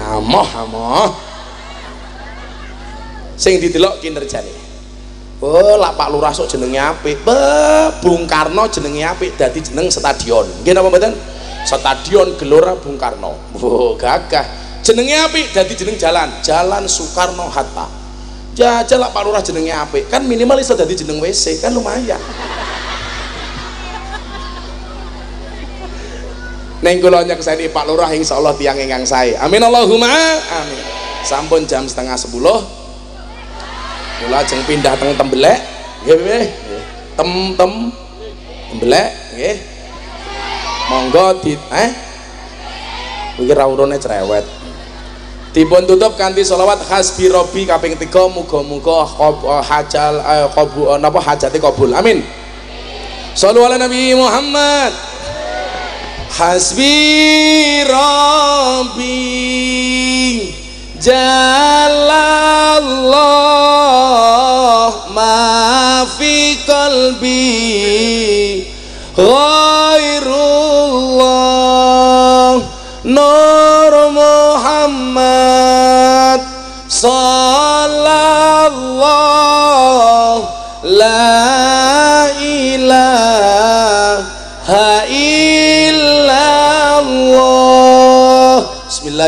Amoh 0.06 0.48
amoh. 0.54 1.10
Sing 3.34 3.58
didelok 3.58 3.98
kinerjane. 3.98 4.54
Oh, 5.36 5.76
lah 5.76 5.92
Pak 5.92 6.08
Lurah 6.08 6.32
sok 6.32 6.48
jenenge 6.48 6.80
apik. 6.80 7.20
Be, 7.20 7.36
Bung 8.00 8.24
Karno 8.24 8.64
jenenge 8.72 9.04
apik 9.04 9.36
dadi 9.36 9.60
jeneng 9.60 9.92
stadion. 9.92 10.48
Nggih 10.64 10.72
napa 10.72 10.88
mboten? 10.88 11.12
Stadion 11.66 12.38
Gelora 12.40 12.72
Bung 12.80 12.96
Karno. 12.96 13.36
Oh, 13.60 13.92
gagah. 14.00 14.46
Jenenge 14.80 15.12
apik 15.28 15.52
dadi 15.52 15.74
jeneng 15.76 16.00
jalan, 16.00 16.30
Jalan 16.40 16.88
Soekarno 16.88 17.50
Hatta. 17.52 17.90
Jajal 18.56 18.96
lah 18.96 19.12
Pak 19.12 19.22
Lurah 19.28 19.44
jenenge 19.44 19.68
apik, 19.68 20.08
kan 20.08 20.24
minimal 20.24 20.56
iso 20.56 20.72
dadi 20.72 20.96
jeneng 20.96 21.20
WC, 21.20 21.60
kan 21.60 21.76
lumayan. 21.76 22.16
Neng 26.86 27.02
kula 27.02 27.26
nyekseni 27.26 27.66
Pak 27.74 27.82
Lurah 27.90 28.06
insyaallah 28.14 28.54
tiang 28.54 28.78
ingkang 28.78 29.02
sae. 29.02 29.34
Amin 29.42 29.58
Allahumma 29.58 30.06
amin. 30.06 30.78
Sampun 31.26 31.66
jam 31.66 31.82
setengah 31.82 32.14
sepuluh. 32.14 32.62
Kula 34.22 34.46
ajeng 34.46 34.62
pindah 34.70 34.94
teng 34.94 35.18
Tembelek. 35.18 35.58
Nggih. 36.06 36.46
Tem 37.18 37.30
tem 37.58 37.72
Tembelek 38.70 39.10
nggih. 39.34 39.56
Monggo 40.86 41.42
di 41.42 41.58
eh 41.58 41.90
iki 43.42 43.50
ra 43.50 43.66
urune 43.66 43.98
cerewet. 43.98 44.46
Dipun 45.50 45.90
tutup 45.90 46.14
kanthi 46.14 46.46
selawat 46.46 46.86
hasbi 46.86 47.26
robbi 47.26 47.66
kaping 47.66 47.98
3 47.98 48.14
muga-muga 48.30 49.02
hajal 49.66 50.22
eh, 50.22 50.46
qabu 50.54 50.86
napa 51.02 51.18
hajate 51.18 51.58
kabul. 51.58 51.90
Amin. 51.98 52.22
Shallu 53.34 53.66
ala 53.66 53.74
Nabi 53.74 54.14
Muhammad. 54.14 55.15
Hasbi 56.36 57.80
Rabbi 57.88 59.00
Jalallah 61.00 61.96
ma 65.16 66.04
fi 66.04 66.60
qalbi 66.68 68.68
Ghairullah 69.16 70.75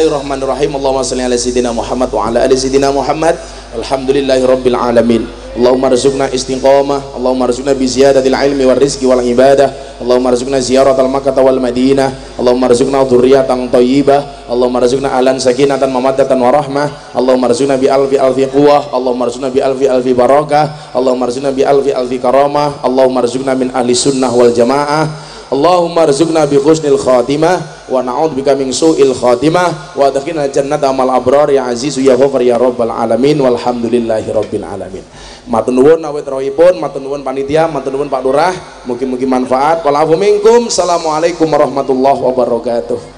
Bismillahirrahmanirrahim. 0.09 0.73
Allahumma 0.73 1.05
salli 1.05 1.21
ala 1.21 1.37
sayyidina 1.37 1.69
Muhammad 1.69 2.09
wa 2.09 2.33
ala 2.33 2.41
ali 2.41 2.57
sayyidina 2.57 2.89
Muhammad. 2.89 3.37
Alhamdulillahi 3.77 4.41
rabbil 4.41 4.73
alamin. 4.73 5.29
Allahumma 5.53 5.93
rizukna 5.93 6.33
istiqamah. 6.33 7.13
Allahumma 7.13 7.45
rizukna 7.45 7.77
bi 7.77 7.85
ziyadatil 7.85 8.33
ilmi 8.33 8.65
wal 8.65 8.81
rizki 8.81 9.05
wal 9.05 9.21
ibadah. 9.21 9.69
Allahumma 10.01 10.33
rizukna 10.33 10.65
ziyaratal 10.65 11.13
makkah 11.13 11.37
wal 11.37 11.61
madinah. 11.61 12.41
Allahumma 12.41 12.73
rizukna 12.73 13.05
dhurriyatan 13.05 13.69
thayyibah 13.69 14.49
Allahumma 14.49 14.81
rizukna 14.81 15.13
ahlan 15.13 15.37
sakinatan 15.37 15.93
mamaddatan 15.93 16.41
wa 16.41 16.57
rahmah. 16.57 17.13
Allahumma 17.13 17.53
rizukna 17.53 17.77
bi 17.77 17.93
alfi 17.93 18.17
alfi 18.17 18.49
quwwah. 18.49 18.89
Allahumma 18.97 19.29
rizukna 19.29 19.53
bi 19.53 19.61
alfi 19.61 19.93
alfi 19.93 20.17
barakah. 20.17 20.97
Allahumma 20.97 21.29
rizukna 21.29 21.53
bi 21.53 21.69
alfi 21.69 21.93
alfi 21.93 22.17
karamah. 22.17 22.81
Allahumma 22.81 23.29
rizukna 23.29 23.53
min 23.53 23.69
ahli 23.77 23.93
sunnah 23.93 24.33
wal 24.33 24.57
jamaah 24.57 25.28
Allahumma 25.49 26.05
rizukna 26.05 26.45
bi 26.45 26.61
khusnil 26.61 27.01
khatimah 27.01 27.89
wa 27.89 28.05
na'udzubika 28.05 28.53
min 28.53 28.69
su'il 28.69 29.17
khatimah 29.17 29.97
wa 29.97 30.13
adkhilna 30.13 30.45
jannata 30.53 30.93
amal 30.93 31.09
abrar. 31.09 31.49
Ya 31.49 31.65
azizu 31.65 32.05
ya 32.05 32.21
ghafar 32.21 32.45
ya 32.45 32.61
rabbal 32.61 32.93
alamin 32.93 33.41
walhamdulillahi 33.41 34.29
rabbil 34.29 34.65
alamin. 34.69 35.05
Awit 35.49 36.27
rawuhipun 36.29 36.77
matur 36.77 37.01
nuwun 37.01 37.25
panitia 37.25 37.65
matur 37.65 37.97
nuwun 37.97 38.13
Pak 38.13 38.21
Lurah. 38.21 38.53
Mugi-mugi 38.85 39.25
manfaat. 39.25 39.81
Wal 39.81 39.97
afu 39.97 40.21
minkum. 40.21 40.69
Assalamualaikum 40.69 41.49
warahmatullahi 41.49 42.21
wabarakatuh 42.21 43.18